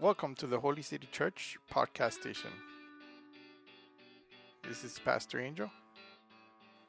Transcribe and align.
Welcome 0.00 0.34
to 0.36 0.46
the 0.46 0.58
Holy 0.58 0.80
City 0.80 1.06
Church 1.12 1.58
podcast 1.70 2.14
station. 2.14 2.48
This 4.66 4.82
is 4.82 4.98
Pastor 4.98 5.38
Angel. 5.38 5.70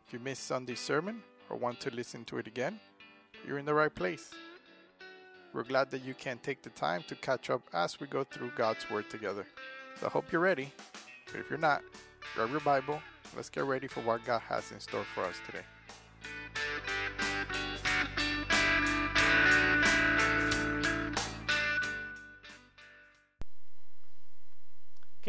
If 0.08 0.14
you 0.14 0.20
missed 0.20 0.48
Sunday's 0.48 0.80
sermon 0.80 1.22
or 1.50 1.58
want 1.58 1.82
to 1.82 1.94
listen 1.94 2.24
to 2.24 2.38
it 2.38 2.48
again, 2.48 2.80
you're 3.46 3.58
in 3.58 3.66
the 3.66 3.74
right 3.74 3.94
place. 3.94 4.32
We're 5.52 5.64
glad 5.64 5.92
that 5.92 6.06
you 6.06 6.14
can 6.14 6.38
take 6.38 6.62
the 6.62 6.70
time 6.70 7.04
to 7.10 7.16
catch 7.16 7.50
up 7.50 7.64
as 7.74 8.00
we 8.00 8.08
go 8.08 8.24
through 8.24 8.54
God's 8.56 8.90
Word 8.90 9.10
together. 9.10 9.46
So 10.00 10.06
I 10.06 10.10
hope 10.10 10.32
you're 10.32 10.40
ready. 10.40 10.72
But 11.26 11.42
if 11.42 11.50
you're 11.50 11.60
not, 11.60 11.82
grab 12.34 12.50
your 12.50 12.62
Bible. 12.62 13.02
Let's 13.36 13.50
get 13.50 13.66
ready 13.66 13.90
for 13.90 14.00
what 14.00 14.24
God 14.24 14.40
has 14.48 14.72
in 14.72 14.80
store 14.80 15.04
for 15.14 15.26
us 15.26 15.36
today. 15.46 15.66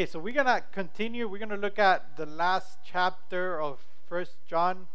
Okay, 0.03 0.11
so 0.11 0.19
we're 0.19 0.35
gonna 0.35 0.65
continue. 0.73 1.29
We're 1.29 1.39
gonna 1.39 1.57
look 1.57 1.79
at 1.79 2.17
the 2.17 2.27
last 2.27 2.81
chapter 2.85 3.61
of 3.61 3.79
First 4.09 4.33
John. 4.49 4.89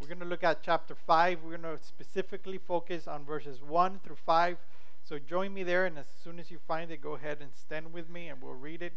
We're 0.00 0.08
gonna 0.08 0.24
look 0.24 0.42
at 0.42 0.64
chapter 0.64 0.96
five. 0.96 1.38
We're 1.44 1.58
gonna 1.58 1.78
specifically 1.78 2.58
focus 2.58 3.06
on 3.06 3.24
verses 3.24 3.62
one 3.62 4.00
through 4.00 4.16
five. 4.16 4.58
So 5.04 5.20
join 5.20 5.54
me 5.54 5.62
there, 5.62 5.86
and 5.86 5.96
as 5.96 6.06
soon 6.24 6.40
as 6.40 6.50
you 6.50 6.58
find 6.58 6.90
it, 6.90 7.00
go 7.00 7.12
ahead 7.12 7.38
and 7.40 7.50
stand 7.54 7.92
with 7.92 8.10
me, 8.10 8.26
and 8.26 8.42
we'll 8.42 8.54
read 8.54 8.82
it. 8.82 8.94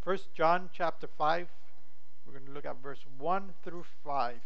First 0.00 0.32
John 0.32 0.70
chapter 0.72 1.08
five. 1.08 1.48
We're 2.24 2.38
gonna 2.38 2.52
look 2.52 2.64
at 2.64 2.80
verse 2.80 3.04
one 3.18 3.54
through 3.64 3.86
five. 4.04 4.38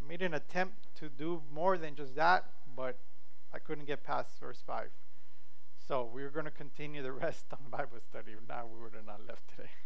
I 0.00 0.08
made 0.08 0.22
an 0.22 0.32
attempt 0.32 0.96
to 1.00 1.10
do 1.10 1.42
more 1.52 1.76
than 1.76 1.96
just 1.96 2.16
that, 2.16 2.46
but 2.74 2.96
I 3.52 3.58
couldn't 3.58 3.86
get 3.86 4.04
past 4.04 4.38
verse 4.40 4.62
5. 4.66 4.88
So 5.86 6.08
we 6.12 6.22
are 6.22 6.30
going 6.30 6.44
to 6.44 6.50
continue 6.50 7.02
the 7.02 7.12
rest 7.24 7.46
on 7.52 7.70
Bible 7.70 7.98
study. 8.08 8.32
Now 8.48 8.66
we 8.72 8.82
would 8.82 8.94
have 8.94 9.06
not 9.06 9.26
left 9.26 9.48
today. 9.48 9.70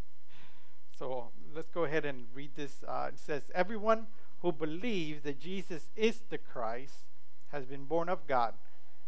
So 0.99 1.31
let's 1.53 1.71
go 1.71 1.85
ahead 1.85 2.05
and 2.05 2.27
read 2.33 2.51
this. 2.55 2.85
Uh, 2.87 3.09
it 3.09 3.19
says, 3.19 3.51
Everyone 3.55 4.07
who 4.41 4.53
believes 4.53 5.23
that 5.23 5.41
Jesus 5.41 5.91
is 5.97 6.21
the 6.29 6.39
Christ 6.39 7.07
has 7.51 7.65
been 7.65 7.87
born 7.87 8.09
of 8.09 8.27
God, 8.27 8.55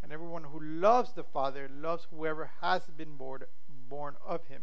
and 0.03 0.11
everyone 0.11 0.45
who 0.45 0.59
loves 0.61 1.13
the 1.13 1.23
Father 1.23 1.71
loves 1.73 2.09
whoever 2.11 2.51
has 2.63 2.85
been 2.97 3.17
born, 3.17 3.43
born 3.89 4.15
of 4.27 4.47
him. 4.47 4.63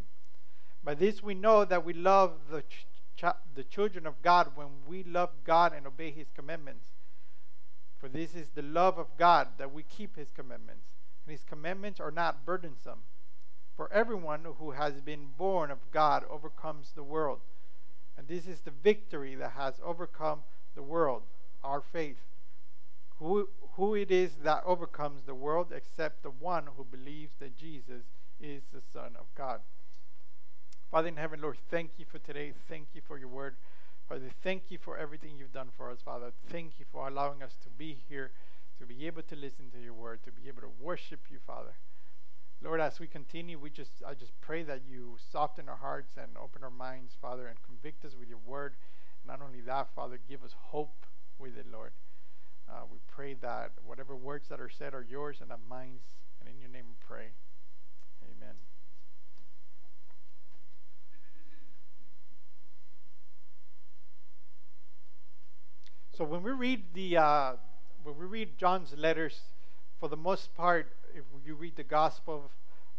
By 0.83 0.95
this 0.95 1.21
we 1.21 1.33
know 1.33 1.63
that 1.63 1.85
we 1.85 1.93
love 1.93 2.33
the, 2.49 2.63
ch- 2.63 3.25
the 3.55 3.63
children 3.63 4.07
of 4.07 4.21
God 4.21 4.51
when 4.55 4.67
we 4.87 5.03
love 5.03 5.29
God 5.45 5.73
and 5.73 5.85
obey 5.85 6.11
his 6.11 6.27
commandments. 6.35 6.89
For 8.01 8.09
this 8.09 8.33
is 8.33 8.49
the 8.49 8.63
love 8.63 8.97
of 8.97 9.15
God 9.15 9.49
that 9.59 9.71
we 9.71 9.83
keep 9.83 10.15
his 10.17 10.31
commandments, 10.31 10.89
and 11.23 11.31
his 11.31 11.43
commandments 11.43 11.99
are 11.99 12.09
not 12.09 12.47
burdensome. 12.47 13.01
For 13.77 13.93
everyone 13.93 14.43
who 14.57 14.71
has 14.71 15.01
been 15.01 15.27
born 15.37 15.69
of 15.69 15.91
God 15.91 16.23
overcomes 16.27 16.93
the 16.95 17.03
world. 17.03 17.41
And 18.17 18.27
this 18.27 18.47
is 18.47 18.61
the 18.61 18.71
victory 18.71 19.35
that 19.35 19.51
has 19.51 19.75
overcome 19.85 20.39
the 20.75 20.81
world, 20.81 21.21
our 21.63 21.79
faith. 21.79 22.17
Who, 23.19 23.49
who 23.73 23.93
it 23.93 24.09
is 24.09 24.31
that 24.43 24.63
overcomes 24.65 25.21
the 25.23 25.35
world 25.35 25.71
except 25.71 26.23
the 26.23 26.31
one 26.31 26.69
who 26.75 26.83
believes 26.83 27.35
that 27.39 27.55
Jesus 27.55 28.03
is 28.39 28.63
the 28.73 28.81
Son 28.81 29.15
of 29.19 29.27
God. 29.35 29.61
Father 30.89 31.07
in 31.07 31.17
heaven, 31.17 31.39
Lord, 31.39 31.57
thank 31.69 31.91
you 31.97 32.05
for 32.05 32.17
today. 32.17 32.51
Thank 32.67 32.87
you 32.95 33.01
for 33.07 33.19
your 33.19 33.27
word. 33.27 33.55
Father, 34.11 34.29
thank 34.43 34.63
you 34.67 34.77
for 34.77 34.97
everything 34.97 35.37
you've 35.37 35.53
done 35.53 35.69
for 35.77 35.89
us, 35.89 35.99
Father. 36.03 36.33
Thank 36.49 36.79
you 36.79 36.85
for 36.91 37.07
allowing 37.07 37.41
us 37.41 37.55
to 37.63 37.69
be 37.69 37.97
here, 38.09 38.31
to 38.77 38.85
be 38.85 39.07
able 39.07 39.21
to 39.21 39.37
listen 39.37 39.71
to 39.71 39.79
your 39.79 39.93
word, 39.93 40.19
to 40.25 40.33
be 40.33 40.49
able 40.49 40.59
to 40.63 40.71
worship 40.81 41.21
you, 41.31 41.37
Father. 41.47 41.75
Lord, 42.61 42.81
as 42.81 42.99
we 42.99 43.07
continue, 43.07 43.57
we 43.57 43.69
just 43.69 44.03
I 44.05 44.13
just 44.13 44.33
pray 44.41 44.63
that 44.63 44.81
you 44.85 45.15
soften 45.31 45.69
our 45.69 45.77
hearts 45.77 46.17
and 46.17 46.35
open 46.35 46.61
our 46.61 46.69
minds, 46.69 47.13
Father, 47.21 47.47
and 47.47 47.57
convict 47.63 48.03
us 48.03 48.13
with 48.19 48.27
your 48.27 48.39
word. 48.45 48.75
Not 49.25 49.39
only 49.41 49.61
that, 49.61 49.95
Father, 49.95 50.19
give 50.27 50.43
us 50.43 50.55
hope 50.59 51.05
with 51.39 51.57
it, 51.57 51.67
Lord. 51.71 51.93
Uh, 52.69 52.81
we 52.91 52.99
pray 53.07 53.33
that 53.35 53.71
whatever 53.81 54.13
words 54.13 54.49
that 54.49 54.59
are 54.59 54.69
said 54.69 54.93
are 54.93 55.05
yours 55.09 55.37
and 55.39 55.47
not 55.47 55.61
mine. 55.69 55.99
And 56.41 56.49
in 56.49 56.59
your 56.59 56.69
name 56.69 56.83
we 56.89 56.95
pray. 56.99 57.27
So 66.21 66.25
when 66.25 66.43
we 66.43 66.51
read 66.51 66.83
the 66.93 67.17
uh, 67.17 67.53
when 68.03 68.15
we 68.15 68.27
read 68.27 68.55
John's 68.55 68.93
letters, 68.95 69.39
for 69.99 70.07
the 70.07 70.15
most 70.15 70.53
part, 70.53 70.93
if 71.15 71.23
you 71.43 71.55
read 71.55 71.75
the 71.75 71.83
Gospel 71.83 72.51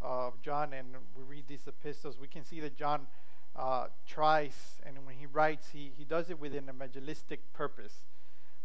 of, 0.02 0.32
of 0.34 0.42
John 0.42 0.72
and 0.72 0.88
we 1.16 1.22
read 1.22 1.44
these 1.46 1.60
epistles, 1.68 2.18
we 2.20 2.26
can 2.26 2.44
see 2.44 2.58
that 2.58 2.76
John 2.76 3.06
uh, 3.54 3.86
tries, 4.08 4.80
and 4.84 4.96
when 5.06 5.14
he 5.14 5.26
writes, 5.26 5.68
he, 5.72 5.92
he 5.96 6.02
does 6.02 6.30
it 6.30 6.40
with 6.40 6.52
an 6.56 6.68
evangelistic 6.68 7.52
purpose. 7.52 7.92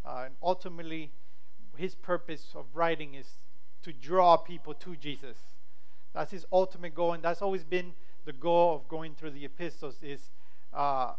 Uh, 0.03 0.23
and 0.25 0.33
ultimately, 0.41 1.11
his 1.75 1.93
purpose 1.93 2.47
of 2.55 2.65
writing 2.73 3.13
is 3.13 3.27
to 3.83 3.93
draw 3.93 4.37
people 4.37 4.73
to 4.73 4.95
Jesus. 4.95 5.37
That's 6.15 6.31
his 6.31 6.47
ultimate 6.51 6.95
goal, 6.95 7.13
and 7.13 7.21
that's 7.21 7.43
always 7.43 7.63
been 7.63 7.93
the 8.25 8.33
goal 8.33 8.73
of 8.73 8.87
going 8.87 9.13
through 9.13 9.31
the 9.37 9.45
epistles 9.45 9.97
is 10.01 10.31
uh, 10.73 11.13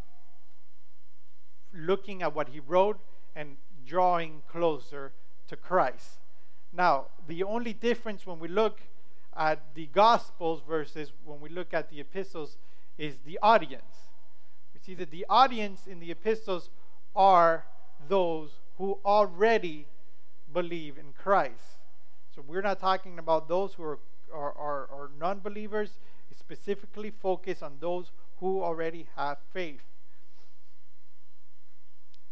looking 1.73 2.23
at 2.23 2.35
what 2.35 2.49
he 2.49 2.59
wrote 2.59 2.99
and 3.39 3.57
drawing 3.87 4.43
closer 4.49 5.13
to 5.47 5.57
Christ. 5.57 6.19
Now, 6.73 7.07
the 7.29 7.45
only 7.45 7.73
difference 7.73 8.27
when 8.27 8.41
we 8.41 8.49
look 8.49 8.81
at 9.37 9.75
the 9.77 9.87
Gospels 9.87 10.61
versus 10.69 11.13
when 11.25 11.41
we 11.41 11.49
look 11.49 11.73
at 11.73 11.89
the 11.89 12.01
epistles 12.01 12.59
is 12.99 13.19
the 13.25 13.39
audience. 13.41 14.11
We 14.75 14.81
see 14.81 14.95
that 14.95 15.13
the 15.13 15.25
audience 15.31 15.87
in 15.87 16.01
the 16.01 16.11
epistles 16.11 16.69
are 17.15 17.65
those 18.09 18.51
who 18.77 18.99
already 19.05 19.87
believe 20.53 20.99
in 20.99 21.13
Christ. 21.17 21.79
So 22.35 22.43
we're 22.45 22.63
not 22.63 22.81
talking 22.81 23.21
about 23.21 23.49
those 23.49 23.75
who 23.75 23.85
are, 23.85 23.99
are, 24.35 24.53
are, 24.53 24.89
are 24.91 25.11
non 25.19 25.39
believers, 25.39 25.91
specifically 26.37 27.11
focused 27.11 27.63
on 27.63 27.77
those 27.81 28.11
who 28.41 28.63
already 28.63 29.07
have 29.17 29.39
faith. 29.53 29.83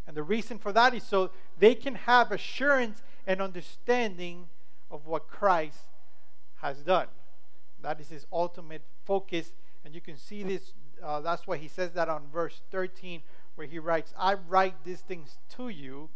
And 0.07 0.17
the 0.17 0.23
reason 0.23 0.59
for 0.59 0.73
that 0.73 0.95
is 0.95 1.03
so 1.03 1.31
they 1.59 1.75
can 1.75 1.95
have 1.95 2.31
assurance 2.31 3.03
and 3.27 3.43
understanding 3.43 4.49
of 4.91 5.07
what 5.07 5.29
Christ 5.29 5.79
has 6.57 6.79
done. 6.79 7.09
That 7.83 8.01
is 8.01 8.09
his 8.09 8.27
ultimate 8.33 8.83
focus. 9.05 9.53
And 9.85 9.95
you 9.95 10.01
can 10.01 10.17
see 10.17 10.43
this. 10.43 10.73
Uh, 11.03 11.21
that's 11.21 11.47
why 11.47 11.57
he 11.57 11.69
says 11.69 11.93
that 11.93 12.09
on 12.09 12.23
verse 12.33 12.63
13, 12.71 13.23
where 13.57 13.67
he 13.67 13.79
writes, 13.79 14.15
I 14.19 14.35
write 14.35 14.85
these 14.85 15.01
things 15.01 15.39
to 15.57 15.69
you 15.69 16.09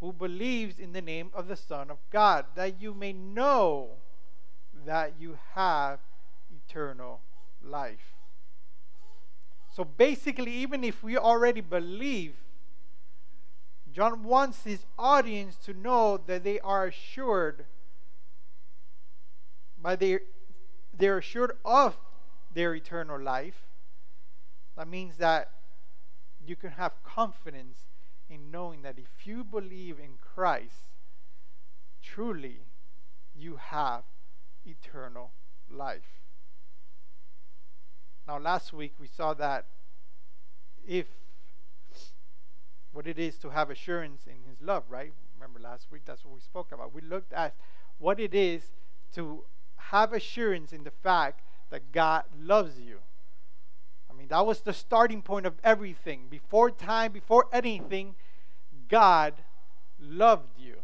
who 0.00 0.12
believes 0.12 0.78
in 0.78 0.92
the 0.92 1.02
name 1.02 1.30
of 1.34 1.48
the 1.48 1.56
Son 1.56 1.90
of 1.90 1.98
God, 2.10 2.46
that 2.54 2.80
you 2.80 2.94
may 2.94 3.12
know 3.12 3.90
that 4.86 5.14
you 5.18 5.38
have 5.54 5.98
eternal 6.50 7.20
life. 7.62 8.14
So 9.74 9.84
basically, 9.84 10.52
even 10.52 10.84
if 10.84 11.02
we 11.02 11.16
already 11.16 11.60
believe, 11.60 12.34
John 13.98 14.22
wants 14.22 14.62
his 14.62 14.84
audience 14.96 15.56
to 15.56 15.74
know 15.74 16.20
that 16.28 16.44
they 16.44 16.60
are 16.60 16.86
assured 16.86 17.66
by 19.76 19.96
their 19.96 20.20
they're 20.96 21.18
assured 21.18 21.58
of 21.64 21.96
their 22.54 22.76
eternal 22.76 23.20
life. 23.20 23.66
That 24.76 24.86
means 24.86 25.16
that 25.16 25.50
you 26.46 26.54
can 26.54 26.70
have 26.70 27.02
confidence 27.02 27.86
in 28.30 28.52
knowing 28.52 28.82
that 28.82 29.00
if 29.00 29.26
you 29.26 29.42
believe 29.42 29.98
in 29.98 30.10
Christ, 30.20 30.92
truly 32.00 32.60
you 33.36 33.56
have 33.56 34.04
eternal 34.64 35.32
life. 35.68 36.22
Now, 38.28 38.38
last 38.38 38.72
week 38.72 38.92
we 39.00 39.08
saw 39.08 39.34
that 39.34 39.66
if 40.86 41.08
what 42.92 43.06
it 43.06 43.18
is 43.18 43.36
to 43.38 43.50
have 43.50 43.70
assurance 43.70 44.26
in 44.26 44.48
His 44.48 44.60
love, 44.60 44.84
right? 44.88 45.12
Remember 45.36 45.60
last 45.60 45.86
week, 45.90 46.02
that's 46.04 46.24
what 46.24 46.34
we 46.34 46.40
spoke 46.40 46.72
about. 46.72 46.94
We 46.94 47.02
looked 47.02 47.32
at 47.32 47.54
what 47.98 48.18
it 48.18 48.34
is 48.34 48.62
to 49.14 49.44
have 49.76 50.12
assurance 50.12 50.72
in 50.72 50.84
the 50.84 50.90
fact 50.90 51.42
that 51.70 51.92
God 51.92 52.24
loves 52.40 52.78
you. 52.78 52.98
I 54.10 54.14
mean, 54.14 54.28
that 54.28 54.46
was 54.46 54.60
the 54.60 54.72
starting 54.72 55.22
point 55.22 55.46
of 55.46 55.54
everything. 55.62 56.26
Before 56.28 56.70
time, 56.70 57.12
before 57.12 57.46
anything, 57.52 58.14
God 58.88 59.34
loved 60.00 60.58
you. 60.58 60.76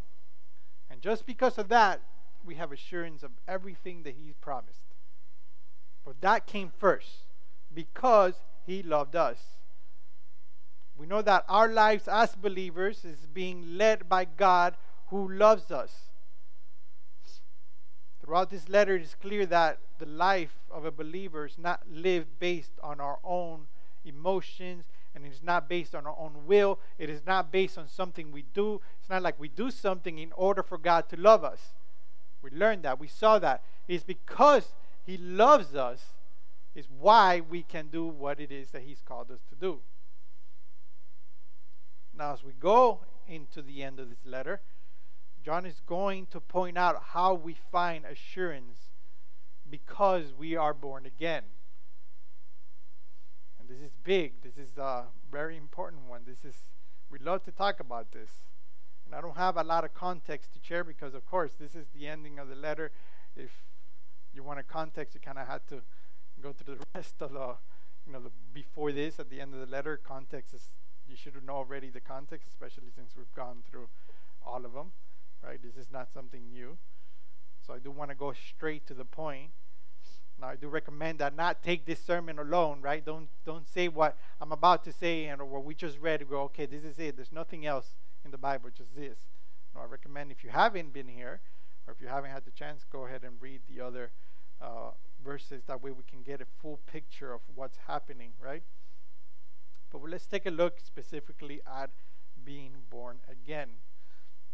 And 0.90 1.00
just 1.00 1.26
because 1.26 1.58
of 1.58 1.68
that, 1.68 2.00
we 2.44 2.54
have 2.56 2.70
assurance 2.70 3.22
of 3.22 3.30
everything 3.48 4.02
that 4.02 4.14
He 4.14 4.34
promised. 4.40 4.82
But 6.04 6.20
that 6.20 6.46
came 6.46 6.70
first 6.78 7.24
because 7.74 8.34
He 8.66 8.82
loved 8.82 9.16
us. 9.16 9.38
We 10.96 11.06
know 11.06 11.22
that 11.22 11.44
our 11.48 11.68
lives 11.68 12.06
as 12.08 12.34
believers 12.34 13.04
is 13.04 13.26
being 13.32 13.76
led 13.76 14.08
by 14.08 14.24
God 14.24 14.76
who 15.08 15.28
loves 15.28 15.70
us. 15.70 16.10
Throughout 18.20 18.50
this 18.50 18.68
letter, 18.68 18.96
it 18.96 19.02
is 19.02 19.16
clear 19.20 19.44
that 19.46 19.78
the 19.98 20.06
life 20.06 20.54
of 20.70 20.84
a 20.84 20.90
believer 20.90 21.44
is 21.44 21.58
not 21.58 21.82
lived 21.90 22.38
based 22.38 22.72
on 22.82 23.00
our 23.00 23.18
own 23.22 23.66
emotions 24.04 24.84
and 25.14 25.24
it 25.24 25.32
is 25.32 25.42
not 25.42 25.68
based 25.68 25.94
on 25.94 26.06
our 26.06 26.16
own 26.18 26.46
will. 26.46 26.78
It 26.98 27.08
is 27.08 27.22
not 27.26 27.52
based 27.52 27.78
on 27.78 27.88
something 27.88 28.32
we 28.32 28.44
do. 28.54 28.80
It's 29.00 29.10
not 29.10 29.22
like 29.22 29.38
we 29.38 29.48
do 29.48 29.70
something 29.70 30.18
in 30.18 30.32
order 30.32 30.62
for 30.62 30.78
God 30.78 31.08
to 31.10 31.16
love 31.16 31.44
us. 31.44 31.74
We 32.42 32.50
learned 32.50 32.82
that. 32.82 32.98
We 32.98 33.08
saw 33.08 33.38
that. 33.38 33.62
It's 33.86 34.04
because 34.04 34.74
He 35.04 35.16
loves 35.16 35.74
us, 35.74 36.02
is 36.74 36.86
why 36.90 37.40
we 37.40 37.62
can 37.62 37.88
do 37.88 38.06
what 38.06 38.40
it 38.40 38.50
is 38.50 38.70
that 38.70 38.82
He's 38.82 39.02
called 39.02 39.30
us 39.30 39.40
to 39.50 39.54
do. 39.54 39.80
Now, 42.16 42.32
as 42.32 42.44
we 42.44 42.52
go 42.52 43.00
into 43.26 43.60
the 43.62 43.82
end 43.82 43.98
of 43.98 44.08
this 44.08 44.24
letter, 44.24 44.60
John 45.44 45.66
is 45.66 45.80
going 45.86 46.26
to 46.26 46.40
point 46.40 46.78
out 46.78 47.02
how 47.08 47.34
we 47.34 47.56
find 47.72 48.04
assurance 48.04 48.78
because 49.68 50.32
we 50.32 50.56
are 50.56 50.72
born 50.72 51.06
again. 51.06 51.42
And 53.58 53.68
this 53.68 53.78
is 53.78 53.92
big. 54.04 54.42
This 54.42 54.56
is 54.56 54.78
a 54.78 55.04
very 55.30 55.56
important 55.56 56.02
one. 56.08 56.22
This 56.26 56.44
is 56.44 56.62
we 57.10 57.18
love 57.18 57.42
to 57.44 57.52
talk 57.52 57.80
about 57.80 58.12
this. 58.12 58.30
And 59.04 59.14
I 59.14 59.20
don't 59.20 59.36
have 59.36 59.56
a 59.56 59.62
lot 59.62 59.84
of 59.84 59.92
context 59.92 60.52
to 60.54 60.60
share 60.66 60.84
because 60.84 61.14
of 61.14 61.26
course 61.26 61.52
this 61.58 61.74
is 61.74 61.86
the 61.94 62.06
ending 62.06 62.38
of 62.38 62.48
the 62.48 62.54
letter. 62.54 62.90
If 63.36 63.50
you 64.32 64.42
want 64.42 64.60
a 64.60 64.62
context, 64.62 65.14
you 65.14 65.20
kind 65.20 65.38
of 65.38 65.46
had 65.46 65.66
to 65.68 65.82
go 66.40 66.52
through 66.52 66.76
the 66.76 66.84
rest 66.94 67.16
of 67.20 67.32
the 67.32 67.56
you 68.06 68.12
know 68.12 68.20
the 68.20 68.30
before 68.52 68.92
this 68.92 69.18
at 69.18 69.30
the 69.30 69.40
end 69.40 69.54
of 69.54 69.60
the 69.60 69.66
letter 69.66 69.96
context 69.96 70.54
is 70.54 70.70
you 71.08 71.16
should 71.16 71.34
know 71.46 71.54
already 71.54 71.90
the 71.90 72.00
context, 72.00 72.48
especially 72.48 72.90
since 72.94 73.12
we've 73.16 73.32
gone 73.34 73.62
through 73.70 73.88
all 74.44 74.64
of 74.64 74.72
them, 74.72 74.92
right? 75.42 75.58
This 75.62 75.76
is 75.76 75.90
not 75.92 76.08
something 76.12 76.50
new. 76.52 76.76
So 77.66 77.74
I 77.74 77.78
do 77.78 77.90
want 77.90 78.10
to 78.10 78.14
go 78.14 78.32
straight 78.32 78.86
to 78.88 78.94
the 78.94 79.04
point. 79.04 79.50
Now 80.40 80.48
I 80.48 80.56
do 80.56 80.68
recommend 80.68 81.20
that 81.20 81.34
not 81.34 81.62
take 81.62 81.86
this 81.86 82.00
sermon 82.00 82.38
alone, 82.38 82.80
right? 82.82 83.04
Don't 83.04 83.28
don't 83.46 83.68
say 83.68 83.88
what 83.88 84.16
I'm 84.40 84.52
about 84.52 84.84
to 84.84 84.92
say 84.92 85.26
and 85.26 85.40
what 85.50 85.64
we 85.64 85.74
just 85.74 85.98
read. 86.00 86.28
Go, 86.28 86.42
okay, 86.42 86.66
this 86.66 86.84
is 86.84 86.98
it. 86.98 87.16
There's 87.16 87.32
nothing 87.32 87.64
else 87.64 87.86
in 88.24 88.30
the 88.30 88.38
Bible, 88.38 88.70
just 88.76 88.94
this. 88.96 89.18
No, 89.74 89.82
I 89.82 89.84
recommend 89.84 90.30
if 90.32 90.44
you 90.44 90.50
haven't 90.50 90.92
been 90.92 91.08
here, 91.08 91.40
or 91.86 91.92
if 91.92 92.00
you 92.00 92.08
haven't 92.08 92.30
had 92.30 92.44
the 92.44 92.50
chance, 92.50 92.84
go 92.90 93.06
ahead 93.06 93.22
and 93.22 93.34
read 93.40 93.60
the 93.68 93.80
other 93.80 94.10
uh, 94.60 94.90
verses. 95.24 95.62
That 95.66 95.82
way 95.82 95.90
we 95.90 96.02
can 96.08 96.22
get 96.22 96.40
a 96.40 96.46
full 96.60 96.80
picture 96.86 97.32
of 97.32 97.40
what's 97.54 97.78
happening, 97.86 98.32
right? 98.42 98.62
But 100.00 100.10
let's 100.10 100.26
take 100.26 100.44
a 100.44 100.50
look 100.50 100.80
specifically 100.80 101.60
at 101.66 101.90
being 102.44 102.72
born 102.90 103.18
again. 103.30 103.68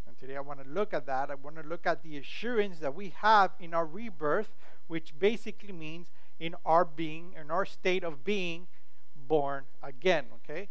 And 0.07 0.15
today 0.15 0.37
I 0.37 0.41
want 0.41 0.63
to 0.63 0.69
look 0.69 0.93
at 0.93 1.07
that. 1.07 1.31
I 1.31 1.35
want 1.35 1.55
to 1.55 1.67
look 1.67 1.87
at 1.87 2.03
the 2.03 2.17
assurance 2.17 2.77
that 2.77 2.93
we 2.93 3.13
have 3.21 3.51
in 3.59 3.73
our 3.73 3.85
rebirth, 3.85 4.55
which 4.87 5.17
basically 5.17 5.73
means 5.73 6.11
in 6.39 6.55
our 6.63 6.85
being, 6.85 7.33
in 7.39 7.49
our 7.49 7.65
state 7.65 8.03
of 8.03 8.23
being 8.23 8.67
born 9.15 9.63
again, 9.81 10.25
okay? 10.35 10.69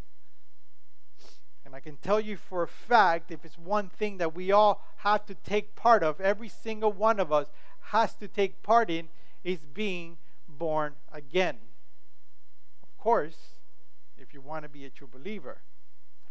And 1.64 1.74
I 1.74 1.80
can 1.80 1.96
tell 1.96 2.20
you 2.20 2.36
for 2.36 2.62
a 2.62 2.68
fact 2.68 3.32
if 3.32 3.44
it's 3.44 3.58
one 3.58 3.88
thing 3.88 4.18
that 4.18 4.36
we 4.36 4.52
all 4.52 4.86
have 4.98 5.26
to 5.26 5.34
take 5.34 5.74
part 5.74 6.04
of, 6.04 6.20
every 6.20 6.48
single 6.48 6.92
one 6.92 7.18
of 7.18 7.32
us 7.32 7.48
has 7.86 8.14
to 8.14 8.28
take 8.28 8.62
part 8.62 8.88
in, 8.88 9.08
is 9.42 9.64
being 9.64 10.18
born 10.48 10.94
again. 11.12 11.56
Of 12.84 12.96
course, 12.96 13.54
if 14.20 14.34
you 14.34 14.40
want 14.40 14.64
to 14.64 14.68
be 14.68 14.84
a 14.84 14.90
true 14.90 15.08
believer. 15.10 15.62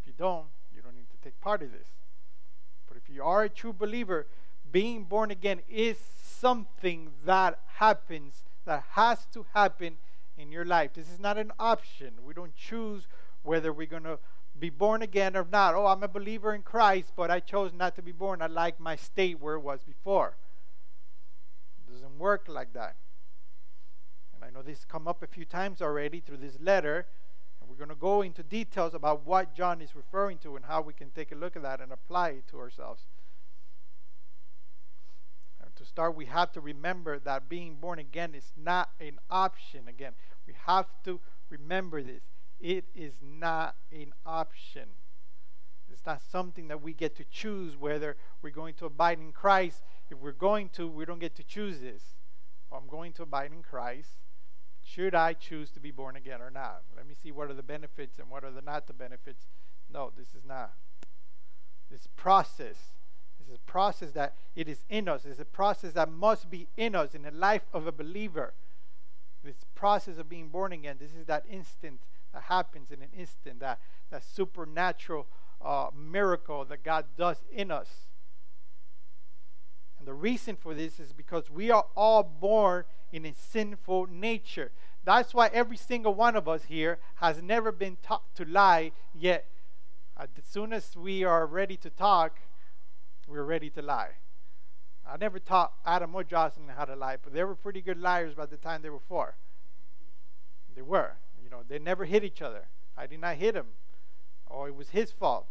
If 0.00 0.06
you 0.06 0.12
don't, 0.16 0.46
you 0.74 0.82
don't 0.82 0.94
need 0.94 1.10
to 1.10 1.16
take 1.22 1.40
part 1.40 1.62
of 1.62 1.72
this. 1.72 1.88
But 2.88 2.96
if 2.96 3.08
you 3.08 3.22
are 3.22 3.44
a 3.44 3.48
true 3.48 3.72
believer, 3.72 4.26
being 4.70 5.04
born 5.04 5.30
again 5.30 5.60
is 5.68 5.98
something 6.22 7.10
that 7.24 7.58
happens, 7.76 8.44
that 8.64 8.84
has 8.90 9.26
to 9.32 9.46
happen 9.54 9.96
in 10.38 10.50
your 10.50 10.64
life. 10.64 10.94
This 10.94 11.10
is 11.10 11.18
not 11.18 11.38
an 11.38 11.52
option. 11.58 12.14
We 12.24 12.34
don't 12.34 12.54
choose 12.54 13.06
whether 13.42 13.72
we're 13.72 13.86
going 13.86 14.04
to 14.04 14.18
be 14.58 14.70
born 14.70 15.02
again 15.02 15.36
or 15.36 15.46
not. 15.50 15.74
Oh, 15.74 15.86
I'm 15.86 16.02
a 16.02 16.08
believer 16.08 16.54
in 16.54 16.62
Christ, 16.62 17.12
but 17.16 17.30
I 17.30 17.40
chose 17.40 17.72
not 17.72 17.94
to 17.96 18.02
be 18.02 18.12
born. 18.12 18.42
I 18.42 18.46
like 18.46 18.80
my 18.80 18.96
state 18.96 19.40
where 19.40 19.54
it 19.54 19.60
was 19.60 19.82
before. 19.82 20.36
It 21.78 21.92
doesn't 21.92 22.18
work 22.18 22.46
like 22.48 22.72
that. 22.74 22.96
And 24.34 24.44
I 24.44 24.50
know 24.50 24.62
this 24.62 24.84
come 24.84 25.06
up 25.06 25.22
a 25.22 25.26
few 25.26 25.44
times 25.44 25.82
already 25.82 26.20
through 26.20 26.38
this 26.38 26.58
letter 26.60 27.06
going 27.76 27.88
to 27.88 27.94
go 27.94 28.22
into 28.22 28.42
details 28.42 28.94
about 28.94 29.26
what 29.26 29.54
John 29.54 29.80
is 29.80 29.94
referring 29.94 30.38
to 30.38 30.56
and 30.56 30.64
how 30.64 30.80
we 30.80 30.92
can 30.92 31.10
take 31.10 31.32
a 31.32 31.34
look 31.34 31.56
at 31.56 31.62
that 31.62 31.80
and 31.80 31.92
apply 31.92 32.30
it 32.30 32.48
to 32.48 32.58
ourselves. 32.58 33.02
And 35.62 35.74
to 35.76 35.84
start, 35.84 36.16
we 36.16 36.26
have 36.26 36.52
to 36.52 36.60
remember 36.60 37.18
that 37.18 37.48
being 37.48 37.76
born 37.76 37.98
again 37.98 38.34
is 38.34 38.52
not 38.56 38.90
an 39.00 39.18
option. 39.30 39.88
Again, 39.88 40.12
we 40.46 40.54
have 40.66 40.86
to 41.04 41.20
remember 41.48 42.02
this. 42.02 42.22
It 42.60 42.84
is 42.94 43.14
not 43.22 43.76
an 43.92 44.12
option. 44.26 44.88
It's 45.90 46.06
not 46.06 46.20
something 46.30 46.68
that 46.68 46.82
we 46.82 46.92
get 46.92 47.16
to 47.16 47.24
choose 47.24 47.76
whether 47.76 48.16
we're 48.42 48.50
going 48.50 48.74
to 48.74 48.86
abide 48.86 49.18
in 49.18 49.32
Christ. 49.32 49.82
If 50.10 50.18
we're 50.18 50.32
going 50.32 50.70
to, 50.70 50.88
we 50.88 51.04
don't 51.04 51.18
get 51.18 51.34
to 51.36 51.42
choose 51.42 51.80
this. 51.80 52.02
I'm 52.72 52.86
going 52.86 53.12
to 53.14 53.22
abide 53.22 53.52
in 53.52 53.62
Christ 53.62 54.18
should 54.92 55.14
I 55.14 55.34
choose 55.34 55.70
to 55.70 55.80
be 55.80 55.90
born 55.90 56.16
again 56.16 56.40
or 56.40 56.50
not? 56.50 56.82
Let 56.96 57.06
me 57.06 57.14
see 57.14 57.30
what 57.30 57.50
are 57.50 57.54
the 57.54 57.62
benefits 57.62 58.18
and 58.18 58.28
what 58.28 58.44
are 58.44 58.50
the 58.50 58.62
not 58.62 58.86
the 58.86 58.92
benefits. 58.92 59.46
No, 59.92 60.10
this 60.16 60.28
is 60.28 60.44
not. 60.44 60.72
This 61.90 62.08
process. 62.16 62.76
This 63.38 63.48
is 63.48 63.54
a 63.54 63.70
process 63.70 64.12
that 64.12 64.34
it 64.56 64.68
is 64.68 64.84
in 64.88 65.08
us. 65.08 65.24
It's 65.24 65.40
a 65.40 65.44
process 65.44 65.92
that 65.92 66.10
must 66.10 66.50
be 66.50 66.68
in 66.76 66.94
us 66.94 67.14
in 67.14 67.22
the 67.22 67.30
life 67.30 67.62
of 67.72 67.86
a 67.86 67.92
believer. 67.92 68.52
This 69.44 69.64
process 69.74 70.18
of 70.18 70.28
being 70.28 70.48
born 70.48 70.72
again. 70.72 70.96
This 71.00 71.14
is 71.14 71.26
that 71.26 71.44
instant 71.48 72.00
that 72.32 72.44
happens 72.44 72.90
in 72.90 73.00
an 73.00 73.10
instant. 73.16 73.60
That 73.60 73.78
that 74.10 74.24
supernatural 74.24 75.26
uh, 75.64 75.88
miracle 75.96 76.64
that 76.64 76.82
God 76.82 77.04
does 77.16 77.36
in 77.52 77.70
us. 77.70 77.88
And 80.00 80.08
the 80.08 80.14
reason 80.14 80.56
for 80.56 80.72
this 80.72 80.98
is 80.98 81.12
because 81.12 81.50
we 81.50 81.70
are 81.70 81.84
all 81.94 82.22
born 82.22 82.84
in 83.12 83.26
a 83.26 83.34
sinful 83.34 84.06
nature. 84.06 84.72
That's 85.04 85.34
why 85.34 85.50
every 85.52 85.76
single 85.76 86.14
one 86.14 86.36
of 86.36 86.48
us 86.48 86.64
here 86.64 86.98
has 87.16 87.42
never 87.42 87.70
been 87.70 87.98
taught 88.02 88.34
to 88.36 88.46
lie, 88.46 88.92
yet, 89.14 89.46
uh, 90.16 90.26
as 90.38 90.44
soon 90.44 90.72
as 90.72 90.96
we 90.96 91.22
are 91.22 91.46
ready 91.46 91.76
to 91.76 91.90
talk, 91.90 92.40
we're 93.28 93.44
ready 93.44 93.68
to 93.70 93.82
lie. 93.82 94.12
I 95.06 95.18
never 95.18 95.38
taught 95.38 95.74
Adam 95.84 96.14
or 96.14 96.24
Jocelyn 96.24 96.68
how 96.68 96.86
to 96.86 96.96
lie, 96.96 97.18
but 97.22 97.34
they 97.34 97.44
were 97.44 97.54
pretty 97.54 97.82
good 97.82 97.98
liars 97.98 98.34
by 98.34 98.46
the 98.46 98.56
time 98.56 98.80
they 98.80 98.90
were 98.90 99.00
four. 99.06 99.34
They 100.74 100.82
were. 100.82 101.16
You 101.44 101.50
know, 101.50 101.62
they 101.68 101.78
never 101.78 102.06
hit 102.06 102.24
each 102.24 102.40
other. 102.40 102.68
I 102.96 103.06
did 103.06 103.20
not 103.20 103.36
hit 103.36 103.54
him. 103.54 103.66
Oh, 104.50 104.64
it 104.64 104.74
was 104.74 104.90
his 104.90 105.12
fault. 105.12 105.46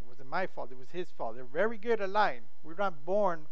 It 0.00 0.08
wasn't 0.08 0.30
my 0.30 0.48
fault. 0.48 0.72
It 0.72 0.78
was 0.78 0.90
his 0.90 1.10
fault. 1.10 1.36
They're 1.36 1.44
very 1.44 1.78
good 1.78 2.00
at 2.00 2.10
lying. 2.10 2.42
We're 2.64 2.74
not 2.74 3.04
born 3.04 3.46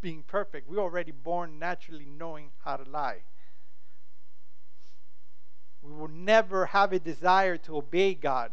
being 0.00 0.22
perfect. 0.26 0.68
We're 0.68 0.78
already 0.78 1.12
born 1.12 1.58
naturally 1.58 2.06
knowing 2.06 2.50
how 2.64 2.76
to 2.76 2.88
lie. 2.88 3.22
We 5.82 5.92
will 5.92 6.08
never 6.08 6.66
have 6.66 6.92
a 6.92 6.98
desire 6.98 7.56
to 7.58 7.76
obey 7.76 8.14
God. 8.14 8.52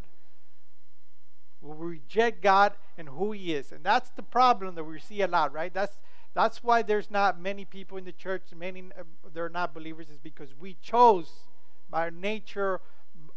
We 1.60 1.68
will 1.68 1.76
reject 1.76 2.42
God 2.42 2.74
and 2.96 3.08
who 3.08 3.32
He 3.32 3.54
is. 3.54 3.72
And 3.72 3.84
that's 3.84 4.10
the 4.10 4.22
problem 4.22 4.74
that 4.76 4.84
we 4.84 4.98
see 5.00 5.22
a 5.22 5.26
lot, 5.26 5.52
right? 5.52 5.72
That's 5.72 5.98
that's 6.34 6.62
why 6.62 6.82
there's 6.82 7.10
not 7.10 7.40
many 7.40 7.64
people 7.64 7.96
in 7.96 8.04
the 8.04 8.12
church, 8.12 8.42
many 8.54 8.90
uh, 8.98 9.04
they're 9.32 9.48
not 9.48 9.72
believers, 9.72 10.10
is 10.10 10.18
because 10.18 10.50
we 10.58 10.76
chose 10.82 11.30
by 11.88 12.02
our 12.02 12.10
nature 12.10 12.82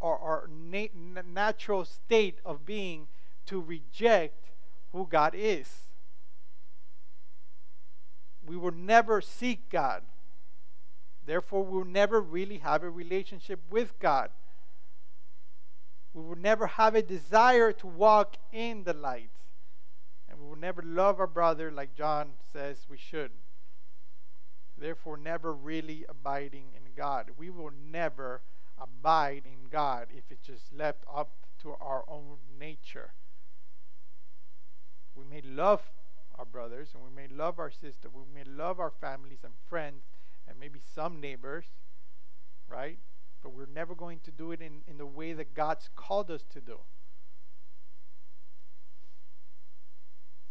or 0.02 0.18
our 0.20 0.50
na- 0.52 1.22
natural 1.26 1.86
state 1.86 2.40
of 2.44 2.66
being 2.66 3.08
to 3.46 3.62
reject 3.62 4.52
who 4.92 5.08
God 5.08 5.34
is 5.36 5.89
we 8.50 8.58
will 8.58 8.72
never 8.72 9.22
seek 9.22 9.70
God. 9.70 10.02
Therefore, 11.24 11.64
we 11.64 11.78
will 11.78 11.86
never 11.86 12.20
really 12.20 12.58
have 12.58 12.82
a 12.82 12.90
relationship 12.90 13.60
with 13.70 13.94
God. 14.00 14.32
We 16.16 16.24
will 16.24 16.36
never 16.36 16.66
have 16.66 16.96
a 16.96 17.04
desire 17.04 17.72
to 17.74 17.86
walk 17.86 18.38
in 18.52 18.86
the 18.86 18.96
light. 18.96 19.30
And 20.28 20.40
we 20.40 20.48
will 20.48 20.56
never 20.56 20.82
love 20.82 21.20
our 21.20 21.28
brother 21.28 21.70
like 21.70 21.94
John 21.94 22.32
says 22.52 22.88
we 22.90 22.98
should. 22.98 23.30
Therefore, 24.76 25.16
never 25.16 25.54
really 25.54 26.06
abiding 26.10 26.70
in 26.76 26.94
God. 26.98 27.30
We 27.38 27.52
will 27.52 27.70
never 27.92 28.42
abide 28.82 29.44
in 29.46 29.70
God 29.70 30.08
if 30.10 30.24
it's 30.32 30.48
just 30.48 30.74
left 30.74 31.04
up 31.08 31.30
to 31.62 31.76
our 31.80 32.04
own 32.08 32.38
nature. 32.60 33.12
We 35.14 35.24
may 35.24 35.42
love 35.42 35.84
our 36.40 36.46
brothers 36.46 36.90
and 36.96 37.04
we 37.04 37.10
may 37.10 37.28
love 37.28 37.60
our 37.60 37.70
sister, 37.70 38.10
we 38.12 38.24
may 38.34 38.50
love 38.50 38.80
our 38.80 38.90
families 38.90 39.40
and 39.44 39.54
friends 39.68 40.06
and 40.48 40.58
maybe 40.60 40.80
some 40.96 41.20
neighbors, 41.20 41.66
right? 42.68 42.98
But 43.44 43.54
we're 43.54 43.68
never 43.68 43.94
going 43.94 44.22
to 44.24 44.32
do 44.32 44.52
it 44.52 44.62
in, 44.62 44.82
in 44.88 44.98
the 44.98 45.06
way 45.06 45.34
that 45.34 45.54
God's 45.54 45.90
called 45.96 46.32
us 46.32 46.44
to 46.54 46.62
do. 46.62 46.80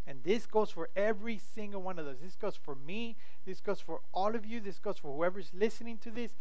And 0.06 0.22
this 0.24 0.46
goes 0.46 0.70
for 0.70 0.88
every 0.96 1.38
single 1.38 1.82
one 1.82 1.98
of 1.98 2.06
us. 2.06 2.16
This 2.22 2.36
goes 2.36 2.56
for 2.56 2.74
me. 2.74 3.16
This 3.44 3.60
goes 3.60 3.80
for 3.80 4.00
all 4.12 4.34
of 4.34 4.46
you. 4.46 4.58
This 4.60 4.78
goes 4.78 4.96
for 4.96 5.14
whoever's 5.14 5.50
listening 5.52 5.98
to 5.98 6.10
this. 6.10 6.32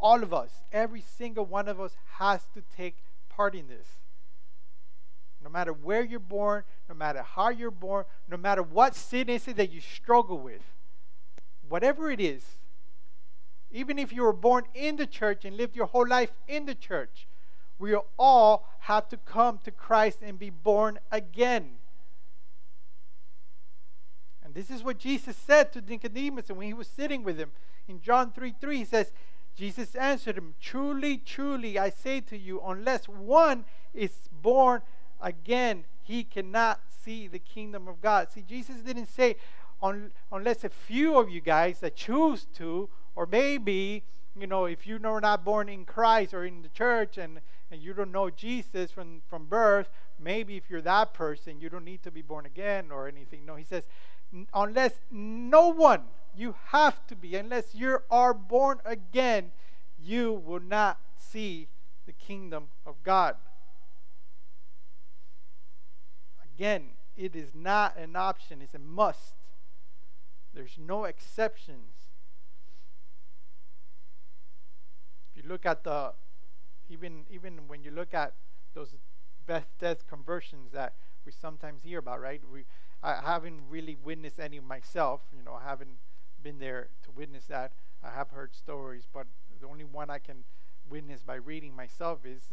All 0.00 0.22
of 0.22 0.34
us, 0.34 0.62
every 0.72 1.00
single 1.00 1.46
one 1.46 1.68
of 1.68 1.80
us 1.80 1.96
has 2.18 2.42
to 2.54 2.62
take 2.76 2.96
part 3.30 3.54
in 3.54 3.68
this. 3.68 3.86
No 5.42 5.50
matter 5.50 5.72
where 5.72 6.02
you're 6.02 6.18
born, 6.18 6.64
no 6.88 6.94
matter 6.94 7.22
how 7.22 7.50
you're 7.50 7.70
born, 7.70 8.04
no 8.28 8.36
matter 8.36 8.62
what 8.62 8.94
sin 8.94 9.28
is 9.28 9.46
it 9.46 9.56
that 9.56 9.70
you 9.70 9.80
struggle 9.80 10.38
with, 10.38 10.62
whatever 11.68 12.10
it 12.10 12.20
is, 12.20 12.44
even 13.70 13.98
if 13.98 14.12
you 14.12 14.22
were 14.22 14.32
born 14.32 14.64
in 14.74 14.96
the 14.96 15.06
church 15.06 15.44
and 15.44 15.56
lived 15.56 15.76
your 15.76 15.86
whole 15.86 16.06
life 16.06 16.32
in 16.48 16.66
the 16.66 16.74
church, 16.74 17.26
we 17.78 17.94
all 18.18 18.68
have 18.80 19.08
to 19.08 19.16
come 19.16 19.58
to 19.64 19.70
Christ 19.70 20.18
and 20.22 20.38
be 20.38 20.50
born 20.50 20.98
again. 21.12 21.76
And 24.42 24.54
this 24.54 24.70
is 24.70 24.82
what 24.82 24.98
Jesus 24.98 25.36
said 25.36 25.72
to 25.72 25.80
Nicodemus 25.80 26.48
when 26.48 26.66
he 26.66 26.72
was 26.72 26.88
sitting 26.88 27.22
with 27.22 27.38
him. 27.38 27.52
In 27.86 28.00
John 28.00 28.32
3 28.32 28.54
3, 28.58 28.78
he 28.78 28.84
says, 28.84 29.12
Jesus 29.54 29.94
answered 29.94 30.38
him, 30.38 30.54
Truly, 30.60 31.18
truly, 31.18 31.78
I 31.78 31.90
say 31.90 32.20
to 32.22 32.38
you, 32.38 32.60
unless 32.64 33.08
one 33.08 33.64
is 33.92 34.12
born 34.30 34.82
again, 35.20 35.84
he 36.02 36.24
cannot 36.24 36.80
see 37.04 37.28
the 37.28 37.38
kingdom 37.38 37.88
of 37.88 38.00
God. 38.00 38.28
See, 38.30 38.42
Jesus 38.42 38.76
didn't 38.76 39.08
say, 39.08 39.36
unless 40.32 40.64
a 40.64 40.68
few 40.68 41.18
of 41.18 41.30
you 41.30 41.40
guys 41.40 41.80
that 41.80 41.96
choose 41.96 42.46
to, 42.56 42.88
or 43.14 43.26
maybe, 43.26 44.04
you 44.38 44.46
know, 44.46 44.64
if 44.64 44.86
you're 44.86 44.98
not 44.98 45.44
born 45.44 45.68
in 45.68 45.84
Christ 45.84 46.34
or 46.34 46.44
in 46.44 46.62
the 46.62 46.68
church 46.68 47.18
and, 47.18 47.40
and 47.70 47.82
you 47.82 47.92
don't 47.92 48.12
know 48.12 48.30
Jesus 48.30 48.90
from, 48.90 49.22
from 49.28 49.46
birth, 49.46 49.90
maybe 50.18 50.56
if 50.56 50.70
you're 50.70 50.80
that 50.82 51.14
person, 51.14 51.60
you 51.60 51.68
don't 51.68 51.84
need 51.84 52.02
to 52.02 52.10
be 52.10 52.22
born 52.22 52.46
again 52.46 52.90
or 52.90 53.08
anything. 53.08 53.44
No, 53.44 53.56
he 53.56 53.64
says, 53.64 53.86
unless 54.54 54.92
no 55.10 55.68
one, 55.68 56.02
you 56.36 56.54
have 56.66 57.06
to 57.08 57.16
be, 57.16 57.34
unless 57.36 57.74
you 57.74 57.98
are 58.10 58.34
born 58.34 58.80
again, 58.84 59.50
you 60.00 60.32
will 60.32 60.60
not 60.60 60.98
see 61.16 61.68
the 62.06 62.12
kingdom 62.12 62.68
of 62.86 63.02
God. 63.02 63.36
Again, 66.58 66.88
it 67.16 67.36
is 67.36 67.54
not 67.54 67.96
an 67.96 68.16
option, 68.16 68.60
it's 68.60 68.74
a 68.74 68.80
must. 68.80 69.34
There's 70.52 70.76
no 70.76 71.04
exceptions. 71.04 71.92
If 75.30 75.44
you 75.44 75.48
look 75.48 75.64
at 75.64 75.84
the 75.84 76.14
even 76.90 77.26
even 77.30 77.68
when 77.68 77.84
you 77.84 77.92
look 77.92 78.12
at 78.12 78.32
those 78.74 78.92
death 79.46 79.66
death 79.78 80.08
conversions 80.08 80.72
that 80.72 80.94
we 81.24 81.30
sometimes 81.30 81.84
hear 81.84 82.00
about, 82.00 82.20
right? 82.20 82.42
We 82.52 82.64
I 83.04 83.20
haven't 83.24 83.60
really 83.70 83.96
witnessed 84.02 84.40
any 84.40 84.58
myself, 84.58 85.20
you 85.36 85.44
know, 85.44 85.54
I 85.54 85.62
haven't 85.62 85.98
been 86.42 86.58
there 86.58 86.88
to 87.04 87.12
witness 87.12 87.44
that. 87.44 87.70
I 88.02 88.10
have 88.10 88.30
heard 88.30 88.52
stories, 88.52 89.06
but 89.12 89.28
the 89.60 89.68
only 89.68 89.84
one 89.84 90.10
I 90.10 90.18
can 90.18 90.42
witness 90.90 91.22
by 91.22 91.36
reading 91.36 91.76
myself 91.76 92.26
is 92.26 92.48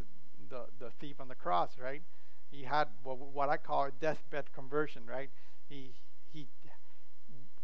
the 0.50 0.65
the 0.77 0.91
thief 0.91 1.19
on 1.19 1.27
the 1.27 1.33
cross, 1.33 1.79
right? 1.79 2.03
He 2.52 2.64
had 2.64 2.88
what, 3.04 3.50
I 3.50 3.58
call 3.58 3.86
a 3.86 3.92
deathbed 3.92 4.46
conversion, 4.54 5.04
right? 5.06 5.30
He 5.68 5.92
he 6.32 6.48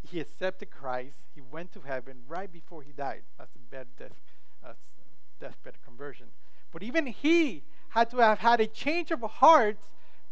he 0.10 0.20
accepted 0.20 0.72
Christ. 0.72 1.18
He 1.34 1.42
went 1.42 1.72
to 1.74 1.82
heaven 1.82 2.24
right 2.28 2.52
before 2.52 2.82
he 2.82 2.92
died. 2.92 3.22
That's 3.38 3.56
a 3.56 3.60
bad 3.60 3.88
death, 3.98 4.12
uh, 4.66 4.74
deathbed 5.40 5.76
conversion. 5.86 6.28
But 6.72 6.84
even 6.84 7.06
he 7.06 7.64
had 7.90 8.10
to 8.12 8.18
have 8.18 8.40
had 8.40 8.60
a 8.60 8.68
change 8.68 9.12
of 9.12 9.22
heart 9.22 9.78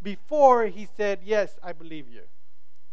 before 0.02 0.66
he 0.66 0.86
said, 0.86 1.20
"Yes, 1.22 1.58
I 1.62 1.72
believe 1.72 2.08
you." 2.08 2.24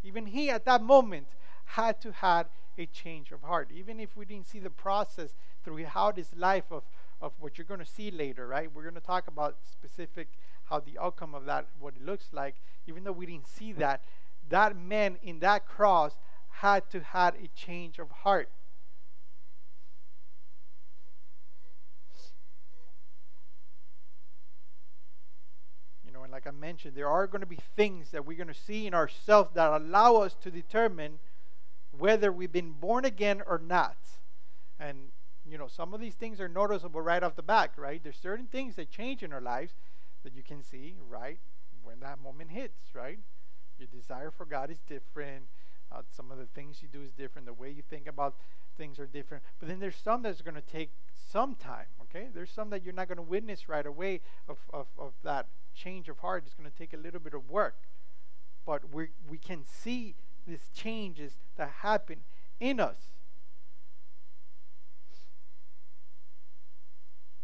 Even 0.03 0.27
he, 0.27 0.49
at 0.49 0.65
that 0.65 0.81
moment, 0.81 1.27
had 1.65 1.99
to 2.01 2.11
had 2.11 2.47
a 2.77 2.85
change 2.85 3.31
of 3.31 3.41
heart. 3.41 3.69
Even 3.71 3.99
if 3.99 4.15
we 4.15 4.25
didn't 4.25 4.47
see 4.47 4.59
the 4.59 4.69
process 4.69 5.33
throughout 5.63 6.17
his 6.17 6.35
life 6.35 6.71
of 6.71 6.83
of 7.19 7.33
what 7.39 7.57
you're 7.57 7.65
going 7.65 7.79
to 7.79 7.85
see 7.85 8.11
later, 8.11 8.47
right? 8.47 8.71
We're 8.71 8.83
going 8.83 8.93
to 8.95 9.01
talk 9.01 9.27
about 9.27 9.57
specific 9.63 10.27
how 10.69 10.79
the 10.79 10.97
outcome 10.99 11.33
of 11.33 11.45
that, 11.45 11.67
what 11.79 11.95
it 11.95 12.05
looks 12.05 12.27
like, 12.31 12.55
even 12.87 13.03
though 13.03 13.11
we 13.11 13.25
didn't 13.25 13.47
see 13.47 13.71
that, 13.73 14.01
that 14.49 14.77
man 14.77 15.17
in 15.23 15.39
that 15.39 15.67
cross 15.67 16.13
had 16.49 16.89
to 16.89 17.01
had 17.01 17.35
a 17.35 17.47
change 17.55 17.99
of 17.99 18.09
heart. 18.09 18.49
You 26.05 26.11
know, 26.11 26.23
and 26.23 26.31
like 26.31 26.47
I 26.47 26.51
mentioned, 26.51 26.95
there 26.95 27.09
are 27.09 27.27
going 27.27 27.41
to 27.41 27.47
be 27.47 27.59
things 27.75 28.11
that 28.11 28.25
we're 28.25 28.37
going 28.37 28.47
to 28.47 28.53
see 28.53 28.87
in 28.87 28.93
ourselves 28.93 29.51
that 29.53 29.71
allow 29.71 30.17
us 30.17 30.35
to 30.41 30.49
determine 30.49 31.19
whether 31.97 32.31
we've 32.31 32.51
been 32.51 32.71
born 32.71 33.05
again 33.05 33.41
or 33.45 33.59
not. 33.59 33.97
And 34.79 35.09
you 35.49 35.57
know, 35.57 35.67
some 35.67 35.93
of 35.93 36.01
these 36.01 36.15
things 36.15 36.41
are 36.41 36.49
noticeable 36.49 37.01
right 37.01 37.23
off 37.23 37.35
the 37.35 37.43
back, 37.43 37.77
right? 37.77 38.01
There's 38.03 38.17
certain 38.17 38.47
things 38.47 38.75
that 38.75 38.89
change 38.89 39.23
in 39.23 39.31
our 39.31 39.41
lives 39.41 39.73
that 40.23 40.35
you 40.35 40.43
can 40.43 40.63
see 40.63 40.95
right 41.09 41.39
when 41.83 41.99
that 42.01 42.21
moment 42.21 42.51
hits, 42.51 42.93
right? 42.93 43.19
Your 43.77 43.87
desire 43.87 44.31
for 44.31 44.45
God 44.45 44.69
is 44.69 44.79
different. 44.87 45.45
Uh, 45.91 46.01
some 46.15 46.31
of 46.31 46.37
the 46.37 46.47
things 46.47 46.81
you 46.81 46.87
do 46.87 47.01
is 47.01 47.11
different. 47.13 47.45
The 47.45 47.53
way 47.53 47.69
you 47.69 47.83
think 47.89 48.07
about 48.07 48.35
things 48.77 48.99
are 48.99 49.05
different. 49.05 49.43
But 49.59 49.69
then 49.69 49.79
there's 49.79 49.95
some 49.95 50.21
that's 50.21 50.41
going 50.41 50.55
to 50.55 50.61
take 50.61 50.91
some 51.31 51.55
time, 51.55 51.87
okay? 52.03 52.27
There's 52.33 52.51
some 52.51 52.69
that 52.71 52.83
you're 52.83 52.93
not 52.93 53.07
going 53.07 53.17
to 53.17 53.23
witness 53.23 53.69
right 53.69 53.85
away 53.85 54.21
of, 54.47 54.57
of, 54.73 54.87
of 54.97 55.13
that 55.23 55.47
change 55.75 56.09
of 56.09 56.19
heart. 56.19 56.43
It's 56.45 56.53
going 56.53 56.69
to 56.69 56.77
take 56.77 56.93
a 56.93 56.97
little 56.97 57.19
bit 57.19 57.33
of 57.33 57.49
work. 57.49 57.75
But 58.65 58.93
we 58.93 59.07
we 59.29 59.37
can 59.37 59.63
see 59.63 60.15
these 60.45 60.69
changes 60.75 61.37
that 61.55 61.69
happen 61.81 62.17
in 62.59 62.79
us. 62.79 62.97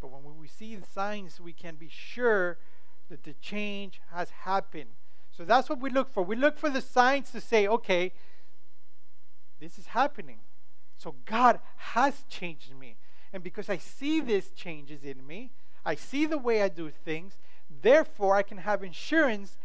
But 0.03 0.21
when 0.21 0.37
we 0.37 0.49
see 0.49 0.75
the 0.75 0.85
signs, 0.85 1.39
we 1.39 1.53
can 1.53 1.75
be 1.75 1.87
sure 1.89 2.57
that 3.09 3.23
the 3.23 3.35
change 3.35 4.01
has 4.11 4.29
happened. 4.31 4.89
So 5.31 5.45
that's 5.45 5.69
what 5.69 5.79
we 5.79 5.89
look 5.89 6.11
for. 6.11 6.23
We 6.23 6.35
look 6.35 6.57
for 6.57 6.69
the 6.69 6.81
signs 6.81 7.31
to 7.31 7.39
say, 7.39 7.65
okay, 7.65 8.11
this 9.61 9.79
is 9.79 9.87
happening. 9.87 10.39
So 10.97 11.15
God 11.23 11.61
has 11.77 12.25
changed 12.27 12.75
me. 12.77 12.97
And 13.31 13.41
because 13.41 13.69
I 13.69 13.77
see 13.77 14.19
these 14.19 14.51
changes 14.51 15.05
in 15.05 15.25
me, 15.25 15.51
I 15.85 15.95
see 15.95 16.25
the 16.25 16.37
way 16.37 16.61
I 16.61 16.67
do 16.67 16.89
things, 16.89 17.39
therefore 17.81 18.35
I 18.35 18.43
can 18.43 18.57
have 18.57 18.83
insurance 18.83 19.57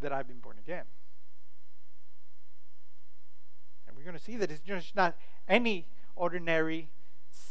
that 0.00 0.12
I've 0.12 0.26
been 0.26 0.40
born 0.40 0.56
again. 0.58 0.86
And 3.86 3.96
we're 3.96 4.02
going 4.02 4.18
to 4.18 4.22
see 4.22 4.36
that 4.38 4.50
it's 4.50 4.60
just 4.60 4.96
not 4.96 5.16
any 5.48 5.86
ordinary 6.16 6.88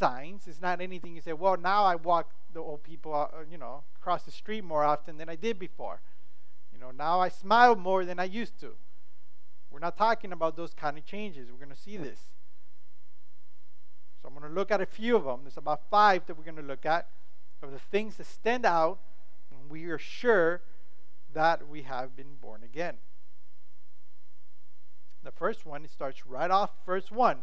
signs. 0.01 0.47
It's 0.47 0.61
not 0.61 0.81
anything 0.81 1.15
you 1.15 1.21
say, 1.21 1.33
well, 1.33 1.57
now 1.57 1.83
I 1.83 1.95
walk 1.95 2.31
the 2.53 2.59
old 2.59 2.81
people, 2.81 3.13
uh, 3.13 3.27
you 3.49 3.57
know, 3.57 3.83
across 4.01 4.23
the 4.23 4.31
street 4.31 4.63
more 4.63 4.83
often 4.83 5.17
than 5.17 5.29
I 5.29 5.35
did 5.35 5.59
before. 5.59 6.01
You 6.73 6.79
know, 6.79 6.89
now 6.89 7.19
I 7.19 7.29
smile 7.29 7.75
more 7.75 8.03
than 8.03 8.19
I 8.19 8.23
used 8.23 8.59
to. 8.61 8.71
We're 9.69 9.79
not 9.79 9.97
talking 9.97 10.31
about 10.31 10.57
those 10.57 10.73
kind 10.73 10.97
of 10.97 11.05
changes. 11.05 11.49
We're 11.51 11.63
going 11.63 11.75
to 11.75 11.81
see 11.81 11.97
this. 11.97 12.19
So 14.21 14.27
I'm 14.27 14.33
going 14.33 14.49
to 14.49 14.53
look 14.53 14.71
at 14.71 14.81
a 14.81 14.87
few 14.87 15.15
of 15.15 15.23
them. 15.23 15.41
There's 15.43 15.57
about 15.57 15.81
five 15.91 16.25
that 16.25 16.35
we're 16.35 16.45
going 16.45 16.55
to 16.57 16.63
look 16.63 16.85
at 16.85 17.07
of 17.61 17.71
the 17.71 17.79
things 17.79 18.15
that 18.15 18.25
stand 18.25 18.65
out 18.65 18.97
when 19.49 19.69
we 19.69 19.85
are 19.85 19.99
sure 19.99 20.61
that 21.33 21.67
we 21.69 21.83
have 21.83 22.15
been 22.15 22.35
born 22.41 22.63
again. 22.63 22.95
The 25.23 25.31
first 25.31 25.63
one, 25.63 25.85
it 25.85 25.91
starts 25.91 26.25
right 26.25 26.49
off 26.49 26.71
verse 26.87 27.11
1. 27.11 27.37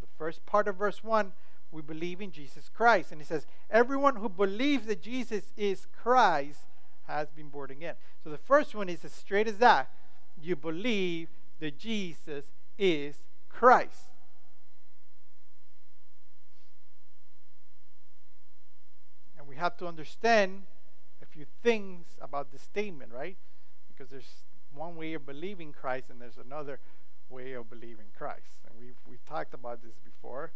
The 0.00 0.06
first 0.16 0.46
part 0.46 0.68
of 0.68 0.76
verse 0.76 1.02
1 1.02 1.32
we 1.72 1.82
believe 1.82 2.20
in 2.20 2.32
Jesus 2.32 2.68
Christ. 2.68 3.12
And 3.12 3.20
he 3.20 3.24
says, 3.24 3.46
everyone 3.70 4.16
who 4.16 4.28
believes 4.28 4.86
that 4.86 5.02
Jesus 5.02 5.44
is 5.56 5.86
Christ 6.02 6.60
has 7.06 7.30
been 7.30 7.48
born 7.48 7.70
again. 7.70 7.94
So 8.22 8.30
the 8.30 8.38
first 8.38 8.74
one 8.74 8.88
is 8.88 9.04
as 9.04 9.12
straight 9.12 9.48
as 9.48 9.58
that. 9.58 9.90
You 10.40 10.56
believe 10.56 11.28
that 11.60 11.78
Jesus 11.78 12.44
is 12.78 13.16
Christ. 13.48 14.10
And 19.38 19.46
we 19.46 19.56
have 19.56 19.76
to 19.78 19.86
understand 19.86 20.62
a 21.22 21.26
few 21.26 21.46
things 21.62 22.06
about 22.20 22.50
this 22.52 22.62
statement, 22.62 23.12
right? 23.12 23.36
Because 23.88 24.10
there's 24.10 24.44
one 24.74 24.96
way 24.96 25.14
of 25.14 25.26
believing 25.26 25.72
Christ 25.72 26.10
and 26.10 26.20
there's 26.20 26.38
another 26.38 26.80
way 27.28 27.52
of 27.52 27.68
believing 27.68 28.06
Christ. 28.16 28.58
And 28.66 28.78
we've, 28.78 28.96
we've 29.08 29.24
talked 29.24 29.54
about 29.54 29.82
this 29.82 29.94
before 30.04 30.52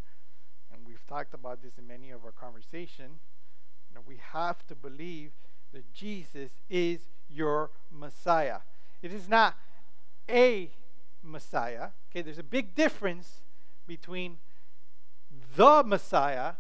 we've 0.87 1.07
talked 1.07 1.35
about 1.35 1.63
this 1.63 1.73
in 1.79 1.87
many 1.87 2.11
of 2.11 2.25
our 2.25 2.33
conversation, 2.33 3.21
you 3.89 3.95
know, 3.95 4.03
we 4.07 4.19
have 4.33 4.67
to 4.67 4.75
believe 4.75 5.33
that 5.73 5.93
Jesus 5.93 6.51
is 6.71 7.01
your 7.29 7.71
Messiah. 7.91 8.59
It 9.03 9.13
is 9.13 9.29
not 9.29 9.57
a 10.29 10.71
Messiah. 11.23 11.89
Okay, 12.11 12.23
there's 12.23 12.39
a 12.39 12.43
big 12.43 12.75
difference 12.75 13.43
between 13.87 14.39
the 15.57 15.83
Messiah 15.85 16.53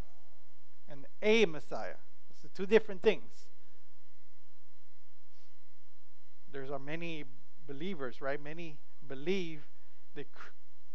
and 0.88 1.06
a 1.22 1.46
Messiah. 1.46 1.96
It's 2.30 2.52
two 2.54 2.66
different 2.66 3.02
things. 3.02 3.46
There's 6.52 6.70
are 6.70 6.78
many 6.78 7.24
believers, 7.66 8.20
right? 8.20 8.42
Many 8.42 8.76
believe 9.08 9.62
that 10.14 10.26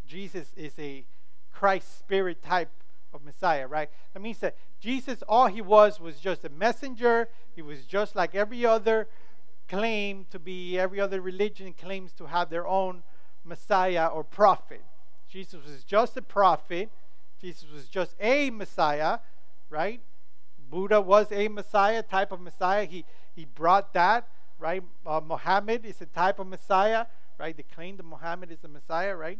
Jesus 0.05 0.53
is 0.55 0.73
a 0.79 1.05
Christ 1.51 1.99
spirit 1.99 2.41
type 2.41 2.69
of 3.13 3.23
Messiah, 3.23 3.67
right? 3.67 3.89
That 4.13 4.21
means 4.21 4.39
that 4.39 4.55
Jesus, 4.79 5.23
all 5.27 5.47
he 5.47 5.61
was, 5.61 5.99
was 5.99 6.19
just 6.19 6.45
a 6.45 6.49
messenger. 6.49 7.29
He 7.55 7.61
was 7.61 7.85
just 7.85 8.15
like 8.15 8.35
every 8.35 8.65
other 8.65 9.07
claim 9.67 10.25
to 10.31 10.39
be, 10.39 10.79
every 10.79 10.99
other 10.99 11.21
religion 11.21 11.73
claims 11.73 12.11
to 12.13 12.25
have 12.25 12.49
their 12.49 12.67
own 12.67 13.03
Messiah 13.43 14.07
or 14.07 14.23
prophet. 14.23 14.83
Jesus 15.29 15.63
was 15.63 15.83
just 15.83 16.17
a 16.17 16.21
prophet. 16.21 16.89
Jesus 17.41 17.65
was 17.71 17.85
just 17.85 18.15
a 18.19 18.49
Messiah, 18.49 19.19
right? 19.69 20.01
Buddha 20.69 21.01
was 21.01 21.31
a 21.31 21.47
Messiah, 21.47 22.03
type 22.03 22.31
of 22.31 22.41
Messiah. 22.41 22.85
He, 22.85 23.05
he 23.35 23.45
brought 23.45 23.93
that, 23.93 24.27
right? 24.59 24.83
Uh, 25.05 25.21
Muhammad 25.25 25.85
is 25.85 26.01
a 26.01 26.05
type 26.05 26.39
of 26.39 26.47
Messiah, 26.47 27.05
right? 27.39 27.55
They 27.55 27.63
claim 27.63 27.97
that 27.97 28.05
Muhammad 28.05 28.51
is 28.51 28.59
the 28.59 28.67
Messiah, 28.67 29.15
right? 29.15 29.39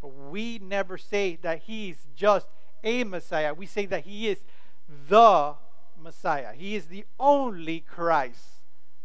But 0.00 0.08
we 0.08 0.58
never 0.58 0.96
say 0.96 1.36
that 1.42 1.60
he's 1.60 2.06
just 2.16 2.46
a 2.82 3.04
Messiah. 3.04 3.52
We 3.52 3.66
say 3.66 3.86
that 3.86 4.04
he 4.04 4.28
is 4.28 4.38
the 5.08 5.54
Messiah. 6.00 6.52
He 6.54 6.74
is 6.74 6.86
the 6.86 7.04
only 7.18 7.80
Christ. 7.80 8.60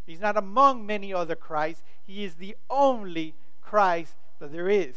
He's 0.06 0.20
not 0.20 0.38
among 0.38 0.86
many 0.86 1.14
other 1.14 1.36
Christs. 1.36 1.84
He 2.06 2.24
is 2.24 2.36
the 2.36 2.56
only 2.70 3.36
Christ 3.62 4.14
that 4.40 4.52
there 4.52 4.70
is. 4.70 4.96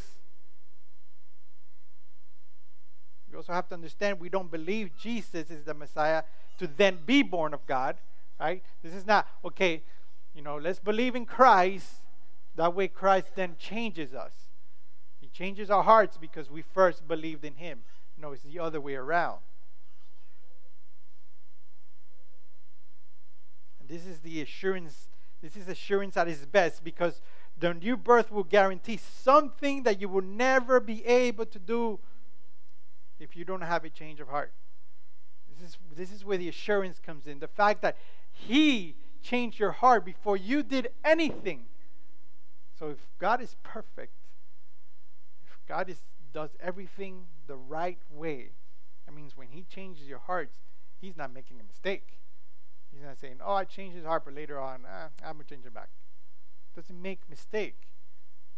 We 3.31 3.37
also 3.37 3.53
have 3.53 3.69
to 3.69 3.75
understand 3.75 4.21
we 4.21 4.29
don't 4.29 4.51
believe 4.51 4.91
Jesus 4.97 5.51
is 5.51 5.65
the 5.65 5.75
Messiah 5.75 6.23
to 6.59 6.67
then 6.67 6.99
be 7.05 7.23
born 7.23 7.55
of 7.55 7.67
God, 7.67 7.97
right? 8.41 8.63
This 8.83 8.95
is 8.95 9.07
not, 9.07 9.27
okay, 9.45 9.83
you 10.35 10.43
know, 10.43 10.57
let's 10.57 10.79
believe 10.79 11.15
in 11.15 11.27
Christ. 11.27 11.87
That 12.57 12.75
way 12.75 12.89
Christ 12.89 13.29
then 13.35 13.57
changes 13.59 14.15
us. 14.15 14.33
He 15.29 15.37
changes 15.37 15.71
our 15.71 15.83
hearts 15.83 16.17
because 16.17 16.51
we 16.51 16.63
first 16.63 17.07
believed 17.07 17.45
in 17.45 17.55
Him. 17.55 17.81
No, 18.17 18.33
it's 18.33 18.43
the 18.43 18.59
other 18.59 18.81
way 18.81 18.95
around. 18.95 19.41
And 23.81 23.89
this 23.89 24.07
is 24.07 24.21
the 24.21 24.41
assurance. 24.41 25.09
This 25.43 25.57
is 25.57 25.69
assurance 25.69 26.17
at 26.17 26.29
its 26.29 26.45
best 26.47 26.83
because 26.83 27.21
the 27.59 27.75
new 27.75 27.97
birth 27.97 28.33
will 28.33 28.45
guarantee 28.45 28.97
something 28.97 29.83
that 29.83 30.01
you 30.01 30.09
will 30.09 30.23
never 30.23 30.81
be 30.81 31.05
able 31.05 31.47
to 31.47 31.59
do 31.59 31.99
if 33.21 33.37
you 33.37 33.45
don't 33.45 33.61
have 33.61 33.85
a 33.85 33.91
change 33.91 34.21
of 34.21 34.29
heart. 34.29 34.53
This 35.51 35.71
is, 35.71 35.79
this 35.95 36.13
is 36.13 36.25
where 36.25 36.39
the 36.39 36.49
assurance 36.49 37.01
comes 37.05 37.27
in. 37.27 37.41
The 37.41 37.49
fact 37.49 37.83
that 37.83 37.97
He 38.33 38.95
changed 39.23 39.59
your 39.59 39.73
heart 39.73 40.05
before 40.05 40.37
you 40.37 40.63
did 40.63 40.89
anything. 41.05 41.67
So 42.79 42.89
if 42.89 42.99
God 43.19 43.43
is 43.43 43.57
perfect, 43.63 44.13
God 45.69 45.91
is, 45.91 46.03
does 46.33 46.51
everything 46.61 47.27
the 47.47 47.57
right 47.57 47.99
way, 48.11 48.53
that 49.07 49.15
means 49.15 49.37
when 49.37 49.49
He 49.49 49.63
changes 49.63 50.09
your 50.09 50.19
hearts, 50.19 50.57
He's 51.01 51.17
not 51.17 51.33
making 51.33 51.61
a 51.61 51.63
mistake. 51.63 52.19
He's 52.91 53.03
not 53.03 53.19
saying, 53.19 53.37
"Oh, 53.41 53.55
I 53.55 53.65
changed 53.65 53.97
his 53.97 54.05
heart, 54.05 54.25
but 54.25 54.35
later 54.35 54.59
on, 54.59 54.85
eh, 54.87 55.09
I'm 55.23 55.35
gonna 55.35 55.45
change 55.45 55.67
it 55.67 55.75
back." 55.75 55.91
Doesn't 56.75 57.01
make 57.01 57.29
mistake. 57.29 57.89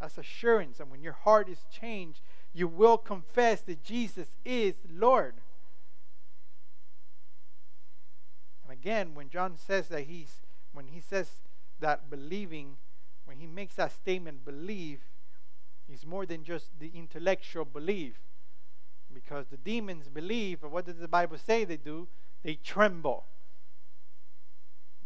That's 0.00 0.16
assurance, 0.16 0.80
and 0.80 0.90
when 0.90 1.02
your 1.02 1.12
heart 1.12 1.48
is 1.48 1.66
changed, 1.70 2.22
you 2.52 2.66
will 2.66 2.96
confess 2.96 3.60
that 3.62 3.82
Jesus 3.82 4.28
is 4.44 4.76
Lord. 4.88 5.42
And 8.62 8.72
again, 8.72 9.14
when 9.14 9.28
John 9.28 9.56
says 9.56 9.88
that 9.88 10.02
he's, 10.02 10.40
when 10.72 10.88
he 10.88 11.00
says 11.00 11.42
that 11.80 12.08
believing, 12.08 12.78
when 13.24 13.38
he 13.38 13.46
makes 13.46 13.74
that 13.74 13.92
statement, 13.92 14.44
believe, 14.44 15.00
is 15.92 16.06
more 16.06 16.26
than 16.26 16.44
just 16.44 16.78
the 16.78 16.90
intellectual 16.94 17.64
belief. 17.64 18.14
Because 19.12 19.46
the 19.48 19.56
demons 19.56 20.08
believe, 20.08 20.60
but 20.60 20.70
what 20.70 20.86
does 20.86 20.98
the 20.98 21.08
Bible 21.08 21.36
say 21.38 21.64
they 21.64 21.76
do? 21.76 22.08
They 22.42 22.54
tremble. 22.54 23.24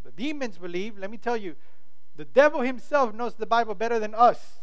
The 0.05 0.13
demons 0.13 0.59
believe, 0.59 0.99
let 0.99 1.11
me 1.11 1.17
tell 1.17 1.37
you, 1.37 1.57
the 2.17 2.27
devil 2.27 2.61
himself 2.61 3.15
knows 3.15 3.35
the 3.35 3.47
Bible 3.47 3.75
better 3.75 3.99
than 3.99 4.15
us. 4.15 4.61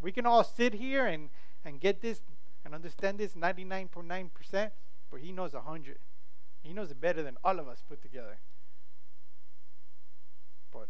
We 0.00 0.12
can 0.12 0.26
all 0.26 0.44
sit 0.44 0.74
here 0.74 1.06
and 1.06 1.30
and 1.64 1.80
get 1.80 2.00
this 2.00 2.22
and 2.64 2.74
understand 2.74 3.18
this 3.18 3.34
99.9%, 3.34 4.70
but 5.10 5.20
he 5.20 5.32
knows 5.32 5.52
100. 5.52 5.98
He 6.62 6.72
knows 6.72 6.90
it 6.90 7.00
better 7.00 7.22
than 7.22 7.36
all 7.44 7.58
of 7.58 7.68
us 7.68 7.82
put 7.88 8.02
together. 8.02 8.38
But 10.72 10.88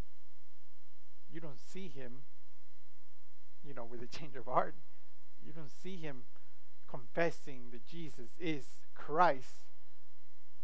you 1.31 1.41
don't 1.41 1.61
see 1.61 1.89
him, 1.89 2.23
you 3.69 3.75
know, 3.75 3.85
with 3.85 4.03
a 4.03 4.07
change 4.07 4.35
of 4.35 4.47
heart. 4.47 4.75
You 5.47 5.53
don't 5.53 5.71
see 5.83 5.97
him 5.97 6.23
confessing 6.89 7.65
that 7.73 7.87
Jesus 7.87 8.31
is 8.41 8.65
Christ, 8.95 9.61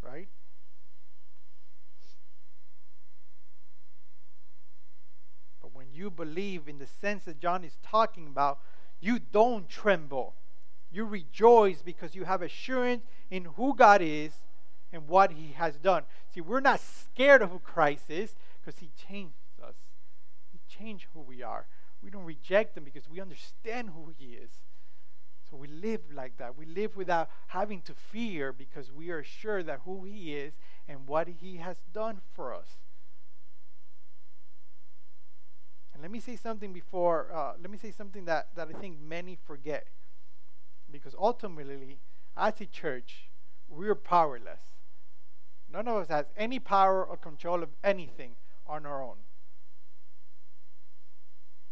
right? 0.01 0.29
But 5.61 5.75
when 5.75 5.89
you 5.93 6.11
believe 6.11 6.67
in 6.67 6.79
the 6.79 6.87
sense 6.87 7.25
that 7.25 7.39
John 7.39 7.63
is 7.63 7.77
talking 7.85 8.27
about, 8.27 8.61
you 9.01 9.19
don't 9.19 9.69
tremble. 9.69 10.35
You 10.91 11.05
rejoice 11.05 11.83
because 11.83 12.15
you 12.15 12.25
have 12.25 12.41
assurance 12.41 13.05
in 13.31 13.45
who 13.45 13.75
God 13.77 14.01
is 14.01 14.33
and 14.93 15.09
what 15.09 15.33
He 15.33 15.53
has 15.53 15.77
done. 15.77 16.05
See, 16.33 16.41
we're 16.41 16.61
not 16.61 16.81
scared 16.81 17.43
of 17.43 17.51
who 17.51 17.59
Christ 17.59 18.05
is 18.09 18.35
because 18.61 18.81
He 18.81 18.91
changed 19.09 19.35
us. 19.63 19.75
He 20.53 20.61
changed 20.69 21.07
who 21.13 21.21
we 21.21 21.43
are. 21.43 21.67
We 22.05 22.11
don't 22.11 22.25
reject 22.25 22.77
Him 22.77 22.85
because 22.85 23.09
we 23.09 23.21
understand 23.21 23.91
who 23.91 24.13
He 24.17 24.35
is. 24.35 24.51
So 25.49 25.57
we 25.57 25.69
live 25.69 26.01
like 26.13 26.37
that. 26.37 26.57
We 26.57 26.67
live 26.67 26.97
without 26.97 27.31
having 27.49 27.81
to 27.83 27.95
fear 27.95 28.53
because 28.53 28.93
we 28.93 29.11
are 29.11 29.23
sure 29.23 29.63
that 29.63 29.81
who 29.85 30.05
He 30.05 30.35
is 30.35 30.53
and 30.87 31.07
what 31.07 31.29
He 31.29 31.57
has 31.57 31.79
done 31.93 32.21
for 32.35 32.55
us. 32.55 32.69
And 35.93 36.03
let 36.03 36.11
me 36.11 36.21
say 36.21 36.37
something 36.37 36.73
before, 36.73 37.31
uh, 37.33 37.53
let 37.61 37.71
me 37.71 37.79
say 37.79 37.91
something 37.91 38.25
that, 38.27 38.49
that 38.57 38.69
I 38.69 38.79
think 38.79 39.01
many 39.01 39.39
forget. 39.47 39.87
Because 40.91 41.15
ultimately, 41.19 41.99
as 42.37 42.61
a 42.61 42.67
church, 42.67 43.31
we're 43.69 43.95
powerless. 43.95 44.61
None 45.73 45.89
of 45.89 45.97
us 45.97 46.09
has 46.09 46.27
any 46.37 46.59
power 46.59 47.05
or 47.05 47.17
control 47.17 47.63
of 47.63 47.71
anything 47.83 48.33
on 48.67 48.85
our 48.85 49.03
own. 49.03 49.17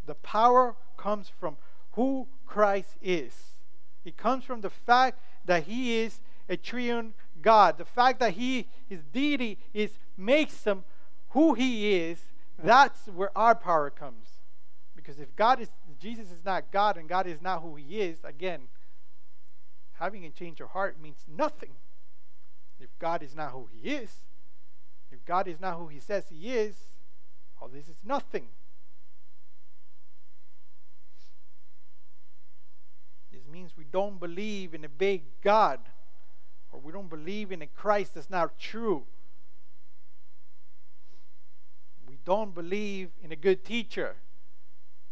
The 0.07 0.15
power 0.17 0.77
comes 0.97 1.29
from 1.29 1.57
who 1.93 2.29
Christ 2.47 2.97
is. 3.03 3.57
It 4.05 4.17
comes 4.17 4.45
from 4.45 4.61
the 4.61 4.71
fact 4.71 5.21
that 5.45 5.65
he 5.65 5.99
is 5.99 6.21
a 6.49 6.57
triune 6.57 7.15
God. 7.41 7.79
The 7.79 7.85
fact 7.85 8.21
that 8.21 8.33
he 8.33 8.69
his 8.89 9.03
deity 9.13 9.59
is 9.73 9.99
makes 10.17 10.65
him 10.65 10.85
who 11.31 11.55
he 11.55 11.95
is 11.95 12.19
that's 12.63 13.07
where 13.09 13.37
our 13.37 13.55
power 13.55 13.91
comes. 13.91 14.29
Because 14.95 15.19
if 15.19 15.35
God 15.37 15.61
is 15.61 15.69
Jesus 16.01 16.31
is 16.31 16.45
not 16.45 16.71
God 16.71 16.97
and 16.97 17.09
God 17.09 17.27
is 17.27 17.41
not 17.41 17.63
who 17.63 17.77
he 17.77 18.01
is, 18.01 18.19
again, 18.25 18.63
having 19.95 20.25
a 20.25 20.31
change 20.31 20.61
of 20.61 20.69
heart 20.69 21.01
means 21.01 21.25
nothing. 21.29 21.71
If 22.81 22.91
God 22.99 23.23
is 23.23 23.35
not 23.35 23.51
who 23.51 23.69
he 23.71 23.91
is, 23.91 24.11
if 25.11 25.25
God 25.25 25.47
is 25.47 25.61
not 25.61 25.77
who 25.77 25.89
he 25.89 26.01
says 26.01 26.25
he 26.29 26.53
is, 26.53 26.75
all 27.61 27.69
this 27.69 27.89
is 27.89 27.99
nothing. 28.05 28.49
Means 33.53 33.73
we 33.77 33.85
don't 33.85 34.19
believe 34.19 34.75
in 34.75 34.85
a 34.85 34.89
big 34.89 35.23
God 35.43 35.79
or 36.73 36.81
we 36.81 36.91
don't 36.93 37.11
believe 37.11 37.53
in 37.53 37.63
a 37.63 37.67
Christ 37.67 38.15
that's 38.15 38.31
not 38.31 38.59
true 38.59 39.05
We 42.13 42.19
don't 42.27 42.55
believe 42.55 43.09
in 43.25 43.33
a 43.33 43.37
good 43.37 43.65
teacher. 43.65 44.17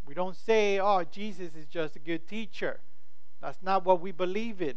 We 0.05 0.13
don't 0.13 0.37
say, 0.37 0.79
oh, 0.79 1.03
Jesus 1.11 1.55
is 1.55 1.65
just 1.65 1.97
a 1.97 1.99
good 1.99 2.29
teacher. 2.29 2.81
That's 3.41 3.57
not 3.63 3.87
what 3.87 4.03
we 4.03 4.13
believe 4.13 4.61
in. 4.61 4.75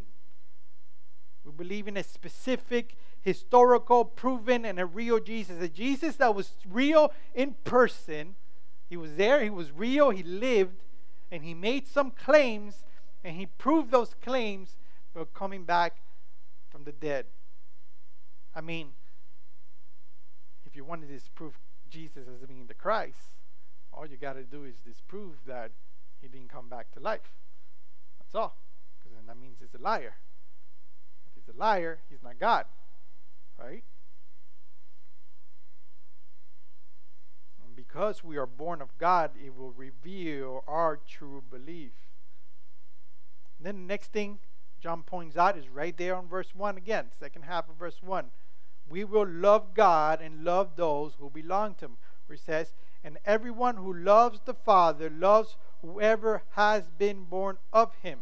We 1.43 1.52
believe 1.52 1.89
in 1.89 1.97
a 1.97 2.04
specific, 2.04 2.95
historical, 3.19 4.06
proven, 4.06 4.63
and 4.63 4.80
a 4.80 4.86
real 4.86 5.19
Jesus. 5.19 5.62
A 5.62 5.67
Jesus 5.67 6.15
that 6.15 6.34
was 6.34 6.52
real 6.69 7.12
in 7.36 7.56
person. 7.65 8.36
He 8.89 8.95
was 8.95 9.15
there, 9.15 9.43
he 9.43 9.49
was 9.49 9.73
real, 9.73 10.12
he 10.12 10.23
lived, 10.23 10.78
and 11.30 11.43
he 11.43 11.54
made 11.54 11.89
some 11.89 12.10
claims, 12.10 12.86
and 13.23 13.36
he 13.36 13.45
proved 13.45 13.91
those 13.91 14.13
claims 14.21 14.77
by 15.13 15.23
coming 15.33 15.63
back 15.63 15.97
from 16.69 16.83
the 16.83 16.91
dead. 16.91 17.25
I 18.55 18.62
mean, 18.62 18.89
if 20.65 20.75
you 20.75 20.83
wanted 20.83 21.07
to 21.07 21.13
disprove 21.13 21.53
Jesus 21.89 22.27
as 22.27 22.47
being 22.47 22.67
the 22.67 22.73
Christ, 22.73 23.17
all 23.93 24.07
you 24.07 24.17
got 24.17 24.33
to 24.33 24.43
do 24.43 24.63
is 24.63 24.75
disprove 24.86 25.36
that 25.45 25.71
he 26.21 26.27
didn't 26.27 26.49
come 26.49 26.67
back 26.67 26.91
to 26.93 26.99
life. 26.99 27.31
That's 28.19 28.36
all. 28.36 28.57
Because 28.99 29.15
then 29.15 29.25
that 29.27 29.39
means 29.39 29.57
he's 29.59 29.79
a 29.79 29.83
liar. 29.83 30.15
If 31.27 31.33
he's 31.36 31.55
a 31.55 31.57
liar, 31.57 31.99
he's 32.09 32.23
not 32.23 32.39
God. 32.39 32.65
Right? 33.59 33.83
because 37.75 38.23
we 38.23 38.38
are 38.38 38.47
born 38.47 38.81
of 38.81 38.97
God, 38.97 39.31
it 39.43 39.55
will 39.55 39.71
reveal 39.71 40.63
our 40.67 40.97
true 41.07 41.43
belief. 41.49 41.91
Then 43.63 43.76
the 43.76 43.88
next 43.88 44.12
thing 44.12 44.39
John 44.82 45.04
points 45.04 45.38
out 45.38 45.58
is 45.58 45.69
right 45.69 45.95
there 45.95 46.15
on 46.15 46.28
verse 46.28 46.54
1 46.54 46.76
again, 46.76 47.06
second 47.17 47.43
half 47.43 47.69
of 47.69 47.76
verse 47.76 48.04
1. 48.04 48.26
We 48.89 49.06
will 49.06 49.26
love 49.26 49.73
God 49.73 50.19
and 50.21 50.43
love 50.43 50.76
those 50.76 51.13
who 51.17 51.30
belong 51.30 51.76
to 51.76 51.86
Him. 51.86 51.97
Where 52.26 52.36
it 52.36 52.41
says, 52.41 52.73
And 53.02 53.17
everyone 53.26 53.78
who 53.78 53.93
loves 53.93 54.41
the 54.43 54.54
Father 54.54 55.10
loves 55.10 55.56
whoever 55.82 56.43
has 56.52 56.89
been 56.97 57.23
born 57.23 57.58
of 57.71 57.93
Him. 58.02 58.19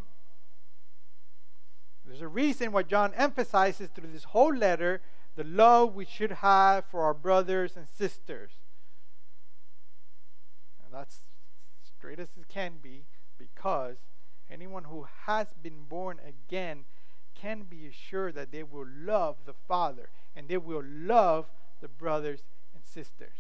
There's 2.06 2.22
a 2.22 2.28
reason 2.28 2.72
why 2.72 2.84
John 2.84 3.14
emphasizes 3.16 3.90
through 3.90 4.12
this 4.12 4.26
whole 4.26 4.54
letter 4.54 5.02
the 5.36 5.44
love 5.44 5.96
we 5.96 6.06
should 6.06 6.32
have 6.32 6.86
for 6.86 7.02
our 7.02 7.14
brothers 7.14 7.76
and 7.76 7.88
sisters. 7.88 8.52
And 10.84 10.94
that's 10.94 11.22
straight 11.84 12.20
as 12.20 12.30
it 12.38 12.48
can 12.48 12.74
be 12.82 13.06
because 13.40 13.98
anyone 14.52 14.86
who 14.86 15.08
has 15.26 15.48
been 15.62 15.84
born 15.88 16.20
again 16.28 16.86
can 17.34 17.64
be 17.64 17.88
assured 17.88 18.36
that 18.36 18.52
they 18.52 18.64
will 18.64 18.86
love 18.88 19.38
the 19.46 19.54
Father 19.54 20.10
and 20.36 20.48
they 20.48 20.58
will 20.58 20.84
love 20.86 21.48
the 21.82 21.88
brothers 21.88 22.42
and 22.74 22.84
sisters. 22.86 23.38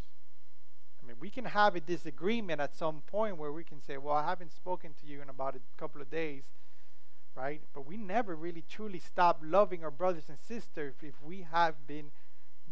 I 1.01 1.07
mean, 1.07 1.17
we 1.19 1.29
can 1.29 1.45
have 1.45 1.75
a 1.75 1.79
disagreement 1.79 2.61
at 2.61 2.75
some 2.75 3.01
point 3.07 3.37
where 3.37 3.51
we 3.51 3.63
can 3.63 3.81
say, 3.81 3.97
Well, 3.97 4.15
I 4.15 4.25
haven't 4.25 4.53
spoken 4.53 4.93
to 5.01 5.07
you 5.07 5.21
in 5.21 5.29
about 5.29 5.55
a 5.55 5.59
couple 5.77 6.01
of 6.01 6.09
days, 6.09 6.43
right? 7.35 7.61
But 7.73 7.85
we 7.85 7.97
never 7.97 8.35
really 8.35 8.63
truly 8.69 8.99
stop 8.99 9.39
loving 9.43 9.83
our 9.83 9.91
brothers 9.91 10.29
and 10.29 10.37
sisters 10.39 10.95
if 11.01 11.15
we 11.23 11.45
have 11.51 11.87
been 11.87 12.11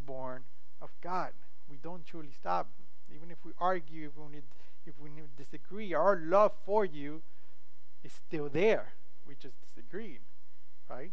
born 0.05 0.43
of 0.81 0.89
God. 1.01 1.31
We 1.69 1.77
don't 1.77 2.05
truly 2.05 2.31
stop. 2.31 2.69
Even 3.13 3.31
if 3.31 3.37
we 3.43 3.51
argue, 3.59 4.07
if 4.07 4.17
we, 4.17 4.39
if 4.85 4.93
we 4.99 5.09
disagree, 5.37 5.93
our 5.93 6.15
love 6.15 6.53
for 6.65 6.85
you 6.85 7.21
is 8.03 8.13
still 8.13 8.49
there. 8.49 8.93
We 9.27 9.35
just 9.35 9.55
disagreed, 9.61 10.21
right? 10.89 11.11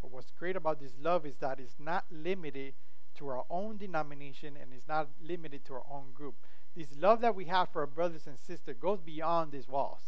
But 0.00 0.10
what's 0.10 0.30
great 0.30 0.56
about 0.56 0.80
this 0.80 0.92
love 1.00 1.26
is 1.26 1.36
that 1.40 1.58
it's 1.60 1.76
not 1.78 2.04
limited 2.10 2.74
to 3.16 3.28
our 3.28 3.44
own 3.50 3.76
denomination 3.76 4.56
and 4.60 4.72
it's 4.72 4.88
not 4.88 5.08
limited 5.22 5.64
to 5.66 5.74
our 5.74 5.84
own 5.90 6.12
group. 6.14 6.34
This 6.76 6.88
love 6.96 7.20
that 7.20 7.34
we 7.34 7.46
have 7.46 7.68
for 7.70 7.80
our 7.80 7.86
brothers 7.86 8.26
and 8.26 8.38
sisters 8.38 8.76
goes 8.80 9.00
beyond 9.00 9.52
these 9.52 9.68
walls. 9.68 10.00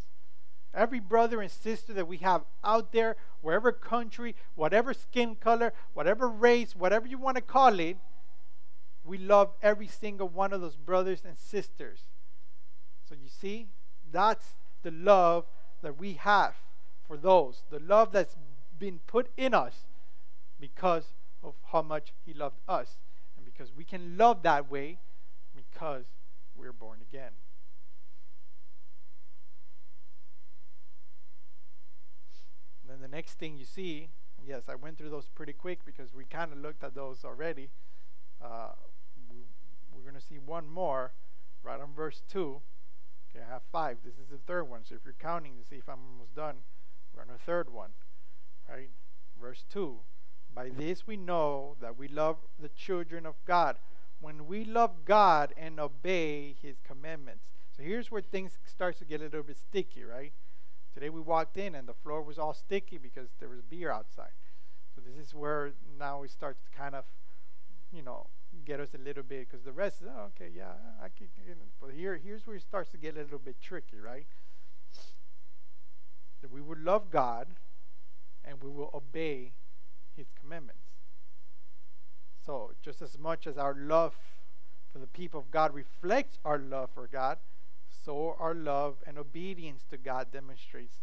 Every 0.74 1.00
brother 1.00 1.42
and 1.42 1.50
sister 1.50 1.92
that 1.92 2.08
we 2.08 2.18
have 2.18 2.44
out 2.64 2.92
there, 2.92 3.16
wherever 3.42 3.72
country, 3.72 4.34
whatever 4.54 4.94
skin 4.94 5.34
color, 5.34 5.74
whatever 5.92 6.28
race, 6.28 6.74
whatever 6.74 7.06
you 7.06 7.18
want 7.18 7.36
to 7.36 7.42
call 7.42 7.78
it, 7.78 7.98
we 9.04 9.18
love 9.18 9.52
every 9.62 9.88
single 9.88 10.28
one 10.28 10.52
of 10.52 10.60
those 10.60 10.76
brothers 10.76 11.22
and 11.26 11.36
sisters. 11.36 12.00
So 13.08 13.14
you 13.14 13.28
see, 13.28 13.68
that's 14.10 14.54
the 14.82 14.90
love 14.90 15.46
that 15.82 15.98
we 15.98 16.14
have 16.14 16.54
for 17.06 17.16
those. 17.16 17.62
The 17.70 17.80
love 17.80 18.12
that's 18.12 18.36
been 18.78 19.00
put 19.06 19.30
in 19.36 19.54
us 19.54 19.86
because 20.60 21.14
of 21.42 21.54
how 21.72 21.82
much 21.82 22.12
He 22.24 22.32
loved 22.32 22.58
us. 22.68 22.98
And 23.36 23.44
because 23.44 23.72
we 23.76 23.84
can 23.84 24.16
love 24.16 24.42
that 24.44 24.70
way 24.70 24.98
because 25.54 26.04
we're 26.56 26.72
born 26.72 27.00
again. 27.00 27.32
And 32.82 32.90
then 32.90 33.00
the 33.00 33.14
next 33.14 33.34
thing 33.34 33.58
you 33.58 33.64
see, 33.64 34.08
yes, 34.46 34.62
I 34.68 34.74
went 34.74 34.98
through 34.98 35.10
those 35.10 35.28
pretty 35.34 35.52
quick 35.52 35.84
because 35.84 36.14
we 36.14 36.24
kind 36.24 36.52
of 36.52 36.58
looked 36.58 36.84
at 36.84 36.94
those 36.94 37.24
already. 37.24 37.70
Uh, 38.40 38.72
we're 40.02 40.10
going 40.10 40.20
to 40.20 40.26
see 40.26 40.38
one 40.38 40.68
more 40.68 41.12
right 41.62 41.80
on 41.80 41.94
verse 41.94 42.22
2. 42.30 42.60
Okay, 43.30 43.44
I 43.46 43.52
have 43.52 43.62
five. 43.70 43.98
This 44.04 44.14
is 44.14 44.28
the 44.30 44.38
third 44.38 44.64
one. 44.64 44.80
So 44.84 44.94
if 44.94 45.02
you're 45.04 45.14
counting 45.18 45.54
to 45.56 45.68
see 45.68 45.76
if 45.76 45.88
I'm 45.88 46.00
almost 46.12 46.34
done, 46.34 46.56
we're 47.14 47.22
on 47.22 47.28
the 47.28 47.38
third 47.38 47.72
one. 47.72 47.90
Right? 48.68 48.90
Verse 49.40 49.64
2. 49.70 49.98
By 50.54 50.68
this 50.68 51.06
we 51.06 51.16
know 51.16 51.76
that 51.80 51.96
we 51.96 52.08
love 52.08 52.38
the 52.60 52.68
children 52.68 53.24
of 53.26 53.36
God 53.46 53.76
when 54.20 54.46
we 54.46 54.64
love 54.64 55.04
God 55.04 55.52
and 55.56 55.80
obey 55.80 56.54
his 56.60 56.76
commandments. 56.86 57.44
So 57.76 57.82
here's 57.82 58.10
where 58.10 58.20
things 58.20 58.58
starts 58.64 58.98
to 58.98 59.04
get 59.04 59.20
a 59.20 59.24
little 59.24 59.42
bit 59.42 59.56
sticky, 59.56 60.04
right? 60.04 60.32
Today 60.94 61.08
we 61.08 61.20
walked 61.20 61.56
in 61.56 61.74
and 61.74 61.88
the 61.88 61.94
floor 61.94 62.22
was 62.22 62.38
all 62.38 62.54
sticky 62.54 62.98
because 62.98 63.28
there 63.40 63.48
was 63.48 63.62
beer 63.62 63.90
outside. 63.90 64.32
So 64.94 65.00
this 65.00 65.26
is 65.26 65.34
where 65.34 65.72
now 65.98 66.22
it 66.22 66.30
starts 66.30 66.60
to 66.64 66.70
kind 66.76 66.94
of, 66.94 67.04
you 67.92 68.02
know, 68.02 68.26
get 68.64 68.80
us 68.80 68.94
a 68.94 68.98
little 68.98 69.22
bit 69.22 69.48
because 69.48 69.64
the 69.64 69.72
rest 69.72 70.02
is 70.02 70.08
oh, 70.08 70.30
okay, 70.34 70.50
yeah, 70.54 70.72
I 71.02 71.08
can. 71.08 71.28
But 71.80 71.90
here, 71.94 72.20
here's 72.22 72.46
where 72.46 72.56
it 72.56 72.62
starts 72.62 72.90
to 72.92 72.98
get 72.98 73.16
a 73.16 73.20
little 73.20 73.38
bit 73.38 73.56
tricky, 73.60 73.98
right? 73.98 74.26
That 76.40 76.50
we 76.50 76.60
will 76.60 76.78
love 76.78 77.10
God 77.10 77.48
and 78.44 78.62
we 78.62 78.70
will 78.70 78.90
obey 78.94 79.52
His 80.16 80.26
commandments. 80.40 80.80
So, 82.44 82.72
just 82.82 83.02
as 83.02 83.18
much 83.18 83.46
as 83.46 83.56
our 83.56 83.74
love 83.74 84.14
for 84.92 84.98
the 84.98 85.06
people 85.06 85.40
of 85.40 85.50
God 85.50 85.72
reflects 85.74 86.38
our 86.44 86.58
love 86.58 86.90
for 86.92 87.06
God, 87.06 87.38
so 88.04 88.36
our 88.38 88.54
love 88.54 88.96
and 89.06 89.16
obedience 89.16 89.84
to 89.90 89.96
God 89.96 90.32
demonstrates 90.32 90.96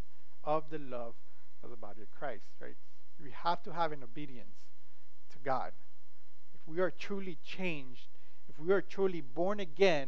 of 0.43 0.69
the 0.69 0.79
love 0.79 1.15
of 1.63 1.69
the 1.69 1.77
body 1.77 2.01
of 2.01 2.11
Christ, 2.11 2.45
right? 2.59 2.75
We 3.21 3.31
have 3.31 3.63
to 3.63 3.73
have 3.73 3.91
an 3.91 4.03
obedience 4.03 4.57
to 5.31 5.37
God. 5.43 5.71
We 6.69 6.79
are 6.81 6.91
truly 6.91 7.39
changed, 7.43 8.09
if 8.47 8.59
we 8.59 8.71
are 8.71 8.81
truly 8.81 9.21
born 9.21 9.59
again, 9.59 10.07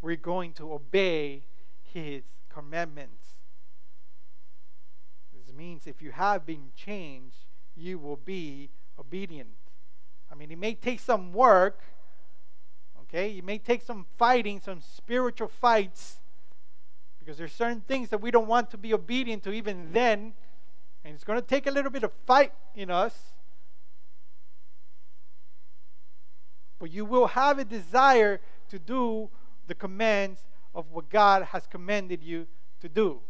we're 0.00 0.14
going 0.14 0.52
to 0.54 0.72
obey 0.72 1.42
His 1.82 2.22
commandments. 2.48 3.24
This 5.34 5.52
means 5.52 5.88
if 5.88 6.00
you 6.00 6.12
have 6.12 6.46
been 6.46 6.70
changed, 6.76 7.46
you 7.76 7.98
will 7.98 8.16
be 8.16 8.70
obedient. 8.96 9.48
I 10.30 10.36
mean, 10.36 10.52
it 10.52 10.58
may 10.58 10.74
take 10.74 11.00
some 11.00 11.32
work, 11.32 11.80
okay? 13.02 13.36
It 13.36 13.44
may 13.44 13.58
take 13.58 13.82
some 13.82 14.06
fighting, 14.16 14.60
some 14.60 14.80
spiritual 14.80 15.48
fights, 15.48 16.20
because 17.18 17.38
there's 17.38 17.52
certain 17.52 17.80
things 17.80 18.10
that 18.10 18.18
we 18.18 18.30
don't 18.30 18.46
want 18.46 18.70
to 18.70 18.78
be 18.78 18.94
obedient 18.94 19.42
to 19.42 19.52
even 19.52 19.92
then, 19.92 20.34
and 21.04 21.14
it's 21.14 21.24
going 21.24 21.40
to 21.40 21.46
take 21.46 21.66
a 21.66 21.72
little 21.72 21.90
bit 21.90 22.04
of 22.04 22.12
fight 22.24 22.52
in 22.76 22.88
us. 22.88 23.32
But 26.78 26.90
you 26.90 27.04
will 27.04 27.28
have 27.28 27.58
a 27.58 27.64
desire 27.64 28.40
to 28.68 28.78
do 28.78 29.30
the 29.66 29.74
commands 29.74 30.44
of 30.74 30.90
what 30.90 31.08
God 31.10 31.42
has 31.44 31.66
commanded 31.66 32.22
you 32.22 32.46
to 32.80 32.88
do. 32.88 33.20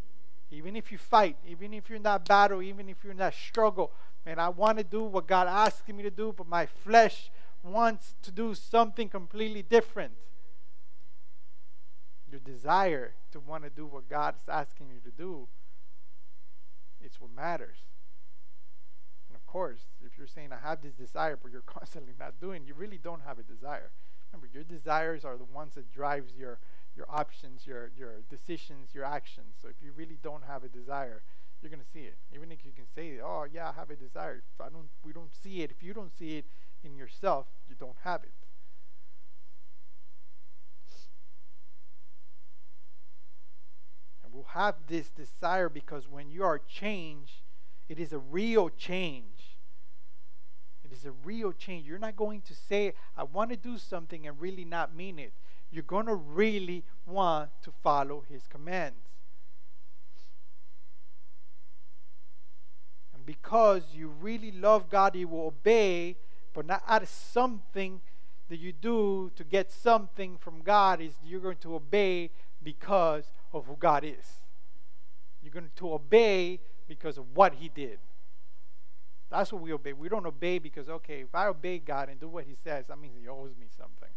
Even 0.50 0.76
if 0.76 0.90
you 0.90 0.98
fight, 0.98 1.36
even 1.46 1.74
if 1.74 1.88
you're 1.88 1.96
in 1.96 2.02
that 2.02 2.26
battle, 2.26 2.62
even 2.62 2.88
if 2.88 3.02
you're 3.02 3.10
in 3.10 3.18
that 3.18 3.34
struggle, 3.34 3.92
man, 4.24 4.38
I 4.38 4.48
want 4.48 4.78
to 4.78 4.84
do 4.84 5.02
what 5.04 5.26
God 5.26 5.46
asked 5.46 5.88
me 5.88 6.02
to 6.02 6.10
do, 6.10 6.34
but 6.36 6.48
my 6.48 6.66
flesh 6.66 7.30
wants 7.62 8.14
to 8.22 8.30
do 8.30 8.54
something 8.54 9.08
completely 9.08 9.62
different. 9.62 10.12
Your 12.30 12.40
desire 12.40 13.14
to 13.32 13.40
want 13.40 13.64
to 13.64 13.70
do 13.70 13.86
what 13.86 14.08
God 14.08 14.34
is 14.36 14.48
asking 14.48 14.88
you 14.92 15.00
to 15.00 15.16
do 15.16 15.48
it's 17.00 17.20
what 17.20 17.30
matters. 17.34 17.76
Course, 19.48 19.80
if 20.04 20.18
you're 20.18 20.26
saying 20.26 20.50
I 20.52 20.58
have 20.68 20.82
this 20.82 20.92
desire 20.92 21.38
but 21.42 21.50
you're 21.50 21.62
constantly 21.66 22.12
not 22.20 22.38
doing, 22.38 22.66
you 22.66 22.74
really 22.74 22.98
don't 22.98 23.22
have 23.26 23.38
a 23.38 23.42
desire. 23.42 23.90
Remember, 24.30 24.46
your 24.52 24.62
desires 24.62 25.24
are 25.24 25.38
the 25.38 25.44
ones 25.44 25.74
that 25.74 25.90
drives 25.90 26.34
your 26.38 26.58
your 26.94 27.06
options, 27.08 27.66
your 27.66 27.90
your 27.96 28.16
decisions, 28.28 28.90
your 28.92 29.06
actions. 29.06 29.56
So 29.62 29.68
if 29.68 29.76
you 29.82 29.92
really 29.96 30.18
don't 30.22 30.44
have 30.44 30.64
a 30.64 30.68
desire, 30.68 31.22
you're 31.62 31.70
going 31.70 31.82
to 31.82 31.90
see 31.90 32.04
it. 32.04 32.18
Even 32.34 32.52
if 32.52 32.58
you 32.62 32.72
can 32.72 32.84
say, 32.94 33.20
"Oh, 33.24 33.46
yeah, 33.50 33.70
I 33.70 33.72
have 33.72 33.88
a 33.88 33.96
desire." 33.96 34.42
If 34.54 34.60
I 34.60 34.68
don't, 34.68 34.90
we 35.02 35.14
don't 35.14 35.32
see 35.32 35.62
it. 35.62 35.70
If 35.70 35.82
you 35.82 35.94
don't 35.94 36.12
see 36.12 36.36
it 36.36 36.44
in 36.84 36.94
yourself, 36.94 37.46
you 37.70 37.74
don't 37.74 37.96
have 38.04 38.24
it. 38.24 38.34
And 44.22 44.30
we'll 44.30 44.52
have 44.52 44.74
this 44.88 45.08
desire 45.08 45.70
because 45.70 46.06
when 46.06 46.30
you 46.30 46.44
are 46.44 46.58
changed, 46.58 47.40
it 47.88 47.98
is 47.98 48.12
a 48.12 48.18
real 48.18 48.68
change. 48.68 49.58
It 50.84 50.92
is 50.92 51.04
a 51.04 51.12
real 51.12 51.52
change. 51.52 51.86
You're 51.86 51.98
not 51.98 52.16
going 52.16 52.42
to 52.42 52.54
say, 52.54 52.94
"I 53.16 53.24
want 53.24 53.50
to 53.50 53.56
do 53.56 53.78
something," 53.78 54.26
and 54.26 54.40
really 54.40 54.64
not 54.64 54.94
mean 54.94 55.18
it. 55.18 55.32
You're 55.70 55.82
going 55.82 56.06
to 56.06 56.14
really 56.14 56.84
want 57.06 57.50
to 57.62 57.72
follow 57.82 58.24
His 58.28 58.46
commands. 58.46 59.04
And 63.14 63.26
because 63.26 63.82
you 63.92 64.08
really 64.08 64.50
love 64.52 64.88
God, 64.88 65.14
you 65.14 65.28
will 65.28 65.46
obey, 65.46 66.16
but 66.54 66.64
not 66.64 66.82
out 66.86 67.02
of 67.02 67.08
something 67.08 68.00
that 68.48 68.56
you 68.58 68.72
do 68.72 69.30
to 69.36 69.44
get 69.44 69.70
something 69.70 70.38
from 70.38 70.62
God. 70.62 71.02
Is 71.02 71.12
you're 71.22 71.40
going 71.40 71.58
to 71.58 71.74
obey 71.74 72.30
because 72.62 73.30
of 73.52 73.66
who 73.66 73.76
God 73.76 74.04
is. 74.04 74.40
You're 75.42 75.52
going 75.52 75.70
to 75.76 75.92
obey 75.92 76.60
because 76.88 77.18
of 77.18 77.36
what 77.36 77.54
He 77.54 77.68
did. 77.68 77.98
That's 79.30 79.52
what 79.52 79.60
we 79.60 79.72
obey. 79.72 79.92
We 79.92 80.08
don't 80.08 80.26
obey 80.26 80.58
because, 80.58 80.88
okay, 80.88 81.20
if 81.20 81.34
I 81.34 81.46
obey 81.46 81.78
God 81.78 82.08
and 82.08 82.18
do 82.18 82.28
what 82.28 82.44
He 82.44 82.54
says, 82.64 82.86
that 82.88 82.98
means 82.98 83.14
He 83.20 83.28
owes 83.28 83.50
me 83.60 83.66
something. 83.76 84.08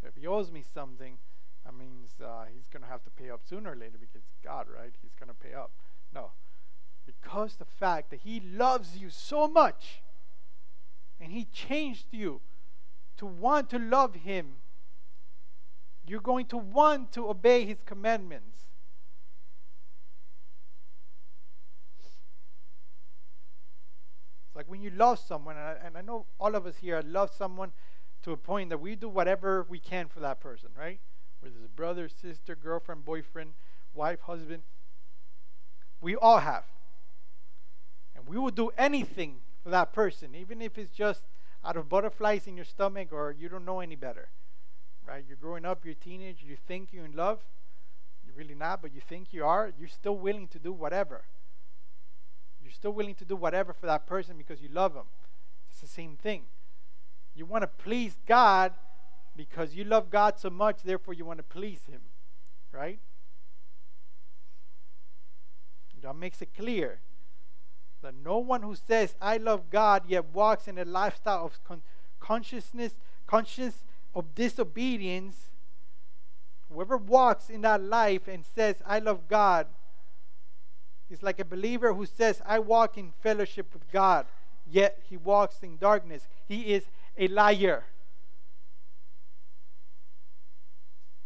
So 0.00 0.08
if 0.08 0.16
He 0.16 0.26
owes 0.26 0.50
me 0.50 0.62
something, 0.74 1.18
that 1.64 1.74
means 1.74 2.10
uh, 2.20 2.44
He's 2.52 2.66
going 2.68 2.82
to 2.82 2.88
have 2.88 3.04
to 3.04 3.10
pay 3.10 3.30
up 3.30 3.42
sooner 3.48 3.72
or 3.72 3.76
later 3.76 3.96
because 3.98 4.22
God, 4.42 4.66
right? 4.74 4.92
He's 5.00 5.14
going 5.18 5.28
to 5.28 5.34
pay 5.34 5.54
up. 5.54 5.70
No. 6.12 6.32
Because 7.06 7.56
the 7.56 7.64
fact 7.64 8.10
that 8.10 8.20
He 8.20 8.40
loves 8.40 8.96
you 8.96 9.08
so 9.08 9.46
much 9.46 10.02
and 11.20 11.32
He 11.32 11.44
changed 11.44 12.06
you 12.10 12.40
to 13.16 13.26
want 13.26 13.70
to 13.70 13.78
love 13.78 14.14
Him, 14.16 14.54
you're 16.06 16.20
going 16.20 16.46
to 16.46 16.56
want 16.56 17.12
to 17.12 17.28
obey 17.28 17.64
His 17.64 17.78
commandments. 17.86 18.66
It's 22.00 22.16
like 24.54 24.66
when 24.68 24.80
you 24.80 24.90
love 24.90 25.18
someone, 25.18 25.56
and 25.56 25.64
I, 25.64 25.76
and 25.84 25.96
I 25.96 26.00
know 26.00 26.26
all 26.38 26.54
of 26.54 26.66
us 26.66 26.76
here 26.80 27.02
love 27.04 27.30
someone 27.36 27.72
to 28.22 28.32
a 28.32 28.36
point 28.36 28.70
that 28.70 28.78
we 28.78 28.96
do 28.96 29.08
whatever 29.08 29.66
we 29.68 29.78
can 29.78 30.08
for 30.08 30.20
that 30.20 30.40
person, 30.40 30.70
right? 30.78 31.00
Whether 31.40 31.56
it's 31.56 31.64
a 31.66 31.68
brother, 31.68 32.08
sister, 32.08 32.54
girlfriend, 32.54 33.04
boyfriend, 33.04 33.54
wife, 33.92 34.20
husband. 34.20 34.62
We 36.00 36.16
all 36.16 36.38
have. 36.38 36.64
And 38.16 38.26
we 38.26 38.38
will 38.38 38.50
do 38.50 38.70
anything 38.78 39.36
for 39.62 39.70
that 39.70 39.92
person, 39.92 40.34
even 40.34 40.62
if 40.62 40.78
it's 40.78 40.90
just 40.90 41.24
out 41.64 41.76
of 41.76 41.88
butterflies 41.88 42.46
in 42.46 42.56
your 42.56 42.64
stomach 42.64 43.08
or 43.12 43.34
you 43.38 43.48
don't 43.48 43.64
know 43.64 43.80
any 43.80 43.96
better. 43.96 44.28
Right? 45.06 45.24
You're 45.26 45.36
growing 45.36 45.66
up, 45.66 45.84
you're 45.84 45.92
a 45.92 45.96
teenager, 45.96 46.46
you 46.46 46.56
think 46.56 46.90
you're 46.92 47.04
in 47.04 47.12
love. 47.12 47.44
You're 48.24 48.34
really 48.36 48.54
not, 48.54 48.80
but 48.80 48.94
you 48.94 49.00
think 49.00 49.32
you 49.32 49.44
are. 49.44 49.72
You're 49.78 49.88
still 49.88 50.16
willing 50.16 50.48
to 50.48 50.58
do 50.58 50.72
whatever. 50.72 51.24
You're 52.64 52.72
still 52.72 52.92
willing 52.92 53.14
to 53.16 53.24
do 53.24 53.36
whatever 53.36 53.72
for 53.72 53.86
that 53.86 54.06
person 54.06 54.36
because 54.36 54.60
you 54.60 54.68
love 54.72 54.94
them. 54.94 55.04
It's 55.70 55.80
the 55.80 55.86
same 55.86 56.16
thing. 56.16 56.44
You 57.34 57.46
want 57.46 57.62
to 57.62 57.68
please 57.68 58.16
God 58.26 58.72
because 59.36 59.74
you 59.74 59.84
love 59.84 60.10
God 60.10 60.38
so 60.38 60.48
much, 60.48 60.82
therefore 60.82 61.14
you 61.14 61.24
want 61.24 61.38
to 61.38 61.44
please 61.44 61.82
Him. 61.88 62.00
Right? 62.72 62.98
That 66.04 66.16
makes 66.16 66.42
it 66.42 66.54
clear 66.54 67.00
that 68.02 68.14
no 68.14 68.36
one 68.36 68.60
who 68.60 68.76
says, 68.76 69.14
I 69.22 69.38
love 69.38 69.70
God, 69.70 70.02
yet 70.06 70.26
walks 70.34 70.68
in 70.68 70.76
a 70.76 70.84
lifestyle 70.84 71.46
of 71.46 71.64
con- 71.64 71.80
consciousness, 72.20 72.92
conscience 73.26 73.84
of 74.14 74.34
disobedience, 74.34 75.48
whoever 76.70 76.98
walks 76.98 77.48
in 77.48 77.62
that 77.62 77.82
life 77.82 78.28
and 78.28 78.44
says, 78.44 78.82
I 78.86 78.98
love 78.98 79.28
God, 79.28 79.66
is 81.10 81.22
like 81.22 81.38
a 81.38 81.44
believer 81.44 81.94
who 81.94 82.06
says, 82.06 82.40
I 82.46 82.58
walk 82.58 82.96
in 82.98 83.12
fellowship 83.22 83.72
with 83.72 83.90
God, 83.92 84.26
yet 84.70 85.00
he 85.08 85.16
walks 85.16 85.62
in 85.62 85.76
darkness. 85.76 86.26
He 86.46 86.74
is 86.74 86.84
a 87.16 87.28
liar. 87.28 87.84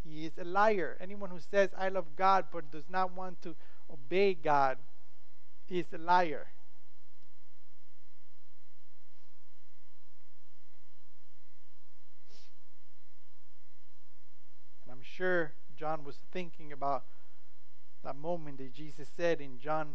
He 0.05 0.27
is 0.27 0.39
a 0.39 0.45
liar. 0.45 0.97
Anyone 1.01 1.31
who 1.31 1.41
says, 1.41 1.71
I 1.77 1.89
love 1.89 2.07
God, 2.17 2.47
but 2.53 2.71
does 2.71 2.89
not 2.89 3.15
want 3.15 3.43
to 3.43 3.55
obey 3.91 4.35
God 4.35 4.79
is 5.69 5.87
a 5.93 5.99
liar. 5.99 6.47
And 14.85 14.93
I'm 14.93 15.03
sure 15.03 15.53
John 15.77 16.05
was 16.05 16.17
thinking 16.33 16.73
about 16.73 17.05
that 18.05 18.17
moment 18.17 18.59
that 18.59 18.73
Jesus 18.73 19.09
said 19.15 19.41
in 19.41 19.59
John 19.59 19.95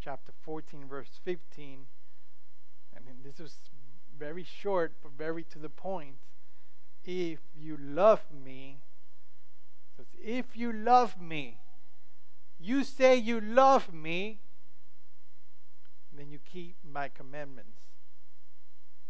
chapter 0.00 0.32
14, 0.42 0.86
verse 0.88 1.20
15. 1.24 1.86
And 2.96 3.04
this 3.24 3.38
was 3.38 3.56
very 4.18 4.44
short, 4.44 4.92
but 5.02 5.12
very 5.12 5.42
to 5.44 5.58
the 5.58 5.68
point. 5.68 6.16
If 7.04 7.40
you 7.54 7.76
love 7.76 8.22
me, 8.32 8.78
says, 9.96 10.06
if 10.22 10.56
you 10.56 10.72
love 10.72 11.20
me, 11.20 11.58
you 12.58 12.84
say 12.84 13.16
you 13.16 13.40
love 13.40 13.92
me, 13.92 14.40
then 16.16 16.30
you 16.30 16.38
keep 16.38 16.76
my 16.84 17.08
commandments. 17.08 17.78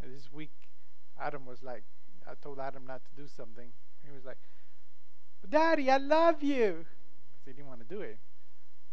And 0.03 0.15
this 0.15 0.33
week, 0.33 0.51
Adam 1.21 1.47
was 1.47 1.63
like, 1.63 1.85
I 2.29 2.35
told 2.35 2.59
Adam 2.59 2.87
not 2.87 3.03
to 3.05 3.23
do 3.23 3.29
something. 3.29 3.69
He 4.03 4.11
was 4.11 4.25
like, 4.25 4.39
Daddy, 5.49 5.91
I 5.91 5.99
love 5.99 6.43
you. 6.43 6.87
He 7.45 7.53
didn't 7.53 7.69
want 7.69 7.81
to 7.81 7.95
do 7.95 8.01
it. 8.01 8.19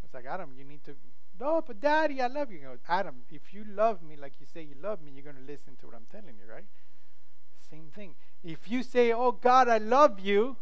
It's 0.03 0.13
like, 0.13 0.25
Adam, 0.25 0.51
you 0.57 0.63
need 0.63 0.83
to, 0.85 0.95
no, 1.39 1.63
but 1.65 1.79
Daddy, 1.79 2.21
I 2.21 2.27
love 2.27 2.51
you. 2.51 2.59
Adam, 2.87 3.21
if 3.29 3.53
you 3.53 3.63
love 3.63 4.03
me 4.03 4.15
like 4.15 4.33
you 4.39 4.45
say 4.45 4.61
you 4.61 4.75
love 4.81 5.01
me, 5.01 5.11
you're 5.11 5.23
going 5.23 5.35
to 5.35 5.51
listen 5.51 5.75
to 5.79 5.87
what 5.87 5.95
I'm 5.95 6.07
telling 6.11 6.35
you, 6.37 6.51
right? 6.51 6.65
Same 7.69 7.87
thing. 7.95 8.15
If 8.43 8.69
you 8.69 8.83
say, 8.83 9.13
Oh 9.13 9.31
God, 9.31 9.69
I 9.69 9.77
love 9.77 10.19
you, 10.19 10.57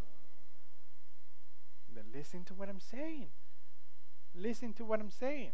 then 1.94 2.06
listen 2.14 2.44
to 2.46 2.54
what 2.54 2.70
I'm 2.70 2.80
saying. 2.80 3.28
Listen 4.36 4.74
to 4.74 4.86
what 4.86 5.00
I'm 5.00 5.10
saying. 5.10 5.52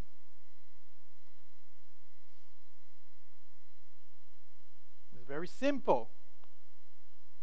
It's 5.15 5.25
very 5.27 5.47
simple. 5.47 6.09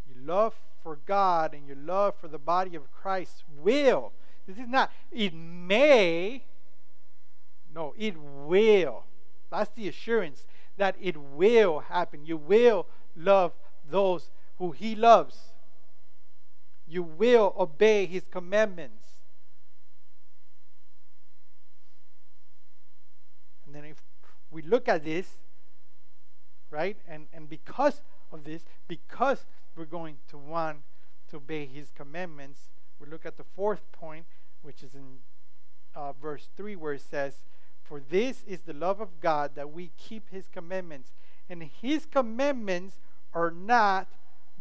Your 0.07 0.22
love 0.24 0.55
for 0.83 0.96
God 0.96 1.55
and 1.55 1.66
your 1.66 1.76
love 1.76 2.14
for 2.16 2.28
the 2.28 2.38
body 2.38 2.76
of 2.76 2.92
Christ 2.92 3.44
will. 3.57 4.12
This 4.46 4.59
is 4.59 4.68
not, 4.68 4.90
it 5.11 5.33
may. 5.35 6.44
No, 7.74 7.94
it 7.96 8.16
will. 8.18 9.05
That's 9.50 9.70
the 9.70 9.88
assurance 9.88 10.46
that 10.76 10.96
it 11.00 11.16
will 11.16 11.81
happen. 11.81 12.24
You 12.24 12.37
will 12.37 12.87
love 13.16 13.52
those 13.88 14.31
who 14.59 14.72
He 14.72 14.94
loves. 14.94 15.37
You 16.87 17.02
will 17.02 17.55
obey 17.59 18.07
His 18.07 18.24
commandments. 18.31 19.07
And 23.66 23.74
then 23.74 23.85
if 23.85 24.02
we 24.50 24.62
look 24.62 24.88
at 24.88 25.05
this, 25.05 25.26
right, 26.70 26.96
and, 27.09 27.26
and 27.33 27.48
because 27.48 28.02
of 28.31 28.44
this, 28.44 28.64
because 28.88 29.46
we're 29.76 29.85
going 29.85 30.16
to 30.28 30.37
want 30.37 30.78
to 31.31 31.37
obey 31.37 31.64
His 31.66 31.90
commandments, 31.90 32.70
we 33.02 33.10
look 33.10 33.26
at 33.26 33.36
the 33.36 33.44
fourth 33.44 33.90
point, 33.90 34.26
which 34.62 34.82
is 34.82 34.94
in 34.94 35.18
uh, 35.94 36.12
verse 36.12 36.48
3, 36.56 36.76
where 36.76 36.94
it 36.94 37.02
says, 37.02 37.34
For 37.82 38.00
this 38.00 38.44
is 38.46 38.60
the 38.60 38.72
love 38.72 39.00
of 39.00 39.20
God 39.20 39.52
that 39.56 39.72
we 39.72 39.90
keep 39.98 40.30
His 40.30 40.46
commandments, 40.48 41.10
and 41.50 41.62
His 41.62 42.06
commandments 42.06 43.00
are 43.34 43.50
not 43.50 44.08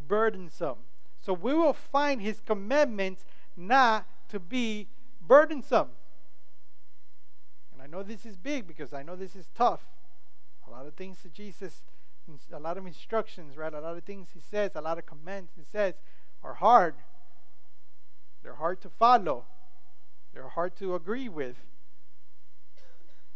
burdensome. 0.07 0.77
So 1.21 1.33
we 1.33 1.53
will 1.53 1.73
find 1.73 2.21
His 2.21 2.41
commandments 2.41 3.25
not 3.55 4.07
to 4.29 4.39
be 4.39 4.87
burdensome. 5.25 5.89
And 7.71 7.81
I 7.81 7.85
know 7.85 8.01
this 8.01 8.25
is 8.25 8.37
big 8.37 8.67
because 8.67 8.91
I 8.91 9.03
know 9.03 9.15
this 9.15 9.35
is 9.35 9.49
tough. 9.55 9.81
A 10.67 10.71
lot 10.71 10.87
of 10.87 10.95
things 10.95 11.21
that 11.21 11.33
Jesus, 11.33 11.83
a 12.51 12.59
lot 12.59 12.77
of 12.77 12.87
instructions, 12.87 13.55
right? 13.55 13.73
A 13.73 13.79
lot 13.79 13.97
of 13.97 14.03
things 14.03 14.29
He 14.33 14.39
says, 14.39 14.71
a 14.73 14.81
lot 14.81 14.97
of 14.97 15.05
commands 15.05 15.51
He 15.55 15.63
says 15.63 15.93
are 16.43 16.55
hard. 16.55 16.95
They're 18.43 18.55
hard 18.55 18.81
to 18.81 18.89
follow. 18.89 19.45
They're 20.33 20.49
hard 20.49 20.75
to 20.77 20.95
agree 20.95 21.29
with. 21.29 21.55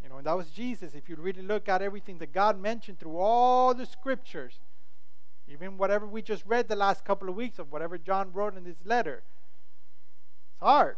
You 0.01 0.09
know, 0.09 0.17
and 0.17 0.27
that 0.27 0.37
was 0.37 0.49
Jesus. 0.49 0.93
If 0.93 1.09
you 1.09 1.15
really 1.15 1.41
look 1.41 1.67
at 1.67 1.81
everything 1.81 2.19
that 2.19 2.31
God 2.31 2.59
mentioned 2.59 2.99
through 2.99 3.17
all 3.17 3.73
the 3.73 3.85
scriptures, 3.85 4.59
even 5.47 5.77
whatever 5.77 6.05
we 6.05 6.21
just 6.21 6.43
read 6.45 6.67
the 6.67 6.75
last 6.75 7.05
couple 7.05 7.29
of 7.29 7.35
weeks 7.35 7.59
of 7.59 7.71
whatever 7.71 7.97
John 7.97 8.31
wrote 8.33 8.55
in 8.55 8.63
this 8.63 8.77
letter, 8.83 9.23
it's 10.51 10.59
hard. 10.59 10.97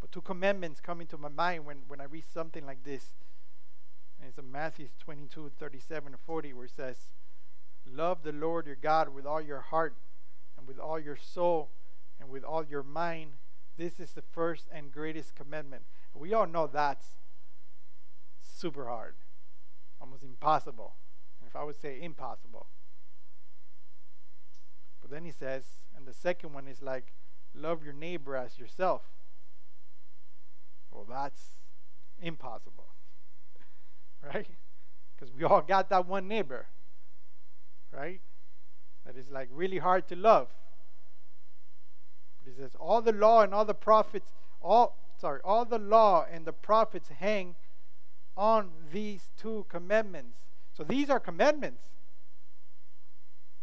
But 0.00 0.12
two 0.12 0.22
commandments 0.22 0.80
come 0.80 1.00
into 1.00 1.18
my 1.18 1.28
mind 1.28 1.64
when, 1.64 1.78
when 1.88 2.00
I 2.00 2.04
read 2.04 2.24
something 2.32 2.64
like 2.66 2.84
this. 2.84 3.14
And 4.22 4.28
it's 4.28 4.38
in 4.38 4.52
Matthew 4.52 4.86
22, 5.00 5.50
37 5.58 6.12
and 6.12 6.20
40, 6.20 6.52
where 6.52 6.66
it 6.66 6.70
says, 6.76 6.96
Love 7.84 8.22
the 8.22 8.30
Lord 8.30 8.68
your 8.68 8.76
God 8.76 9.08
with 9.08 9.26
all 9.26 9.40
your 9.40 9.60
heart 9.60 9.96
and 10.56 10.68
with 10.68 10.78
all 10.78 11.00
your 11.00 11.16
soul 11.16 11.70
and 12.20 12.30
with 12.30 12.44
all 12.44 12.64
your 12.64 12.84
mind. 12.84 13.32
This 13.76 13.98
is 13.98 14.12
the 14.12 14.22
first 14.22 14.68
and 14.70 14.92
greatest 14.92 15.34
commandment. 15.34 15.82
We 16.14 16.32
all 16.32 16.46
know 16.46 16.68
that's 16.68 17.16
super 18.40 18.86
hard, 18.86 19.14
almost 20.00 20.22
impossible. 20.22 20.94
And 21.40 21.48
if 21.48 21.56
I 21.56 21.64
would 21.64 21.80
say 21.80 22.00
impossible. 22.00 22.68
But 25.00 25.10
then 25.10 25.24
he 25.24 25.32
says, 25.32 25.64
and 25.96 26.06
the 26.06 26.14
second 26.14 26.52
one 26.52 26.68
is 26.68 26.80
like, 26.80 27.12
love 27.56 27.82
your 27.82 27.92
neighbor 27.92 28.36
as 28.36 28.56
yourself. 28.56 29.02
Well, 30.92 31.06
that's 31.08 31.56
impossible, 32.20 32.91
right? 34.22 34.48
Because 35.14 35.34
we 35.34 35.44
all 35.44 35.62
got 35.62 35.90
that 35.90 36.06
one 36.06 36.28
neighbor 36.28 36.66
right? 37.92 38.20
That 39.04 39.16
is 39.16 39.30
like 39.30 39.48
really 39.52 39.78
hard 39.78 40.08
to 40.08 40.16
love. 40.16 40.48
But 42.38 42.52
he 42.52 42.60
says, 42.60 42.72
all 42.78 43.02
the 43.02 43.12
law 43.12 43.42
and 43.42 43.54
all 43.54 43.64
the 43.64 43.74
prophets, 43.74 44.32
all 44.60 44.96
sorry, 45.20 45.40
all 45.44 45.64
the 45.64 45.78
law 45.78 46.26
and 46.30 46.44
the 46.44 46.52
prophets 46.52 47.08
hang 47.20 47.54
on 48.36 48.70
these 48.92 49.30
two 49.36 49.66
commandments. 49.68 50.38
So 50.72 50.82
these 50.82 51.10
are 51.10 51.20
commandments. 51.20 51.82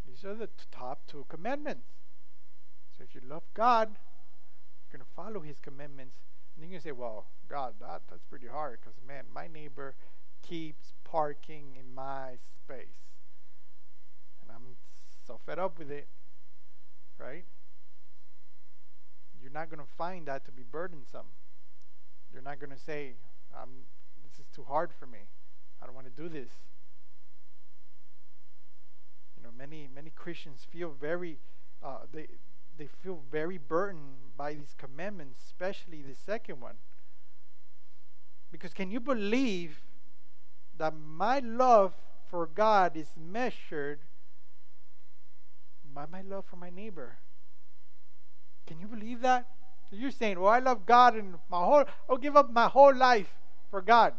These 0.07 0.23
are 0.23 0.35
the 0.35 0.49
top 0.71 1.01
two 1.07 1.25
commandments. 1.27 1.87
So 2.97 3.03
if 3.03 3.15
you 3.15 3.21
love 3.27 3.43
God, 3.53 3.89
you're 3.89 4.99
going 4.99 5.05
to 5.05 5.15
follow 5.15 5.41
His 5.41 5.59
commandments. 5.59 6.17
And 6.55 6.69
going 6.69 6.79
to 6.79 6.83
say, 6.83 6.91
well, 6.91 7.25
God, 7.49 7.75
that, 7.79 8.01
that's 8.09 8.23
pretty 8.29 8.47
hard 8.47 8.79
because, 8.81 8.99
man, 9.07 9.23
my 9.33 9.47
neighbor 9.47 9.95
keeps 10.41 10.93
parking 11.03 11.77
in 11.79 11.93
my 11.93 12.37
space. 12.63 13.07
And 14.41 14.51
I'm 14.51 14.75
so 15.25 15.39
fed 15.45 15.59
up 15.59 15.77
with 15.77 15.91
it, 15.91 16.07
right? 17.17 17.45
You're 19.41 19.51
not 19.51 19.69
going 19.69 19.79
to 19.79 19.91
find 19.97 20.25
that 20.27 20.45
to 20.45 20.51
be 20.51 20.63
burdensome. 20.69 21.27
You're 22.31 22.41
not 22.41 22.59
going 22.59 22.71
to 22.71 22.79
say, 22.79 23.13
um, 23.59 23.69
this 24.23 24.39
is 24.39 24.45
too 24.53 24.63
hard 24.63 24.91
for 24.99 25.07
me. 25.07 25.19
I 25.81 25.85
don't 25.85 25.95
want 25.95 26.07
to 26.07 26.21
do 26.21 26.29
this. 26.29 26.49
You 29.37 29.43
know, 29.43 29.49
many 29.57 29.87
many 29.93 30.11
Christians 30.13 30.67
feel 30.69 30.93
very 30.99 31.39
uh, 31.81 31.99
they 32.11 32.27
they 32.77 32.87
feel 33.01 33.21
very 33.31 33.57
burdened 33.57 34.35
by 34.37 34.53
these 34.53 34.75
commandments, 34.77 35.39
especially 35.45 36.01
the 36.01 36.15
second 36.15 36.59
one. 36.59 36.75
Because 38.51 38.73
can 38.73 38.91
you 38.91 38.99
believe 38.99 39.81
that 40.79 40.93
my 40.95 41.39
love 41.39 41.93
for 42.29 42.47
God 42.47 42.97
is 42.97 43.09
measured 43.17 43.99
by 45.93 46.05
my 46.05 46.21
love 46.21 46.45
for 46.45 46.55
my 46.55 46.69
neighbor? 46.69 47.17
Can 48.65 48.79
you 48.79 48.87
believe 48.87 49.21
that? 49.21 49.47
You're 49.91 50.11
saying, 50.11 50.39
"Well, 50.39 50.51
I 50.51 50.59
love 50.59 50.85
God 50.85 51.15
and 51.15 51.39
my 51.49 51.63
whole 51.63 51.85
I'll 52.09 52.17
give 52.17 52.35
up 52.35 52.51
my 52.51 52.67
whole 52.67 52.93
life 52.93 53.33
for 53.69 53.81
God." 53.81 54.13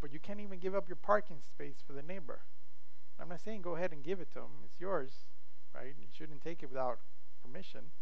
But 0.00 0.12
you 0.12 0.18
can't 0.18 0.40
even 0.40 0.58
give 0.58 0.74
up 0.74 0.88
your 0.88 0.96
parking 0.96 1.40
space 1.40 1.76
for 1.86 1.92
the 1.92 2.02
neighbor. 2.02 2.40
I'm 3.18 3.28
not 3.28 3.40
saying 3.40 3.62
go 3.62 3.76
ahead 3.76 3.92
and 3.92 4.02
give 4.02 4.20
it 4.20 4.30
to 4.32 4.40
him. 4.40 4.64
It's 4.64 4.80
yours, 4.80 5.24
right? 5.74 5.94
You 5.98 6.06
shouldn't 6.12 6.42
take 6.42 6.62
it 6.62 6.68
without 6.68 6.98
permission. 7.42 7.92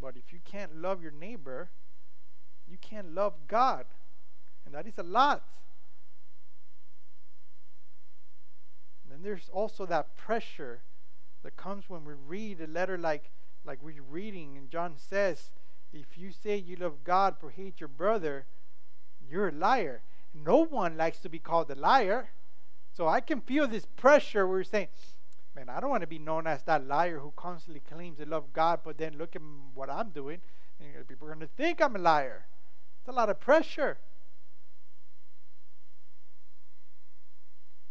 But 0.00 0.16
if 0.16 0.32
you 0.32 0.40
can't 0.44 0.76
love 0.76 1.02
your 1.02 1.12
neighbor, 1.12 1.70
you 2.66 2.78
can't 2.78 3.14
love 3.14 3.34
God. 3.46 3.86
And 4.64 4.74
that 4.74 4.86
is 4.86 4.98
a 4.98 5.02
lot. 5.02 5.44
And 9.12 9.24
there's 9.24 9.48
also 9.52 9.86
that 9.86 10.16
pressure 10.16 10.80
that 11.42 11.56
comes 11.56 11.88
when 11.88 12.04
we 12.04 12.14
read 12.26 12.60
a 12.60 12.66
letter 12.66 12.98
like 12.98 13.30
like 13.64 13.82
we're 13.82 14.02
reading 14.02 14.56
and 14.56 14.70
John 14.70 14.94
says, 14.96 15.50
if 15.92 16.16
you 16.16 16.32
say 16.32 16.56
you 16.56 16.76
love 16.76 17.04
God 17.04 17.36
but 17.40 17.52
hate 17.52 17.80
your 17.80 17.88
brother, 17.88 18.46
you're 19.30 19.48
a 19.48 19.52
liar. 19.52 20.02
No 20.34 20.64
one 20.64 20.96
likes 20.96 21.18
to 21.20 21.28
be 21.28 21.38
called 21.38 21.70
a 21.70 21.74
liar. 21.74 22.28
So 22.94 23.06
I 23.06 23.20
can 23.20 23.40
feel 23.40 23.68
this 23.68 23.86
pressure 23.96 24.46
where 24.46 24.58
you're 24.58 24.64
saying, 24.64 24.88
man, 25.54 25.68
I 25.68 25.80
don't 25.80 25.90
want 25.90 26.00
to 26.00 26.06
be 26.06 26.18
known 26.18 26.46
as 26.46 26.62
that 26.64 26.86
liar 26.86 27.18
who 27.18 27.32
constantly 27.36 27.80
claims 27.80 28.18
to 28.18 28.26
love 28.26 28.52
God, 28.52 28.80
but 28.84 28.98
then 28.98 29.18
look 29.18 29.36
at 29.36 29.42
what 29.74 29.90
I'm 29.90 30.10
doing. 30.10 30.40
And 30.80 31.06
people 31.06 31.28
are 31.28 31.34
going 31.34 31.46
to 31.46 31.54
think 31.56 31.80
I'm 31.80 31.96
a 31.96 31.98
liar. 31.98 32.46
It's 33.00 33.08
a 33.08 33.12
lot 33.12 33.30
of 33.30 33.40
pressure. 33.40 33.98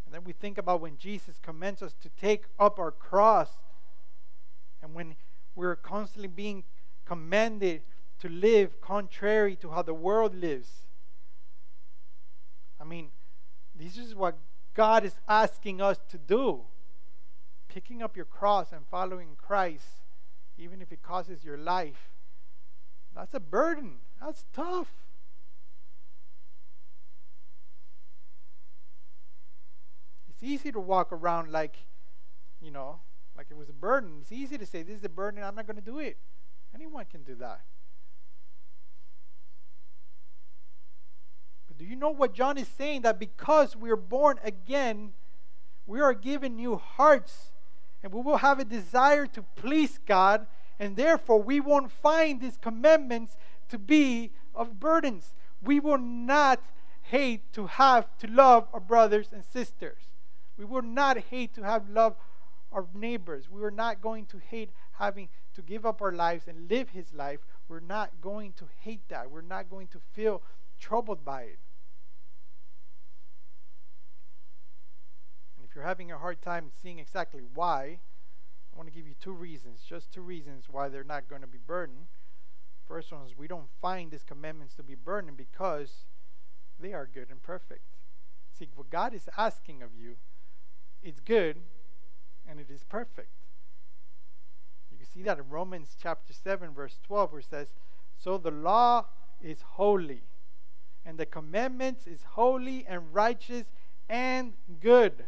And 0.08 0.13
then 0.13 0.24
we 0.24 0.32
think 0.32 0.58
about 0.58 0.80
when 0.80 0.98
Jesus 0.98 1.38
commands 1.43 1.82
us 1.82 1.93
to 2.00 2.08
take 2.08 2.46
up 2.58 2.80
our 2.80 2.91
cross, 2.91 3.50
and 4.82 4.93
when 4.93 5.17
we're 5.54 5.76
constantly 5.76 6.30
being 6.30 6.63
commanded 7.04 7.82
to 8.20 8.30
live 8.30 8.80
contrary 8.80 9.58
to 9.58 9.72
how 9.72 9.82
the 9.82 9.93
world 9.93 10.34
lives. 10.34 10.70
I 12.80 12.86
mean, 12.86 13.10
this 13.76 13.98
is 13.98 14.15
what 14.15 14.38
God 14.74 15.04
is 15.04 15.15
asking 15.28 15.82
us 15.82 16.00
to 16.08 16.17
do. 16.17 16.62
Picking 17.67 18.02
up 18.02 18.15
your 18.15 18.24
cross 18.24 18.72
and 18.72 18.88
following 18.89 19.36
Christ, 19.38 20.04
even 20.58 20.82
if 20.82 20.93
it 20.93 21.04
causes 21.04 21.43
your 21.43 21.58
life, 21.58 22.08
that's 23.13 23.34
a 23.34 23.41
burden. 23.41 23.96
That's 24.22 24.46
tough. 24.54 24.88
It's 30.38 30.43
easy 30.43 30.71
to 30.71 30.80
walk 30.80 31.12
around 31.12 31.52
like, 31.52 31.78
you 32.62 32.69
know, 32.69 33.00
like 33.36 33.47
it 33.50 33.58
was 33.58 33.69
a 33.69 33.73
burden. 33.73 34.19
It's 34.21 34.32
easy 34.32 34.56
to 34.60 34.67
say, 34.67 34.84
This 34.84 34.97
is 34.97 35.04
a 35.04 35.10
burden, 35.10 35.43
I'm 35.43 35.56
not 35.56 35.65
going 35.65 35.78
to 35.78 35.82
do 35.82 35.97
it. 35.97 36.17
Anyone 36.76 37.06
can 37.10 37.23
do 37.23 37.34
that. 37.36 37.62
But 41.67 41.80
do 41.80 41.86
you 41.86 41.95
know 41.95 42.12
what 42.12 42.36
John 42.36 42.60
is 42.60 42.67
saying? 42.67 43.02
That 43.02 43.17
because 43.17 43.76
we 43.76 43.89
are 43.89 43.95
born 43.95 44.39
again, 44.43 45.13
we 45.88 46.02
are 46.02 46.13
given 46.13 46.56
new 46.56 46.76
hearts 46.76 47.54
and 48.04 48.13
we 48.13 48.21
will 48.21 48.38
have 48.38 48.60
a 48.60 48.65
desire 48.65 49.26
to 49.26 49.41
please 49.56 49.97
God, 50.06 50.45
and 50.80 50.95
therefore 50.95 51.41
we 51.41 51.60
won't 51.60 51.91
find 51.91 52.39
these 52.39 52.58
commandments 52.58 53.38
to 53.69 53.80
be 53.80 54.34
of 54.54 54.80
burdens. 54.80 55.34
We 55.63 55.80
will 55.80 55.97
not 55.97 56.62
hate 57.02 57.52
to 57.54 57.65
have 57.65 58.15
to 58.19 58.28
love 58.28 58.67
our 58.71 58.80
brothers 58.80 59.30
and 59.34 59.43
sisters. 59.43 60.04
We 60.58 60.65
will 60.65 60.82
not 60.82 61.17
hate 61.17 61.54
to 61.56 61.63
have 61.63 61.89
love 61.89 62.15
our 62.72 62.86
neighbors. 62.93 63.50
We 63.50 63.63
are 63.63 63.72
not 63.72 64.02
going 64.02 64.26
to 64.28 64.38
hate 64.38 64.72
having 64.93 65.30
to 65.54 65.62
give 65.62 65.86
up 65.86 66.02
our 66.02 66.12
lives 66.12 66.48
and 66.48 66.70
live 66.70 66.89
his 66.89 67.13
life. 67.13 67.39
We're 67.67 67.80
not 67.80 68.22
going 68.22 68.54
to 68.54 68.65
hate 68.82 69.08
that. 69.10 69.32
We're 69.32 69.41
not 69.41 69.70
going 69.70 69.88
to 69.89 70.00
feel 70.13 70.41
troubled 70.80 71.24
by 71.24 71.43
it. 71.43 71.60
And 75.58 75.65
if 75.67 75.76
you're 75.76 75.86
having 75.86 76.12
a 76.12 76.17
hard 76.17 76.41
time 76.41 76.72
seeing 76.82 77.00
exactly 77.00 77.41
why, 77.54 78.00
I 78.74 78.78
want 78.78 78.88
to 78.89 78.96
give 78.96 79.08
you 79.08 79.15
two 79.20 79.34
reasons, 79.34 79.82
just 79.88 80.12
two 80.12 80.22
reasons 80.22 80.65
why 80.70 80.89
they're 80.89 81.04
not 81.04 81.30
going 81.30 81.41
to 81.41 81.48
be 81.48 81.60
burdened. 81.65 82.08
First 82.88 83.12
one 83.12 83.26
is 83.26 83.38
we 83.38 83.48
don't 83.48 83.70
find 83.82 84.12
these 84.12 84.24
commandments 84.24 84.76
to 84.76 84.84
be 84.84 84.96
burdened 84.96 85.38
because 85.38 86.06
they 86.80 86.93
are 86.93 87.10
good 87.12 87.30
and 87.30 87.41
perfect. 87.41 87.82
See, 88.58 88.70
what 88.76 88.89
God 88.89 89.13
is 89.13 89.30
asking 89.38 89.82
of 89.82 89.89
you 89.96 90.17
is 91.08 91.20
good 91.22 91.58
and 92.48 92.60
it 92.60 92.70
is 92.70 92.84
perfect. 92.84 93.30
You 94.91 94.98
can 94.98 95.08
see 95.08 95.24
that 95.24 95.38
in 95.38 95.50
Romans 95.50 95.96
chapter 96.02 96.34
7, 96.34 96.74
verse 96.74 97.00
12, 97.04 97.32
where 97.32 97.39
it 97.39 97.48
says, 97.50 97.74
So 98.17 98.38
the 98.38 98.52
law 98.52 99.06
is 99.41 99.62
holy, 99.62 100.24
and 101.06 101.17
the 101.17 101.26
commandments 101.26 102.08
is 102.08 102.24
holy 102.32 102.86
and 102.88 103.13
righteous 103.13 103.67
and 104.10 104.54
good. 104.82 105.26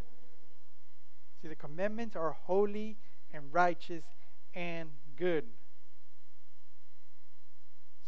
See, 1.41 1.47
the 1.47 1.55
commandments 1.55 2.15
are 2.15 2.35
holy 2.43 2.97
and 3.33 3.45
righteous 3.51 4.03
and 4.53 4.89
good. 5.15 5.45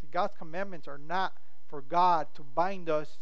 See, 0.02 0.08
God's 0.12 0.34
commandments 0.38 0.88
are 0.88 0.98
not 0.98 1.34
for 1.68 1.82
God 1.82 2.28
to 2.36 2.44
bind 2.44 2.90
us 2.90 3.20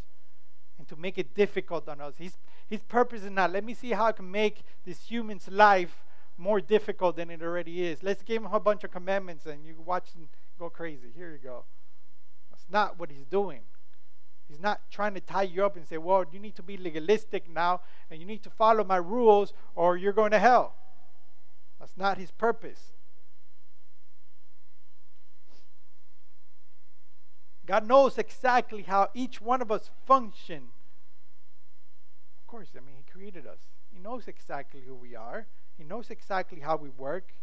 and 0.80 0.88
to 0.88 0.96
make 0.96 1.18
it 1.18 1.36
difficult 1.36 1.88
on 1.88 2.02
us. 2.02 2.14
His, 2.18 2.38
his 2.70 2.84
purpose 2.84 3.24
is 3.24 3.32
not, 3.32 3.52
let 3.52 3.64
me 3.64 3.74
see 3.74 3.92
how 3.92 4.06
I 4.06 4.12
can 4.12 4.30
make 4.30 4.64
this 4.86 5.02
human's 5.06 5.48
life 5.48 6.06
more 6.38 6.62
difficult 6.62 7.16
than 7.16 7.30
it 7.30 7.42
already 7.42 7.84
is. 7.84 8.04
Let's 8.04 8.24
give 8.24 8.44
him 8.44 8.50
a 8.52 8.60
bunch 8.60 8.84
of 8.84 8.92
commandments 8.92 9.46
and 9.46 9.66
you 9.66 9.76
watch 9.84 10.14
him 10.14 10.30
go 10.58 10.70
crazy. 10.70 11.12
Here 11.16 11.32
you 11.32 11.40
go. 11.40 11.66
That's 12.50 12.66
not 12.70 13.00
what 13.00 13.10
he's 13.10 13.26
doing. 13.26 13.62
He's 14.48 14.60
not 14.60 14.82
trying 14.90 15.14
to 15.16 15.20
tie 15.20 15.44
you 15.44 15.66
up 15.66 15.76
and 15.76 15.88
say, 15.88 15.98
well, 15.98 16.26
you 16.32 16.40
need 16.40 16.56
to 16.56 16.64
be 16.64 16.78
legalistic 16.78 17.50
now 17.50 17.82
and 18.10 18.20
you 18.20 18.26
need 18.26 18.44
to 18.44 18.50
follow 18.50 18.84
my 18.84 18.98
rules 18.98 19.54
or 19.76 19.98
you're 19.98 20.14
going 20.14 20.32
to 20.32 20.40
hell. 20.40 20.76
That's 21.80 21.98
not 21.98 22.18
his 22.18 22.32
purpose. 22.32 22.94
God 27.66 27.88
knows 27.88 28.18
exactly 28.18 28.82
how 28.84 29.10
each 29.14 29.40
one 29.42 29.62
of 29.62 29.72
us 29.72 29.92
function. 30.08 30.70
Course, 32.50 32.70
I 32.76 32.80
mean, 32.80 32.96
He 32.98 33.12
created 33.12 33.46
us. 33.46 33.60
He 33.94 34.00
knows 34.00 34.28
exactly 34.28 34.82
who 34.86 34.96
we 34.96 35.16
are. 35.16 35.48
He 35.78 35.84
knows 35.84 36.10
exactly 36.10 36.60
how 36.60 36.78
we 36.78 36.90
work. 36.90 37.34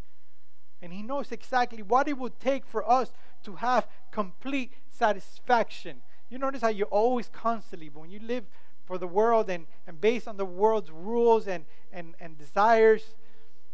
And 0.83 0.93
He 0.93 1.03
knows 1.03 1.33
exactly 1.33 1.83
what 1.83 2.09
it 2.09 2.19
would 2.19 2.41
take 2.41 2.67
for 2.67 2.89
us 2.89 3.13
to 3.45 3.57
have 3.57 3.87
complete 4.11 4.73
satisfaction 4.91 6.03
you 6.29 6.39
notice 6.39 6.63
how 6.63 6.69
you 6.69 6.85
always 6.85 7.29
constantly, 7.29 7.89
when 7.89 8.11
you 8.11 8.19
live 8.19 8.45
for 8.85 8.99
the 8.99 9.07
world 9.07 9.49
and, 9.49 9.67
and 9.87 10.01
based 10.01 10.27
on 10.27 10.37
the 10.37 10.45
world's 10.45 10.91
rules 10.91 11.47
and, 11.47 11.65
and, 11.93 12.15
and 12.21 12.37
desires, 12.37 13.15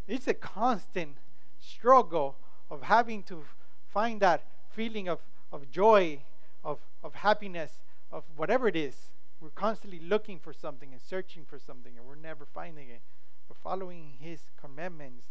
it's 0.06 0.28
a 0.28 0.34
constant 0.34 1.16
struggle 1.60 2.36
of 2.70 2.82
having 2.82 3.22
to 3.24 3.44
find 3.88 4.20
that 4.20 4.44
feeling 4.70 5.08
of, 5.08 5.20
of 5.50 5.70
joy, 5.70 6.22
of, 6.64 6.78
of 7.02 7.14
happiness, 7.14 7.80
of 8.10 8.24
whatever 8.36 8.68
it 8.68 8.76
is. 8.76 8.94
We're 9.42 9.50
constantly 9.50 9.98
looking 9.98 10.38
for 10.38 10.52
something 10.52 10.92
and 10.92 11.02
searching 11.02 11.44
for 11.44 11.58
something, 11.58 11.98
and 11.98 12.06
we're 12.06 12.14
never 12.14 12.46
finding 12.46 12.88
it. 12.88 13.00
But 13.48 13.56
following 13.56 14.12
His 14.20 14.38
commandments, 14.56 15.24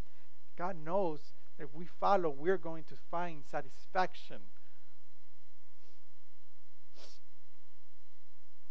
God 0.58 0.76
knows 0.84 1.22
that 1.58 1.64
if 1.64 1.74
we 1.74 1.86
follow, 1.86 2.30
we're 2.30 2.58
going 2.58 2.84
to 2.90 2.96
find 3.10 3.44
satisfaction. 3.50 4.42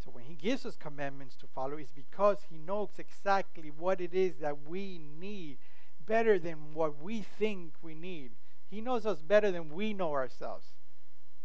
So 0.05 0.11
when 0.11 0.25
he 0.25 0.35
gives 0.35 0.65
us 0.67 0.77
commandments 0.77 1.37
to 1.37 1.47
follow, 1.47 1.77
it's 1.77 1.91
because 1.91 2.39
he 2.49 2.59
knows 2.59 2.91
exactly 2.99 3.71
what 3.71 4.01
it 4.01 4.15
is 4.15 4.37
that 4.41 4.67
we 4.67 4.99
need 4.99 5.59
better 6.07 6.39
than 6.39 6.75
what 6.75 7.03
we 7.03 7.21
think 7.21 7.75
we 7.83 7.95
need. 7.95 8.33
He 8.71 8.81
knows 8.81 9.05
us 9.05 9.21
better 9.21 9.51
than 9.51 9.71
we 9.71 9.93
know 9.93 10.13
ourselves. 10.13 10.67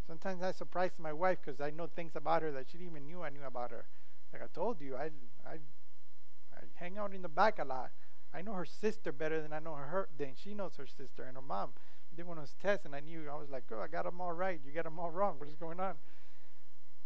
Sometimes 0.07 0.43
I 0.43 0.51
surprise 0.51 0.91
my 0.99 1.13
wife 1.13 1.39
because 1.43 1.59
I 1.59 1.71
know 1.71 1.87
things 1.87 2.15
about 2.15 2.43
her 2.43 2.51
that 2.51 2.67
she 2.69 2.77
didn't 2.77 2.91
even 2.91 3.07
knew 3.07 3.23
I 3.23 3.29
knew 3.29 3.43
about 3.43 3.71
her. 3.71 3.85
Like 4.31 4.43
I 4.43 4.47
told 4.53 4.81
you, 4.81 4.95
I, 4.95 5.09
I, 5.45 5.55
I 6.53 6.59
hang 6.75 6.97
out 6.97 7.13
in 7.13 7.21
the 7.21 7.29
back 7.29 7.57
a 7.59 7.63
lot. 7.63 7.91
I 8.33 8.41
know 8.41 8.53
her 8.53 8.65
sister 8.65 9.11
better 9.11 9.41
than 9.41 9.53
I 9.53 9.59
know 9.59 9.75
her. 9.75 10.09
Than 10.17 10.33
she 10.35 10.53
knows 10.53 10.75
her 10.75 10.85
sister 10.85 11.23
and 11.23 11.35
her 11.35 11.41
mom. 11.41 11.71
We 12.11 12.17
did 12.17 12.27
one 12.27 12.37
of 12.37 12.43
those 12.43 12.55
tests, 12.61 12.85
and 12.85 12.93
I 12.93 12.99
knew 12.99 13.29
I 13.31 13.35
was 13.35 13.49
like, 13.49 13.65
"Girl, 13.67 13.81
I 13.81 13.87
got 13.87 14.03
them 14.03 14.19
all 14.19 14.33
right. 14.33 14.59
You 14.65 14.71
got 14.71 14.83
them 14.83 14.99
all 14.99 15.09
wrong. 15.09 15.39
What 15.39 15.47
is 15.47 15.55
going 15.55 15.79
on?" 15.79 15.95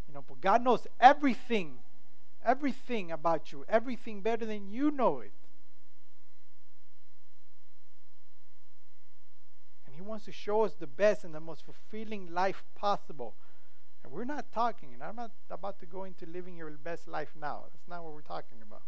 You 0.07 0.15
know, 0.15 0.23
but 0.27 0.41
God 0.41 0.63
knows 0.63 0.87
everything, 0.99 1.79
everything 2.43 3.11
about 3.11 3.51
you, 3.51 3.63
everything 3.69 4.21
better 4.21 4.45
than 4.45 4.67
you 4.67 4.89
know 4.89 5.19
it. 5.19 5.31
And 9.85 9.95
He 9.95 9.98
wants 10.09 10.25
to 10.25 10.31
show 10.31 10.65
us 10.65 10.73
the 10.73 10.87
best 10.87 11.23
and 11.23 11.33
the 11.33 11.39
most 11.39 11.63
fulfilling 11.63 12.33
life 12.33 12.63
possible. 12.75 13.35
And 14.03 14.11
we're 14.11 14.25
not 14.25 14.51
talking, 14.51 14.93
and 14.93 15.03
I'm 15.03 15.15
not 15.15 15.31
about 15.49 15.79
to 15.79 15.85
go 15.85 16.03
into 16.03 16.25
living 16.25 16.57
your 16.57 16.71
best 16.71 17.07
life 17.07 17.29
now. 17.39 17.65
That's 17.71 17.87
not 17.87 18.03
what 18.03 18.13
we're 18.13 18.21
talking 18.21 18.57
about. 18.61 18.81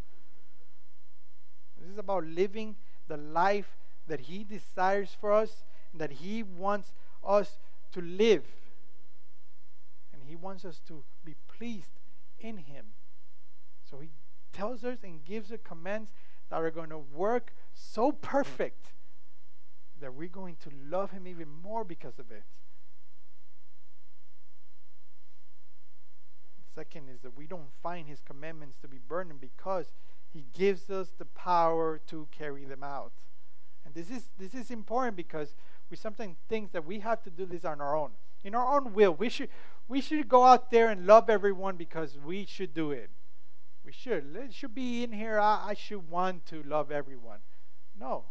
This 1.80 1.92
is 1.92 1.98
about 1.98 2.26
living 2.26 2.76
the 3.08 3.18
life 3.18 3.78
that 4.08 4.22
He 4.22 4.44
desires 4.44 5.16
for 5.20 5.32
us 5.32 5.64
and 5.92 6.02
that 6.02 6.12
He 6.14 6.44
wants 6.44 6.94
us 7.24 7.60
to 7.94 8.02
live. 8.02 8.44
And 10.14 10.24
He 10.26 10.36
wants 10.36 10.66
us 10.66 10.82
to 10.88 11.04
be 11.24 11.36
pleased 11.48 12.00
in 12.40 12.58
Him. 12.58 12.88
So 13.90 14.00
He 14.00 14.10
tells 14.54 14.84
us 14.84 14.98
and 15.04 15.24
gives 15.24 15.52
us 15.52 15.60
commands 15.64 16.12
that 16.50 16.58
are 16.58 16.72
going 16.72 16.90
to 16.90 16.98
work 16.98 17.54
so 17.74 18.12
perfect 18.12 18.92
that 20.02 20.14
we're 20.14 20.28
going 20.28 20.58
to 20.64 20.70
love 20.90 21.12
Him 21.12 21.28
even 21.28 21.48
more 21.50 21.84
because 21.84 22.20
of 22.20 22.32
it. 22.32 22.44
Second 26.76 27.10
is 27.10 27.22
that 27.22 27.38
we 27.38 27.48
don't 27.48 27.72
find 27.82 28.08
His 28.08 28.22
commandments 28.22 28.78
to 28.82 28.88
be 28.88 28.98
burden 28.98 29.38
because 29.40 29.88
He 30.34 30.46
gives 30.54 30.90
us 30.90 31.10
the 31.18 31.26
power 31.26 32.00
to 32.08 32.28
carry 32.32 32.66
them 32.66 32.84
out. 32.84 33.12
And 33.86 33.94
this 33.94 34.10
is 34.10 34.30
this 34.38 34.54
is 34.54 34.72
important 34.72 35.16
because 35.18 35.56
we 35.90 35.98
sometimes 35.98 36.38
think 36.48 36.72
that 36.72 36.86
we 36.86 37.00
have 37.00 37.22
to 37.24 37.30
do 37.30 37.46
this 37.46 37.66
on 37.66 37.82
our 37.82 37.96
own, 37.96 38.12
in 38.44 38.56
our 38.56 38.80
own 38.80 38.94
will. 38.94 39.14
We 39.14 39.30
should 39.30 39.50
we 39.88 40.02
should 40.02 40.30
go 40.30 40.46
out 40.46 40.72
there 40.72 40.90
and 40.90 41.06
love 41.06 41.30
everyone 41.30 41.76
because 41.76 42.18
we 42.24 42.46
should 42.46 42.74
do 42.74 42.92
it. 42.92 43.10
We 43.84 43.92
should. 43.92 44.36
It 44.36 44.54
should 44.54 44.76
be 44.76 45.04
in 45.04 45.12
here. 45.12 45.40
I, 45.40 45.70
I 45.70 45.74
should 45.74 46.10
want 46.10 46.46
to 46.48 46.64
love 46.64 46.92
everyone. 46.92 47.40
No, 48.00 48.26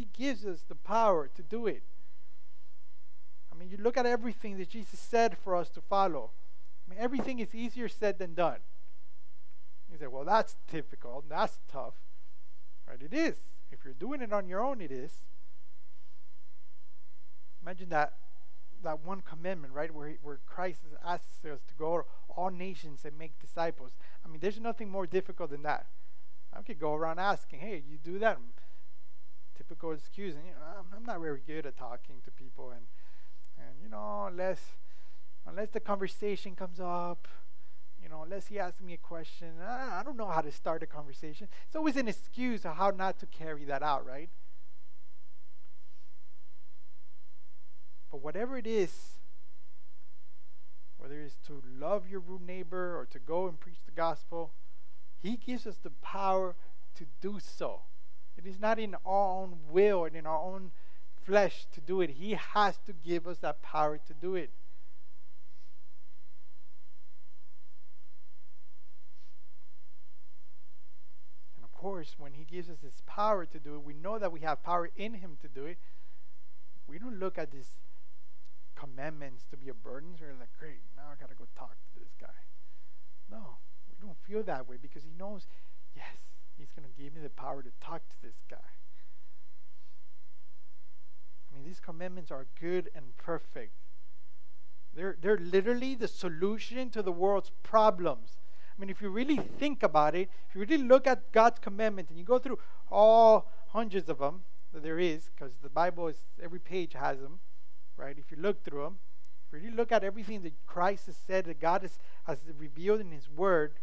He 0.00 0.08
gives 0.16 0.46
us 0.46 0.60
the 0.66 0.74
power 0.74 1.28
to 1.34 1.42
do 1.42 1.66
it. 1.66 1.82
I 3.52 3.54
mean, 3.54 3.68
you 3.68 3.76
look 3.76 3.98
at 3.98 4.06
everything 4.06 4.56
that 4.56 4.70
Jesus 4.70 4.98
said 4.98 5.36
for 5.36 5.54
us 5.54 5.68
to 5.70 5.82
follow. 5.82 6.30
I 6.86 6.90
mean, 6.90 6.98
everything 6.98 7.38
is 7.38 7.54
easier 7.54 7.86
said 7.86 8.18
than 8.18 8.32
done. 8.32 8.60
You 9.92 9.98
say, 9.98 10.06
well, 10.06 10.24
that's 10.24 10.56
difficult. 10.72 11.28
That's 11.28 11.58
tough. 11.70 11.92
Right? 12.88 13.02
It 13.02 13.12
is. 13.12 13.34
If 13.70 13.84
you're 13.84 13.92
doing 13.92 14.22
it 14.22 14.32
on 14.32 14.48
your 14.48 14.64
own, 14.64 14.80
it 14.80 14.90
is. 14.90 15.12
Imagine 17.62 17.90
that 17.90 18.14
that 18.82 19.04
one 19.04 19.20
commandment, 19.20 19.74
right, 19.74 19.94
where, 19.94 20.14
where 20.22 20.38
Christ 20.46 20.80
asks 21.04 21.44
us 21.44 21.60
to 21.68 21.74
go 21.78 21.98
to 21.98 22.04
all 22.34 22.48
nations 22.48 23.04
and 23.04 23.18
make 23.18 23.38
disciples. 23.38 23.90
I 24.24 24.28
mean, 24.28 24.38
there's 24.40 24.58
nothing 24.58 24.88
more 24.88 25.06
difficult 25.06 25.50
than 25.50 25.64
that. 25.64 25.84
I 26.54 26.62
could 26.62 26.80
go 26.80 26.94
around 26.94 27.18
asking, 27.18 27.60
hey, 27.60 27.82
you 27.86 27.98
do 28.02 28.18
that? 28.20 28.38
Typical 29.60 29.92
excuse, 29.92 30.34
and 30.36 30.46
you 30.46 30.52
know, 30.52 30.78
I'm, 30.78 30.86
I'm 30.96 31.04
not 31.04 31.20
very 31.20 31.42
good 31.46 31.66
at 31.66 31.76
talking 31.76 32.16
to 32.24 32.30
people, 32.30 32.70
and 32.70 32.86
and 33.58 33.76
you 33.82 33.90
know, 33.90 34.24
unless 34.26 34.58
unless 35.46 35.68
the 35.68 35.80
conversation 35.80 36.54
comes 36.54 36.80
up, 36.80 37.28
you 38.02 38.08
know, 38.08 38.22
unless 38.22 38.46
he 38.46 38.58
asks 38.58 38.80
me 38.80 38.94
a 38.94 38.96
question, 38.96 39.48
I, 39.62 40.00
I 40.00 40.02
don't 40.02 40.16
know 40.16 40.28
how 40.28 40.40
to 40.40 40.50
start 40.50 40.82
a 40.82 40.86
conversation. 40.86 41.46
It's 41.66 41.76
always 41.76 41.96
an 41.96 42.08
excuse 42.08 42.64
of 42.64 42.76
how 42.76 42.88
not 42.88 43.18
to 43.18 43.26
carry 43.26 43.66
that 43.66 43.82
out, 43.82 44.06
right? 44.06 44.30
But 48.10 48.22
whatever 48.22 48.56
it 48.56 48.66
is, 48.66 49.18
whether 50.96 51.20
it's 51.20 51.36
to 51.48 51.62
love 51.78 52.08
your 52.08 52.20
rude 52.20 52.46
neighbor 52.46 52.98
or 52.98 53.06
to 53.10 53.18
go 53.18 53.46
and 53.46 53.60
preach 53.60 53.80
the 53.84 53.92
gospel, 53.92 54.52
He 55.22 55.36
gives 55.36 55.66
us 55.66 55.76
the 55.76 55.90
power 55.90 56.56
to 56.94 57.04
do 57.20 57.38
so. 57.38 57.82
It 58.42 58.48
is 58.48 58.58
not 58.58 58.78
in 58.78 58.94
our 59.04 59.42
own 59.42 59.58
will 59.70 60.06
and 60.06 60.16
in 60.16 60.24
our 60.24 60.38
own 60.40 60.70
flesh 61.26 61.66
to 61.74 61.80
do 61.82 62.00
it. 62.00 62.08
He 62.10 62.32
has 62.32 62.78
to 62.86 62.94
give 62.94 63.26
us 63.26 63.36
that 63.38 63.60
power 63.60 63.98
to 63.98 64.14
do 64.14 64.34
it. 64.34 64.50
And 71.54 71.64
of 71.64 71.72
course, 71.74 72.14
when 72.16 72.32
He 72.32 72.44
gives 72.44 72.70
us 72.70 72.78
His 72.82 73.02
power 73.04 73.44
to 73.44 73.58
do 73.58 73.74
it, 73.74 73.84
we 73.84 73.92
know 73.92 74.18
that 74.18 74.32
we 74.32 74.40
have 74.40 74.62
power 74.62 74.88
in 74.96 75.14
Him 75.14 75.36
to 75.42 75.48
do 75.48 75.66
it. 75.66 75.76
We 76.86 76.98
don't 76.98 77.18
look 77.18 77.36
at 77.36 77.52
this 77.52 77.68
commandments 78.74 79.44
to 79.50 79.58
be 79.58 79.68
a 79.68 79.74
burden. 79.74 80.14
We're 80.18 80.32
like, 80.40 80.48
great, 80.58 80.80
now 80.96 81.02
I 81.12 81.20
got 81.20 81.28
to 81.28 81.36
go 81.36 81.44
talk 81.54 81.72
to 81.72 82.00
this 82.00 82.14
guy. 82.18 82.28
No, 83.30 83.58
we 83.90 83.96
don't 84.00 84.16
feel 84.26 84.42
that 84.44 84.66
way 84.66 84.78
because 84.80 85.02
he 85.04 85.10
knows, 85.18 85.46
yes, 85.94 86.29
he's 86.60 86.70
going 86.72 86.86
to 86.88 87.02
give 87.02 87.14
me 87.14 87.22
the 87.22 87.30
power 87.30 87.62
to 87.62 87.70
talk 87.80 88.08
to 88.08 88.16
this 88.22 88.36
guy. 88.50 88.56
I 91.50 91.54
mean, 91.54 91.64
these 91.64 91.80
commandments 91.80 92.30
are 92.30 92.46
good 92.60 92.90
and 92.94 93.16
perfect. 93.16 93.72
They're, 94.94 95.16
they're 95.20 95.38
literally 95.38 95.94
the 95.94 96.08
solution 96.08 96.90
to 96.90 97.02
the 97.02 97.12
world's 97.12 97.50
problems. 97.62 98.36
I 98.76 98.80
mean, 98.80 98.90
if 98.90 99.00
you 99.00 99.08
really 99.08 99.36
think 99.36 99.82
about 99.82 100.14
it, 100.14 100.30
if 100.48 100.54
you 100.54 100.60
really 100.60 100.78
look 100.78 101.06
at 101.06 101.32
God's 101.32 101.58
commandments 101.58 102.10
and 102.10 102.18
you 102.18 102.24
go 102.24 102.38
through 102.38 102.58
all 102.90 103.50
hundreds 103.68 104.08
of 104.08 104.18
them 104.18 104.42
that 104.72 104.82
there 104.82 104.98
is, 104.98 105.30
because 105.34 105.52
the 105.62 105.68
Bible 105.68 106.08
is 106.08 106.16
every 106.42 106.58
page 106.58 106.92
has 106.92 107.20
them, 107.20 107.40
right? 107.96 108.16
If 108.18 108.30
you 108.30 108.36
look 108.36 108.64
through 108.64 108.82
them, 108.82 108.98
if 109.46 109.54
you 109.54 109.64
really 109.64 109.76
look 109.76 109.92
at 109.92 110.04
everything 110.04 110.42
that 110.42 110.54
Christ 110.66 111.06
has 111.06 111.16
said, 111.16 111.46
that 111.46 111.60
God 111.60 111.82
has, 111.82 111.98
has 112.24 112.38
revealed 112.56 113.00
in 113.00 113.10
His 113.10 113.28
Word, 113.28 113.74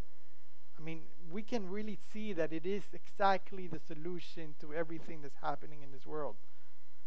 we 1.38 1.44
can 1.44 1.70
really 1.70 2.00
see 2.12 2.34
that 2.34 2.52
it 2.52 2.66
is 2.66 2.82
exactly 2.94 3.68
the 3.68 3.78
solution 3.78 4.56
to 4.60 4.74
everything 4.74 5.22
that's 5.22 5.38
happening 5.40 5.84
in 5.84 5.92
this 5.92 6.04
world. 6.04 6.34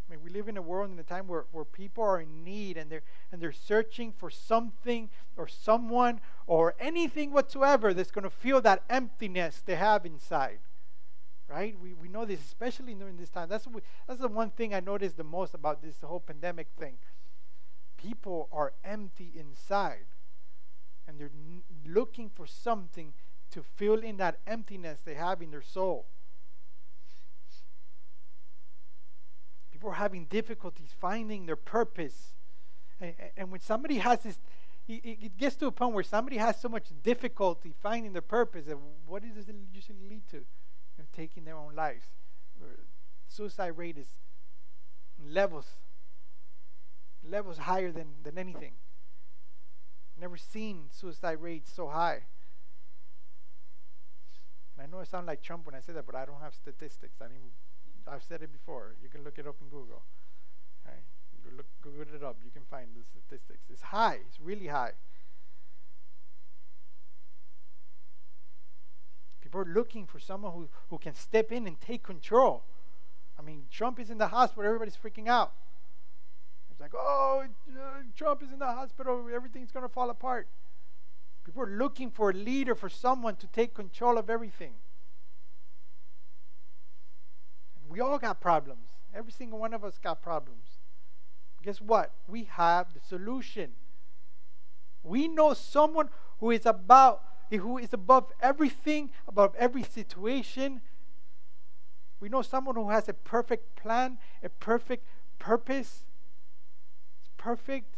I 0.06 0.12
mean, 0.12 0.22
we 0.22 0.30
live 0.30 0.46
in 0.46 0.56
a 0.56 0.62
world 0.62 0.88
in 0.92 0.96
a 1.00 1.02
time 1.02 1.26
where, 1.26 1.46
where 1.50 1.64
people 1.64 2.04
are 2.04 2.20
in 2.20 2.44
need 2.44 2.76
and 2.76 2.88
they're 2.88 3.02
and 3.32 3.42
they're 3.42 3.50
searching 3.50 4.12
for 4.12 4.30
something 4.30 5.10
or 5.36 5.48
someone 5.48 6.20
or 6.46 6.76
anything 6.78 7.32
whatsoever 7.32 7.92
that's 7.92 8.12
going 8.12 8.22
to 8.22 8.30
fill 8.30 8.60
that 8.60 8.84
emptiness 8.88 9.64
they 9.66 9.74
have 9.74 10.06
inside. 10.06 10.60
Right? 11.48 11.76
We, 11.76 11.94
we 11.94 12.06
know 12.06 12.24
this, 12.24 12.38
especially 12.38 12.94
during 12.94 13.16
this 13.16 13.30
time. 13.30 13.48
That's, 13.48 13.66
we, 13.66 13.80
that's 14.06 14.20
the 14.20 14.28
one 14.28 14.50
thing 14.50 14.76
I 14.76 14.78
noticed 14.78 15.16
the 15.16 15.24
most 15.24 15.54
about 15.54 15.82
this 15.82 15.96
whole 16.04 16.20
pandemic 16.20 16.68
thing. 16.78 16.98
People 17.96 18.48
are 18.52 18.74
empty 18.84 19.32
inside 19.34 20.06
and 21.08 21.18
they're 21.18 21.32
n- 21.34 21.62
looking 21.84 22.30
for 22.30 22.46
something 22.46 23.12
to 23.52 23.62
fill 23.62 24.00
in 24.00 24.16
that 24.18 24.38
emptiness 24.46 25.00
they 25.04 25.14
have 25.14 25.42
in 25.42 25.50
their 25.50 25.62
soul. 25.62 26.06
People 29.72 29.90
are 29.90 29.94
having 29.94 30.26
difficulties 30.26 30.90
finding 31.00 31.46
their 31.46 31.56
purpose. 31.56 32.34
And, 33.00 33.14
and 33.36 33.50
when 33.50 33.60
somebody 33.60 33.98
has 33.98 34.22
this, 34.22 34.38
it, 34.86 35.04
it 35.04 35.38
gets 35.38 35.56
to 35.56 35.66
a 35.66 35.72
point 35.72 35.94
where 35.94 36.04
somebody 36.04 36.36
has 36.36 36.60
so 36.60 36.68
much 36.68 36.88
difficulty 37.02 37.74
finding 37.82 38.12
their 38.12 38.22
purpose, 38.22 38.66
and 38.68 38.78
what 39.06 39.22
does 39.22 39.48
it 39.48 39.54
usually 39.72 39.98
lead 40.08 40.28
to? 40.30 40.36
You 40.36 40.44
know, 40.98 41.04
taking 41.16 41.44
their 41.44 41.56
own 41.56 41.74
lives. 41.74 42.04
Suicide 43.28 43.78
rate 43.78 43.96
is 43.96 44.08
levels 45.24 45.66
levels 47.28 47.58
higher 47.58 47.92
than, 47.92 48.08
than 48.22 48.38
anything. 48.38 48.72
Never 50.18 50.36
seen 50.36 50.84
suicide 50.90 51.40
rates 51.40 51.72
so 51.72 51.88
high. 51.88 52.22
And 54.80 54.88
I 54.88 54.96
know 54.96 55.00
I 55.00 55.04
sound 55.04 55.26
like 55.26 55.42
Trump 55.42 55.66
when 55.66 55.74
I 55.74 55.80
say 55.80 55.92
that, 55.92 56.06
but 56.06 56.14
I 56.14 56.24
don't 56.24 56.40
have 56.40 56.54
statistics. 56.54 57.20
I 57.20 57.28
mean, 57.28 57.52
I've 58.08 58.22
said 58.22 58.42
it 58.42 58.50
before. 58.50 58.94
You 59.02 59.08
can 59.08 59.24
look 59.24 59.38
it 59.38 59.46
up 59.46 59.56
in 59.60 59.68
Google. 59.68 60.02
Right? 60.86 61.02
You 61.44 61.56
look, 61.56 61.66
Google 61.82 62.14
it 62.14 62.22
up. 62.24 62.38
You 62.42 62.50
can 62.50 62.62
find 62.64 62.88
the 62.94 63.02
statistics. 63.04 63.64
It's 63.70 63.82
high. 63.82 64.20
It's 64.26 64.40
really 64.40 64.68
high. 64.68 64.92
People 69.42 69.60
are 69.60 69.66
looking 69.66 70.06
for 70.06 70.18
someone 70.18 70.52
who, 70.52 70.68
who 70.88 70.98
can 70.98 71.14
step 71.14 71.52
in 71.52 71.66
and 71.66 71.78
take 71.80 72.02
control. 72.02 72.62
I 73.38 73.42
mean, 73.42 73.64
Trump 73.70 74.00
is 74.00 74.08
in 74.10 74.18
the 74.18 74.28
hospital. 74.28 74.64
Everybody's 74.64 74.96
freaking 74.96 75.28
out. 75.28 75.52
It's 76.70 76.80
like, 76.80 76.92
oh, 76.94 77.44
uh, 77.44 77.82
Trump 78.16 78.42
is 78.42 78.50
in 78.50 78.58
the 78.58 78.66
hospital. 78.66 79.28
Everything's 79.34 79.72
going 79.72 79.84
to 79.84 79.92
fall 79.92 80.08
apart. 80.08 80.48
People 81.50 81.64
are 81.64 81.76
looking 81.76 82.12
for 82.12 82.30
a 82.30 82.32
leader, 82.32 82.76
for 82.76 82.88
someone 82.88 83.34
to 83.34 83.48
take 83.48 83.74
control 83.74 84.18
of 84.18 84.30
everything. 84.30 84.74
And 87.74 87.90
we 87.90 87.98
all 87.98 88.18
got 88.18 88.40
problems. 88.40 88.86
Every 89.12 89.32
single 89.32 89.58
one 89.58 89.74
of 89.74 89.82
us 89.82 89.98
got 89.98 90.22
problems. 90.22 90.78
Guess 91.64 91.80
what? 91.80 92.12
We 92.28 92.44
have 92.44 92.94
the 92.94 93.00
solution. 93.00 93.72
We 95.02 95.26
know 95.26 95.52
someone 95.54 96.10
who 96.38 96.52
is 96.52 96.66
about 96.66 97.24
who 97.50 97.78
is 97.78 97.92
above 97.92 98.30
everything, 98.40 99.10
above 99.26 99.56
every 99.58 99.82
situation. 99.82 100.80
We 102.20 102.28
know 102.28 102.42
someone 102.42 102.76
who 102.76 102.90
has 102.90 103.08
a 103.08 103.12
perfect 103.12 103.74
plan, 103.74 104.18
a 104.40 104.50
perfect 104.50 105.04
purpose. 105.40 106.04
It's 107.18 107.30
perfect. 107.36 107.96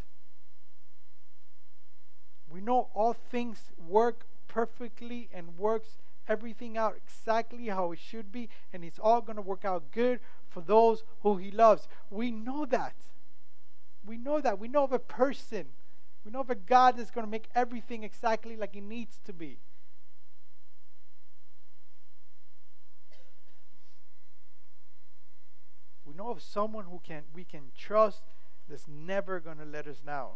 We 2.53 2.61
know 2.61 2.89
all 2.93 3.15
things 3.15 3.71
work 3.89 4.27
perfectly 4.47 5.31
and 5.33 5.57
works 5.57 5.97
everything 6.29 6.77
out 6.77 6.97
exactly 6.97 7.69
how 7.69 7.93
it 7.93 7.99
should 7.99 8.31
be, 8.31 8.51
and 8.75 8.85
it's 8.85 8.99
all 8.99 9.23
going 9.23 9.37
to 9.37 9.43
work 9.43 9.65
out 9.65 9.91
good 9.91 10.21
for 10.51 10.61
those 10.61 11.03
who 11.23 11.39
He 11.39 11.51
loves. 11.51 11.89
We 12.11 12.31
know 12.31 12.67
that. 12.67 12.95
We 14.05 14.19
know 14.19 14.39
that. 14.43 14.59
We 14.59 14.69
know 14.69 14.85
of 14.85 14.93
a 14.93 14.99
person. 14.99 15.69
We 16.27 16.31
know 16.31 16.41
of 16.41 16.51
a 16.51 16.55
God 16.55 16.99
that's 16.99 17.11
going 17.11 17.27
to 17.27 17.31
make 17.31 17.49
everything 17.55 18.05
exactly 18.05 18.55
like 18.55 18.77
it 18.77 18.83
needs 18.83 19.19
to 19.25 19.33
be. 19.33 19.59
We 26.05 26.13
know 26.13 26.29
of 26.29 26.43
someone 26.43 26.85
who 26.85 27.01
can 27.03 27.23
we 27.33 27.45
can 27.45 27.73
trust 27.75 28.23
that's 28.69 28.87
never 28.87 29.41
going 29.41 29.57
to 29.57 29.65
let 29.65 29.87
us 29.87 30.01
down. 30.01 30.33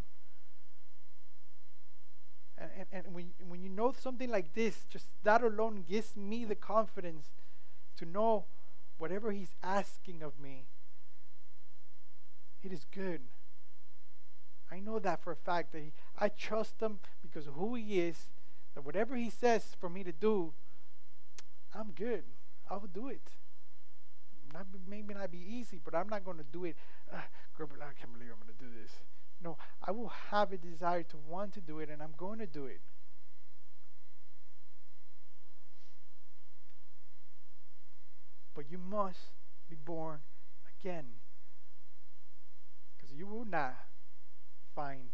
And, 2.59 2.71
and, 2.79 2.87
and 2.93 3.15
when, 3.15 3.33
when 3.49 3.63
you 3.63 3.69
know 3.69 3.93
something 3.99 4.31
like 4.31 4.55
this, 4.55 4.85
just 4.89 5.07
that 5.25 5.43
alone 5.43 5.85
gives 5.89 6.17
me 6.17 6.45
the 6.45 6.55
confidence 6.55 7.27
to 7.99 8.05
know 8.05 8.45
whatever 8.99 9.33
He's 9.33 9.55
asking 9.63 10.23
of 10.23 10.39
me, 10.41 10.65
it 12.63 12.73
is 12.73 12.87
good. 12.93 13.21
I 14.71 14.81
know 14.81 14.99
that 14.99 15.23
for 15.23 15.33
a 15.33 15.37
fact 15.37 15.73
that 15.73 15.81
he, 15.81 15.93
I 16.19 16.29
trust 16.29 16.81
Him 16.81 16.99
because 17.23 17.47
who 17.55 17.75
He 17.75 18.01
is, 18.01 18.27
that 18.75 18.85
whatever 18.85 19.17
He 19.17 19.31
says 19.31 19.77
for 19.79 19.89
me 19.89 20.03
to 20.03 20.13
do, 20.13 20.53
I'm 21.75 21.93
good. 21.93 22.25
I 22.71 22.75
will 22.75 22.89
do 22.93 23.09
it. 23.09 23.23
Not, 24.53 24.67
maybe 24.89 25.15
not 25.15 25.31
be 25.31 25.39
easy, 25.39 25.81
but 25.85 25.95
I'm 25.95 26.09
not 26.09 26.25
going 26.25 26.39
to 26.39 26.45
do 26.51 26.65
it. 26.65 26.77
Uh, 27.13 27.17
I 27.17 27.59
can't 27.59 28.13
believe 28.13 28.31
I'm 28.33 28.41
going 28.47 28.59
to 28.59 28.65
do 28.65 28.71
this. 28.81 28.93
No, 29.47 29.57
I 29.81 29.93
will 29.93 30.11
have 30.33 30.53
a 30.53 30.57
desire 30.57 31.05
to 31.05 31.17
want 31.17 31.55
to 31.55 31.61
do 31.61 31.79
it, 31.79 31.89
and 31.89 32.03
I'm 32.03 32.15
going 32.19 32.41
to 32.41 32.49
do 32.49 32.67
it. 32.67 32.81
But 38.57 38.65
you 38.69 38.77
must 38.77 39.21
be 39.71 39.77
born 39.77 40.19
again. 40.81 41.05
Because 42.97 43.15
you 43.15 43.29
will 43.29 43.45
not 43.45 43.77
find 44.75 45.11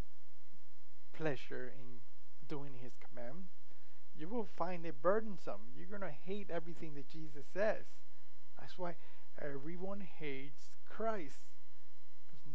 pleasure 1.12 1.70
in 1.78 2.00
doing 2.48 2.72
his 2.82 2.92
command. 3.06 3.48
You 4.16 4.28
will 4.28 4.48
find 4.56 4.86
it 4.86 5.02
burdensome. 5.02 5.74
You're 5.76 5.98
going 5.98 6.10
to 6.10 6.16
hate 6.24 6.48
everything 6.50 6.94
that 6.94 7.06
Jesus 7.06 7.44
says. 7.52 7.84
That's 8.58 8.78
why 8.78 8.94
everyone 9.38 10.00
hates 10.00 10.70
Christ 10.88 11.51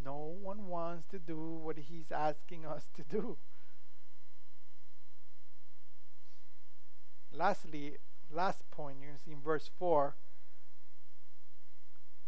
no 0.07 0.37
one 0.41 0.67
wants 0.67 1.05
to 1.11 1.19
do 1.19 1.37
what 1.37 1.77
he's 1.77 2.13
asking 2.13 2.65
us 2.65 2.87
to 2.95 3.03
do. 3.03 3.35
Lastly, 7.33 7.97
last 8.31 8.63
point 8.71 8.99
see 9.25 9.33
in 9.33 9.41
verse 9.41 9.69
4 9.77 10.15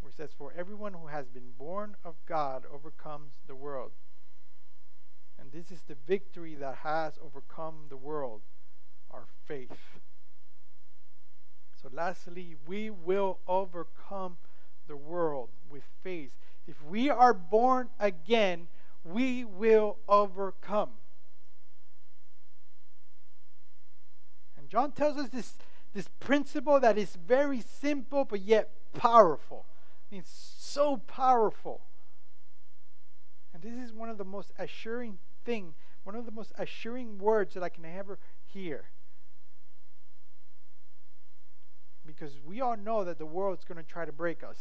where 0.02 0.10
it 0.10 0.18
says, 0.18 0.32
For 0.38 0.54
everyone 0.58 0.94
who 0.94 1.08
has 1.08 1.30
been 1.30 1.52
born 1.58 1.96
of 2.04 2.16
God 2.26 2.64
overcomes 2.70 3.36
the 3.48 3.56
world. 3.56 3.92
And 5.40 5.54
this 5.54 5.72
is 5.72 5.84
the 5.88 5.96
victory 5.96 6.56
that 6.56 6.80
has 6.84 7.14
overcome 7.24 7.86
the 7.88 7.98
world, 7.98 8.42
our 9.10 9.26
faith. 9.48 10.02
So, 11.82 11.90
lastly, 11.94 12.58
we 12.68 12.90
will 12.90 13.40
overcome 13.48 14.36
the 14.86 14.98
world 14.98 15.52
with 15.70 15.84
faith. 16.04 16.49
If 16.70 16.84
we 16.86 17.10
are 17.10 17.34
born 17.34 17.90
again, 18.00 18.68
we 19.04 19.44
will 19.44 19.98
overcome. 20.08 20.92
And 24.56 24.70
John 24.70 24.92
tells 24.92 25.18
us 25.18 25.30
this, 25.30 25.58
this 25.96 26.08
principle 26.20 26.80
that 26.80 26.96
is 26.96 27.16
very 27.16 27.60
simple 27.60 28.24
but 28.24 28.42
yet 28.42 28.70
powerful. 28.94 29.66
I 30.12 30.16
mean, 30.16 30.24
so 30.28 30.98
powerful. 30.98 31.82
And 33.52 33.64
this 33.64 33.74
is 33.74 33.92
one 33.92 34.10
of 34.10 34.20
the 34.20 34.24
most 34.26 34.52
assuring 34.60 35.18
thing, 35.44 35.74
one 36.04 36.16
of 36.16 36.28
the 36.28 36.32
most 36.32 36.52
assuring 36.56 37.18
words 37.18 37.56
that 37.56 37.64
I 37.64 37.70
can 37.70 37.84
ever 37.84 38.20
hear. 38.46 38.84
Because 42.06 42.34
we 42.46 42.62
all 42.62 42.78
know 42.78 43.04
that 43.04 43.18
the 43.18 43.26
world's 43.26 43.66
going 43.66 43.84
to 43.84 43.92
try 43.92 44.06
to 44.06 44.12
break 44.12 44.44
us. 44.44 44.58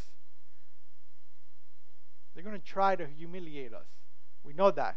They're 2.34 2.44
going 2.44 2.58
to 2.58 2.66
try 2.66 2.96
to 2.96 3.06
humiliate 3.06 3.74
us. 3.74 3.86
We 4.44 4.52
know 4.52 4.70
that. 4.70 4.96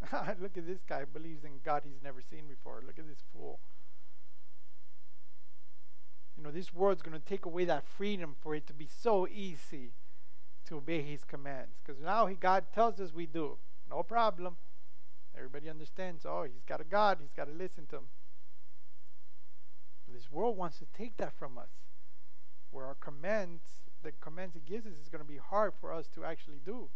Look 0.40 0.56
at 0.56 0.66
this 0.66 0.80
guy 0.88 1.04
believes 1.04 1.44
in 1.44 1.60
God 1.64 1.82
he's 1.84 2.02
never 2.02 2.22
seen 2.22 2.46
before. 2.48 2.82
Look 2.86 2.98
at 2.98 3.06
this 3.06 3.22
fool. 3.32 3.60
You 6.36 6.44
know, 6.44 6.50
this 6.50 6.72
world's 6.72 7.02
going 7.02 7.20
to 7.20 7.24
take 7.24 7.44
away 7.44 7.66
that 7.66 7.86
freedom 7.86 8.34
for 8.40 8.54
it 8.54 8.66
to 8.68 8.72
be 8.72 8.86
so 8.86 9.28
easy 9.28 9.92
to 10.66 10.76
obey 10.76 11.02
his 11.02 11.24
commands. 11.24 11.76
Because 11.84 12.00
now 12.00 12.26
he, 12.26 12.34
God 12.34 12.64
tells 12.74 12.98
us 12.98 13.12
we 13.12 13.26
do. 13.26 13.58
No 13.90 14.02
problem. 14.02 14.56
Everybody 15.36 15.68
understands, 15.68 16.24
oh, 16.24 16.44
he's 16.44 16.64
got 16.66 16.80
a 16.80 16.84
God, 16.84 17.18
he's 17.20 17.32
got 17.36 17.46
to 17.46 17.52
listen 17.52 17.86
to 17.86 17.96
him. 17.96 18.04
But 20.06 20.14
this 20.14 20.30
world 20.30 20.56
wants 20.56 20.78
to 20.78 20.86
take 20.96 21.16
that 21.18 21.34
from 21.34 21.58
us. 21.58 21.68
Where 22.70 22.86
our 22.86 22.94
commands 22.94 23.62
the 24.02 24.12
commands 24.20 24.54
he 24.54 24.60
gives 24.60 24.86
us 24.86 24.92
is 25.00 25.08
going 25.08 25.22
to 25.22 25.28
be 25.28 25.38
hard 25.38 25.72
for 25.80 25.92
us 25.92 26.08
to 26.14 26.24
actually 26.24 26.60
do. 26.64 26.88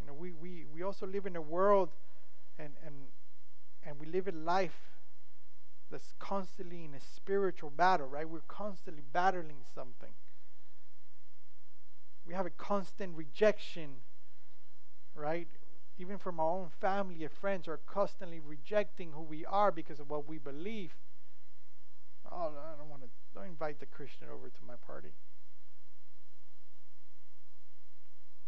You 0.00 0.06
know, 0.06 0.14
we, 0.14 0.32
we, 0.32 0.66
we 0.72 0.82
also 0.82 1.06
live 1.06 1.26
in 1.26 1.36
a 1.36 1.40
world 1.40 1.90
and, 2.58 2.72
and, 2.84 2.94
and 3.86 3.98
we 4.00 4.06
live 4.06 4.28
a 4.28 4.32
life 4.32 4.78
that's 5.90 6.14
constantly 6.18 6.84
in 6.84 6.94
a 6.94 7.00
spiritual 7.00 7.70
battle, 7.70 8.06
right? 8.06 8.28
We're 8.28 8.40
constantly 8.48 9.02
battling 9.12 9.58
something. 9.74 10.10
We 12.26 12.34
have 12.34 12.46
a 12.46 12.50
constant 12.50 13.16
rejection, 13.16 13.96
right? 15.14 15.48
Even 15.98 16.18
from 16.18 16.40
our 16.40 16.50
own 16.50 16.70
family 16.80 17.22
and 17.22 17.32
friends 17.32 17.68
are 17.68 17.78
constantly 17.86 18.40
rejecting 18.40 19.12
who 19.12 19.22
we 19.22 19.44
are 19.44 19.70
because 19.70 20.00
of 20.00 20.08
what 20.08 20.26
we 20.26 20.38
believe. 20.38 20.94
Oh, 22.34 22.48
I 22.48 22.78
don't 22.78 22.88
want 22.88 23.02
to 23.02 23.08
don't 23.34 23.46
invite 23.46 23.80
the 23.80 23.86
Christian 23.86 24.28
over 24.32 24.48
to 24.48 24.64
my 24.66 24.74
party. 24.86 25.12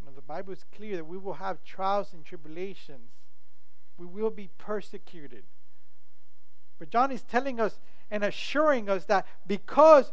Know, 0.05 0.12
the 0.14 0.22
Bible 0.22 0.53
is 0.53 0.64
clear 0.76 0.97
that 0.97 1.07
we 1.07 1.16
will 1.16 1.35
have 1.35 1.64
trials 1.64 2.12
and 2.12 2.24
tribulations. 2.24 3.12
We 3.97 4.07
will 4.07 4.30
be 4.30 4.51
persecuted. 4.59 5.45
But 6.78 6.91
John 6.91 7.11
is 7.11 7.22
telling 7.22 7.61
us 7.61 7.78
and 8.11 8.22
assuring 8.22 8.91
us 8.91 9.07
that 9.07 9.26
because 9.47 10.12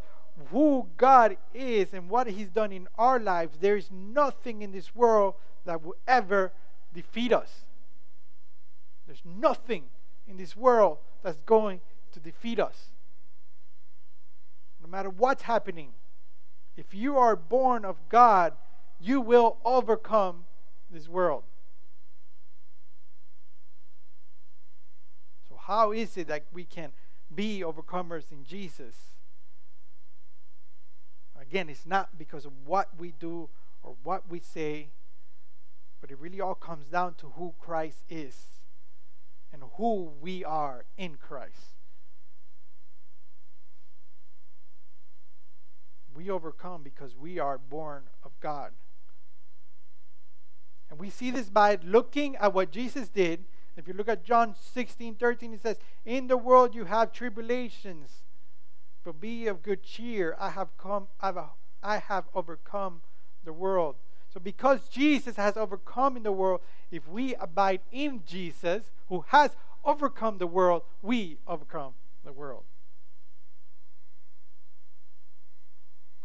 who 0.49 0.87
God 0.95 1.37
is 1.53 1.93
and 1.93 2.09
what 2.09 2.27
He's 2.27 2.49
done 2.49 2.71
in 2.71 2.87
our 2.97 3.19
lives, 3.19 3.57
there 3.59 3.75
is 3.75 3.89
nothing 3.91 4.61
in 4.61 4.71
this 4.71 4.95
world 4.95 5.33
that 5.65 5.83
will 5.83 5.95
ever 6.07 6.53
defeat 6.93 7.33
us. 7.33 7.65
There's 9.07 9.23
nothing 9.25 9.85
in 10.27 10.37
this 10.37 10.55
world 10.55 10.99
that's 11.21 11.41
going 11.41 11.81
to 12.13 12.19
defeat 12.19 12.59
us 12.59 12.91
matter 14.91 15.09
what's 15.09 15.43
happening, 15.43 15.93
if 16.75 16.93
you 16.93 17.17
are 17.17 17.35
born 17.35 17.85
of 17.85 17.97
God, 18.09 18.53
you 18.99 19.21
will 19.21 19.57
overcome 19.65 20.45
this 20.89 21.07
world. 21.07 21.43
So, 25.49 25.55
how 25.55 25.91
is 25.91 26.17
it 26.17 26.27
that 26.27 26.45
we 26.51 26.65
can 26.65 26.91
be 27.33 27.61
overcomers 27.61 28.31
in 28.31 28.43
Jesus? 28.43 28.95
Again, 31.39 31.69
it's 31.69 31.85
not 31.85 32.17
because 32.17 32.45
of 32.45 32.51
what 32.65 32.89
we 32.99 33.11
do 33.11 33.49
or 33.81 33.95
what 34.03 34.29
we 34.29 34.39
say, 34.39 34.89
but 35.99 36.11
it 36.11 36.19
really 36.19 36.39
all 36.39 36.55
comes 36.55 36.87
down 36.87 37.15
to 37.15 37.29
who 37.37 37.53
Christ 37.59 38.03
is 38.09 38.45
and 39.51 39.63
who 39.77 40.11
we 40.21 40.45
are 40.45 40.85
in 40.97 41.15
Christ. 41.15 41.70
We 46.15 46.29
overcome 46.29 46.83
because 46.83 47.15
we 47.15 47.39
are 47.39 47.57
born 47.57 48.03
of 48.23 48.31
God. 48.39 48.71
And 50.89 50.99
we 50.99 51.09
see 51.09 51.31
this 51.31 51.49
by 51.49 51.77
looking 51.83 52.35
at 52.35 52.53
what 52.53 52.71
Jesus 52.71 53.07
did. 53.07 53.45
If 53.77 53.87
you 53.87 53.93
look 53.93 54.09
at 54.09 54.25
John 54.25 54.55
16, 54.73 55.15
13, 55.15 55.53
it 55.53 55.61
says, 55.61 55.77
In 56.05 56.27
the 56.27 56.37
world 56.37 56.75
you 56.75 56.85
have 56.85 57.13
tribulations, 57.13 58.09
but 59.03 59.21
be 59.21 59.47
of 59.47 59.63
good 59.63 59.83
cheer. 59.83 60.35
I 60.37 60.49
have 60.49 60.77
come, 60.77 61.07
I 61.21 61.97
have 61.97 62.25
overcome 62.33 63.01
the 63.43 63.53
world. 63.53 63.95
So, 64.33 64.39
because 64.39 64.87
Jesus 64.87 65.35
has 65.35 65.57
overcome 65.57 66.15
in 66.15 66.23
the 66.23 66.31
world, 66.31 66.61
if 66.89 67.07
we 67.07 67.35
abide 67.35 67.81
in 67.91 68.23
Jesus, 68.25 68.91
who 69.09 69.25
has 69.27 69.55
overcome 69.83 70.37
the 70.37 70.47
world, 70.47 70.83
we 71.01 71.37
overcome 71.47 71.93
the 72.23 72.31
world. 72.31 72.63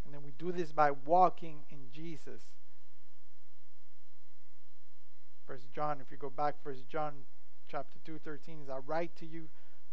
And 0.04 0.14
then 0.14 0.22
we 0.22 0.25
do 0.38 0.52
this 0.52 0.72
by 0.72 0.90
walking 0.90 1.64
in 1.70 1.78
Jesus. 1.92 2.42
First 5.46 5.72
John, 5.72 6.00
if 6.00 6.10
you 6.10 6.16
go 6.16 6.30
back, 6.30 6.56
First 6.62 6.88
John 6.88 7.12
chapter 7.68 7.98
2, 8.04 8.18
13 8.24 8.60
is 8.62 8.68
I 8.68 8.78
write 8.78 9.14
to 9.16 9.26
you, 9.26 9.48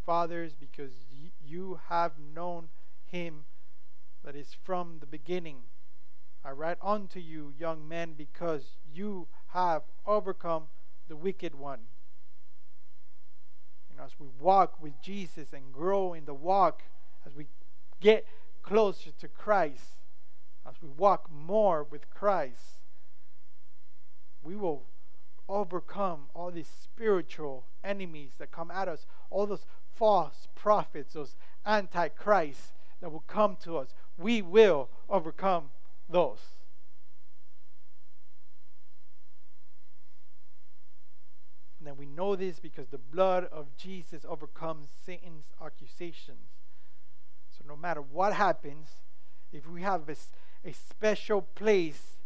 fathers, 0.06 0.54
because 0.60 0.91
y- 1.12 1.32
you 1.46 1.80
have 1.89 2.14
known 2.18 2.70
him 3.06 3.46
that 4.24 4.36
is 4.36 4.56
from 4.64 4.98
the 5.00 5.06
beginning. 5.06 5.58
I 6.44 6.52
write 6.52 6.78
unto 6.82 7.20
you, 7.20 7.54
young 7.58 7.88
men, 7.88 8.14
because 8.18 8.78
you 8.94 9.28
have 9.50 9.84
overcome 10.06 10.64
the 11.08 11.16
wicked 11.16 11.56
one. 11.56 11.80
You 13.89 13.98
know, 13.98 14.04
as 14.04 14.20
we 14.20 14.28
walk 14.39 14.82
with 14.82 15.00
Jesus 15.02 15.54
and 15.54 15.72
grow 15.72 16.14
in 16.14 16.26
the 16.26 16.34
walk, 16.34 16.84
as 17.26 17.36
we 17.36 17.48
get 18.02 18.26
closer 18.64 19.12
to 19.20 19.28
Christ, 19.28 19.98
as 20.68 20.76
we 20.82 20.89
walk 20.89 21.30
more 21.32 21.84
with 21.84 22.09
Christ, 22.09 22.80
we 24.41 24.55
will 24.55 24.84
overcome 25.49 26.26
all 26.34 26.51
these 26.51 26.68
spiritual 26.68 27.66
enemies 27.84 28.32
that 28.38 28.51
come 28.51 28.72
at 28.72 28.88
us, 28.88 29.05
all 29.30 29.45
those 29.45 29.66
false 29.95 30.47
prophets, 30.55 31.14
those 31.14 31.36
antichrists 31.66 32.74
that 33.01 33.11
will 33.11 33.24
come 33.28 33.57
to 33.64 33.78
us. 33.78 33.93
We 34.18 34.41
will 34.41 34.89
overcome 35.09 35.72
those. 36.09 36.39
And 41.80 41.88
then 41.89 41.97
we 41.97 42.05
know 42.05 42.38
this 42.38 42.59
because 42.59 42.88
the 42.88 42.97
blood 42.97 43.45
of 43.51 43.76
Jesus 43.76 44.26
overcomes 44.26 44.88
Satan's 45.05 45.47
accusations. 45.61 46.47
So 47.57 47.66
no 47.68 47.76
matter 47.76 48.01
what 48.01 48.34
happens, 48.34 48.88
if 49.51 49.68
we 49.68 49.82
have 49.82 50.07
a, 50.07 50.16
a 50.66 50.74
special 50.74 51.41
place 51.41 52.18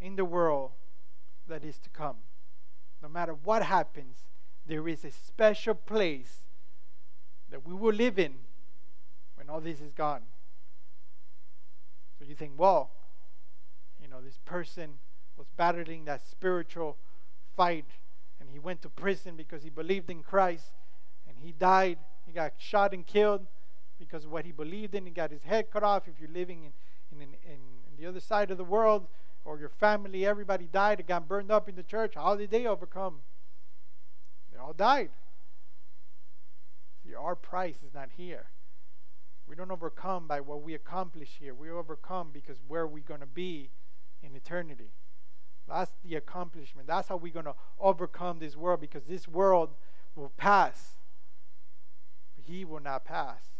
in 0.00 0.16
the 0.16 0.24
world 0.24 0.70
that 1.46 1.64
is 1.64 1.78
to 1.78 1.90
come, 1.90 2.16
no 3.02 3.08
matter 3.08 3.34
what 3.34 3.62
happens, 3.62 4.16
there 4.66 4.88
is 4.88 5.04
a 5.04 5.10
special 5.10 5.74
place 5.74 6.42
that 7.50 7.66
we 7.66 7.74
will 7.74 7.94
live 7.94 8.18
in 8.18 8.34
when 9.36 9.50
all 9.50 9.60
this 9.60 9.80
is 9.80 9.92
gone. 9.92 10.22
So 12.18 12.24
you 12.24 12.34
think, 12.34 12.52
well, 12.56 12.90
you 14.00 14.08
know, 14.08 14.20
this 14.20 14.38
person 14.44 14.94
was 15.36 15.46
battling 15.56 16.04
that 16.06 16.26
spiritual 16.26 16.96
fight 17.56 17.86
and 18.40 18.48
he 18.48 18.58
went 18.58 18.82
to 18.82 18.88
prison 18.88 19.36
because 19.36 19.62
he 19.62 19.70
believed 19.70 20.10
in 20.10 20.22
Christ 20.22 20.72
and 21.28 21.36
he 21.38 21.52
died. 21.52 21.98
He 22.26 22.32
got 22.32 22.54
shot 22.58 22.94
and 22.94 23.06
killed 23.06 23.46
because 24.04 24.24
of 24.24 24.30
what 24.30 24.44
he 24.44 24.52
believed 24.52 24.94
in. 24.94 25.06
He 25.06 25.12
got 25.12 25.30
his 25.30 25.42
head 25.42 25.70
cut 25.70 25.82
off. 25.82 26.08
If 26.08 26.20
you're 26.20 26.30
living 26.30 26.64
in, 26.64 26.72
in, 27.20 27.22
in, 27.22 27.52
in 27.52 27.96
the 27.98 28.06
other 28.06 28.20
side 28.20 28.50
of 28.50 28.58
the 28.58 28.64
world 28.64 29.06
or 29.44 29.58
your 29.58 29.68
family, 29.68 30.26
everybody 30.26 30.66
died 30.66 31.00
and 31.00 31.08
got 31.08 31.28
burned 31.28 31.50
up 31.50 31.68
in 31.68 31.74
the 31.74 31.82
church. 31.82 32.14
How 32.14 32.36
did 32.36 32.50
they 32.50 32.66
overcome? 32.66 33.20
They 34.52 34.58
all 34.58 34.72
died. 34.72 35.10
See, 37.04 37.14
our 37.14 37.34
price 37.34 37.76
is 37.86 37.94
not 37.94 38.10
here. 38.16 38.46
We 39.46 39.56
don't 39.56 39.70
overcome 39.70 40.26
by 40.26 40.40
what 40.40 40.62
we 40.62 40.74
accomplish 40.74 41.36
here. 41.38 41.54
We 41.54 41.70
overcome 41.70 42.30
because 42.32 42.56
where 42.66 42.86
we're 42.86 43.02
going 43.02 43.20
to 43.20 43.26
be 43.26 43.70
in 44.22 44.34
eternity. 44.34 44.92
That's 45.68 45.92
the 46.04 46.16
accomplishment. 46.16 46.86
That's 46.86 47.08
how 47.08 47.16
we're 47.16 47.32
going 47.32 47.44
to 47.46 47.54
overcome 47.78 48.38
this 48.38 48.56
world 48.56 48.80
because 48.80 49.04
this 49.04 49.28
world 49.28 49.70
will 50.14 50.32
pass, 50.36 50.96
He 52.36 52.64
will 52.64 52.80
not 52.80 53.04
pass. 53.04 53.53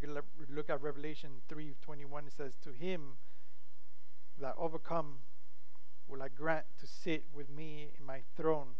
Can 0.00 0.18
look 0.48 0.70
at 0.70 0.80
Revelation 0.80 1.42
3:21, 1.48 2.26
it 2.26 2.32
says, 2.32 2.56
"To 2.62 2.72
him 2.72 3.18
that 4.38 4.54
overcome 4.56 5.20
will 6.08 6.22
I 6.22 6.28
grant 6.28 6.66
to 6.78 6.86
sit 6.86 7.24
with 7.32 7.48
me 7.48 7.92
in 7.98 8.04
my 8.04 8.22
throne." 8.36 8.76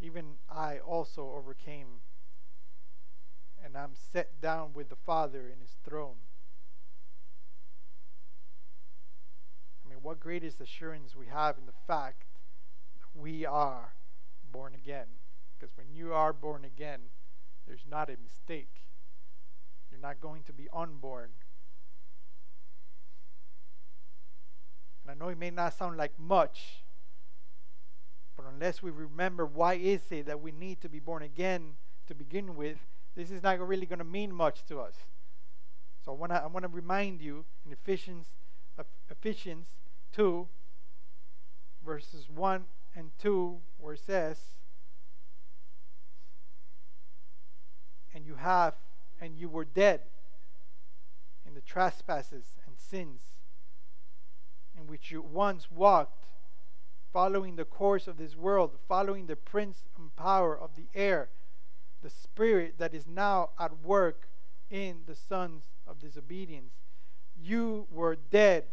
even 0.00 0.36
I 0.48 0.78
also 0.78 1.32
overcame, 1.34 2.00
and 3.62 3.76
I'm 3.76 3.94
set 3.94 4.40
down 4.40 4.72
with 4.74 4.88
the 4.88 4.96
Father 4.96 5.48
in 5.48 5.60
his 5.60 5.76
throne. 5.84 6.16
I 9.84 9.88
mean, 9.88 9.98
what 10.02 10.20
greatest 10.20 10.60
assurance 10.60 11.16
we 11.16 11.26
have 11.26 11.58
in 11.58 11.66
the 11.66 11.72
fact 11.86 12.24
that 12.98 13.20
we 13.20 13.46
are 13.46 13.94
born 14.50 14.74
again. 14.74 15.06
Because 15.58 15.74
when 15.76 15.94
you 15.94 16.12
are 16.12 16.32
born 16.32 16.64
again, 16.64 17.00
there's 17.66 17.86
not 17.88 18.10
a 18.10 18.16
mistake. 18.22 18.85
You're 19.96 20.08
not 20.10 20.20
going 20.20 20.42
to 20.42 20.52
be 20.52 20.68
unborn. 20.74 21.30
And 25.02 25.10
I 25.10 25.14
know 25.14 25.30
it 25.30 25.38
may 25.38 25.50
not 25.50 25.72
sound 25.72 25.96
like 25.96 26.12
much, 26.18 26.82
but 28.36 28.44
unless 28.52 28.82
we 28.82 28.90
remember 28.90 29.46
why 29.46 29.74
is 29.74 30.02
it 30.10 30.26
that 30.26 30.42
we 30.42 30.52
need 30.52 30.82
to 30.82 30.90
be 30.90 30.98
born 30.98 31.22
again 31.22 31.76
to 32.08 32.14
begin 32.14 32.56
with, 32.56 32.76
this 33.14 33.30
is 33.30 33.42
not 33.42 33.58
really 33.66 33.86
going 33.86 34.00
to 34.00 34.04
mean 34.04 34.34
much 34.34 34.66
to 34.66 34.80
us. 34.80 34.96
So 36.04 36.12
I 36.12 36.14
want 36.14 36.32
to 36.32 36.42
I 36.42 36.46
want 36.46 36.64
to 36.64 36.68
remind 36.68 37.22
you 37.22 37.46
in 37.64 37.72
Ephesians 37.72 38.26
Ephesians 39.10 39.68
2 40.12 40.46
verses 41.84 42.28
1 42.28 42.64
and 42.94 43.12
2 43.18 43.58
where 43.78 43.94
it 43.94 44.00
says 44.04 44.38
and 48.14 48.26
you 48.26 48.34
have 48.34 48.74
and 49.20 49.36
you 49.36 49.48
were 49.48 49.64
dead 49.64 50.00
in 51.46 51.54
the 51.54 51.60
trespasses 51.60 52.58
and 52.66 52.78
sins 52.78 53.20
in 54.76 54.86
which 54.86 55.10
you 55.10 55.22
once 55.22 55.70
walked 55.70 56.26
following 57.16 57.56
the 57.56 57.64
course 57.64 58.06
of 58.06 58.18
this 58.18 58.36
world, 58.36 58.72
following 58.86 59.26
the 59.26 59.36
prince 59.36 59.84
and 59.96 60.14
power 60.16 60.54
of 60.54 60.76
the 60.76 60.86
air, 60.94 61.30
the 62.02 62.10
spirit 62.10 62.74
that 62.76 62.92
is 62.92 63.06
now 63.06 63.48
at 63.58 63.82
work 63.82 64.28
in 64.70 64.98
the 65.06 65.14
sons 65.14 65.62
of 65.86 65.98
disobedience. 65.98 66.74
You 67.42 67.86
were 67.90 68.16
dead. 68.16 68.64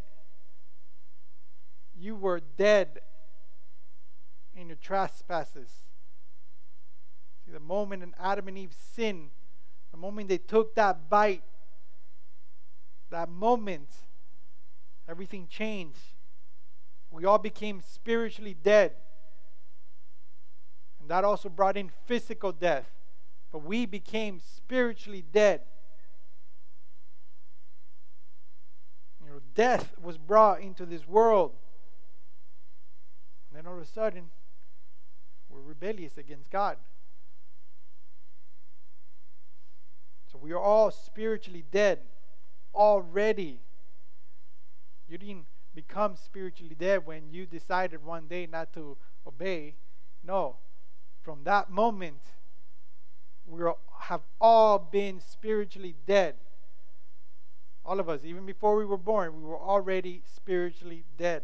You 1.97 2.17
were 2.17 2.41
dead 2.57 2.99
in 4.53 4.67
your 4.67 4.75
trespasses. 4.75 5.69
See, 7.45 7.51
the 7.53 7.61
moment 7.61 8.03
in 8.03 8.13
Adam 8.19 8.49
and 8.49 8.57
Eve 8.57 8.75
sinned, 8.77 9.29
the 9.93 9.97
moment 9.97 10.27
they 10.27 10.37
took 10.37 10.75
that 10.75 11.09
bite, 11.09 11.43
that 13.09 13.29
moment, 13.29 13.87
everything 15.07 15.47
changed 15.47 16.13
we 17.13 17.25
all 17.25 17.37
became 17.37 17.79
spiritually 17.79 18.55
dead. 18.55 18.93
And 20.99 21.09
that 21.09 21.23
also 21.23 21.47
brought 21.47 21.77
in 21.77 21.91
physical 22.07 22.51
death. 22.51 22.89
But 23.51 23.59
we 23.59 23.85
became 23.85 24.39
spiritually 24.39 25.23
dead. 25.31 25.61
You 29.21 29.29
know, 29.29 29.41
death 29.53 29.93
was 30.01 30.17
brought 30.17 30.61
into 30.61 30.87
this 30.87 31.07
world. 31.07 31.51
And 33.49 33.59
then 33.59 33.71
all 33.71 33.77
of 33.77 33.83
a 33.83 33.85
sudden, 33.85 34.31
we're 35.49 35.61
rebellious 35.61 36.17
against 36.17 36.49
God. 36.49 36.77
So 40.33 40.39
we 40.41 40.51
are 40.51 40.59
all 40.59 40.89
spiritually 40.89 41.63
dead 41.71 41.99
already. 42.73 43.59
You 45.07 45.19
didn't 45.19 45.45
become 45.75 46.15
spiritually 46.15 46.75
dead 46.75 47.05
when 47.05 47.31
you 47.31 47.45
decided 47.45 48.03
one 48.03 48.25
day 48.27 48.47
not 48.47 48.73
to 48.73 48.97
obey. 49.27 49.75
No. 50.23 50.57
From 51.21 51.43
that 51.43 51.69
moment, 51.69 52.19
we 53.45 53.61
have 53.99 54.21
all 54.41 54.79
been 54.79 55.21
spiritually 55.21 55.95
dead. 56.07 56.33
All 57.85 57.99
of 57.99 58.09
us, 58.09 58.21
even 58.23 58.47
before 58.47 58.75
we 58.75 58.85
were 58.85 58.97
born, 58.97 59.35
we 59.39 59.47
were 59.47 59.59
already 59.59 60.23
spiritually 60.25 61.03
dead. 61.15 61.43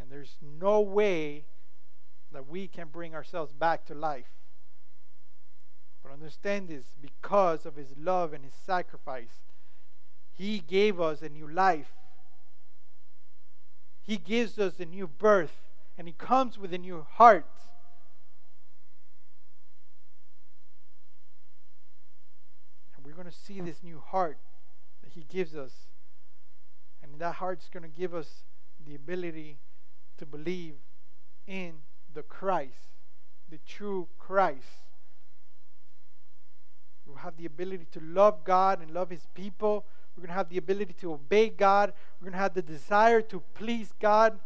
And 0.00 0.12
there's 0.12 0.36
no 0.60 0.80
way 0.80 1.46
that 2.30 2.46
we 2.46 2.68
can 2.68 2.86
bring 2.86 3.16
ourselves 3.16 3.52
back 3.52 3.84
to 3.86 3.94
life. 3.94 4.28
But 6.02 6.12
understand 6.12 6.68
this 6.68 6.86
because 7.00 7.66
of 7.66 7.76
his 7.76 7.88
love 7.98 8.32
and 8.32 8.44
his 8.44 8.54
sacrifice, 8.54 9.42
he 10.32 10.60
gave 10.60 11.00
us 11.00 11.22
a 11.22 11.28
new 11.28 11.48
life. 11.48 11.92
He 14.02 14.16
gives 14.16 14.58
us 14.58 14.80
a 14.80 14.86
new 14.86 15.06
birth, 15.06 15.56
and 15.98 16.06
he 16.06 16.14
comes 16.14 16.56
with 16.56 16.72
a 16.72 16.78
new 16.78 17.06
heart. 17.16 17.44
And 22.96 23.04
we're 23.04 23.12
going 23.12 23.26
to 23.26 23.32
see 23.32 23.60
this 23.60 23.82
new 23.82 24.00
heart 24.00 24.38
that 25.02 25.12
he 25.12 25.26
gives 25.28 25.54
us. 25.54 25.72
And 27.02 27.20
that 27.20 27.34
heart's 27.34 27.68
going 27.68 27.82
to 27.82 27.88
give 27.88 28.14
us 28.14 28.44
the 28.86 28.94
ability 28.94 29.58
to 30.18 30.26
believe 30.26 30.74
in 31.46 31.74
the 32.14 32.22
Christ, 32.22 32.88
the 33.50 33.58
true 33.66 34.08
Christ. 34.18 34.87
We'll 37.08 37.16
have 37.16 37.38
the 37.38 37.46
ability 37.46 37.86
to 37.92 38.00
love 38.00 38.44
God 38.44 38.82
and 38.82 38.90
love 38.92 39.08
His 39.08 39.26
people. 39.34 39.86
We're 40.14 40.20
going 40.20 40.28
to 40.28 40.34
have 40.34 40.50
the 40.50 40.58
ability 40.58 40.94
to 41.00 41.14
obey 41.14 41.48
God. 41.48 41.94
We're 42.20 42.26
going 42.26 42.34
to 42.34 42.38
have 42.38 42.52
the 42.54 42.62
desire 42.62 43.22
to 43.22 43.42
please 43.54 43.94
God. 43.98 44.38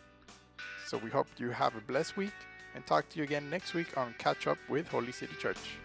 So 0.84 0.98
we 0.98 1.10
hope 1.10 1.28
you 1.38 1.50
have 1.50 1.76
a 1.76 1.80
blessed 1.80 2.16
week 2.16 2.34
and 2.74 2.84
talk 2.84 3.08
to 3.10 3.18
you 3.18 3.22
again 3.22 3.48
next 3.48 3.72
week 3.72 3.96
on 3.96 4.16
Catch 4.18 4.48
Up 4.48 4.58
with 4.68 4.88
Holy 4.88 5.12
City 5.12 5.36
Church. 5.40 5.78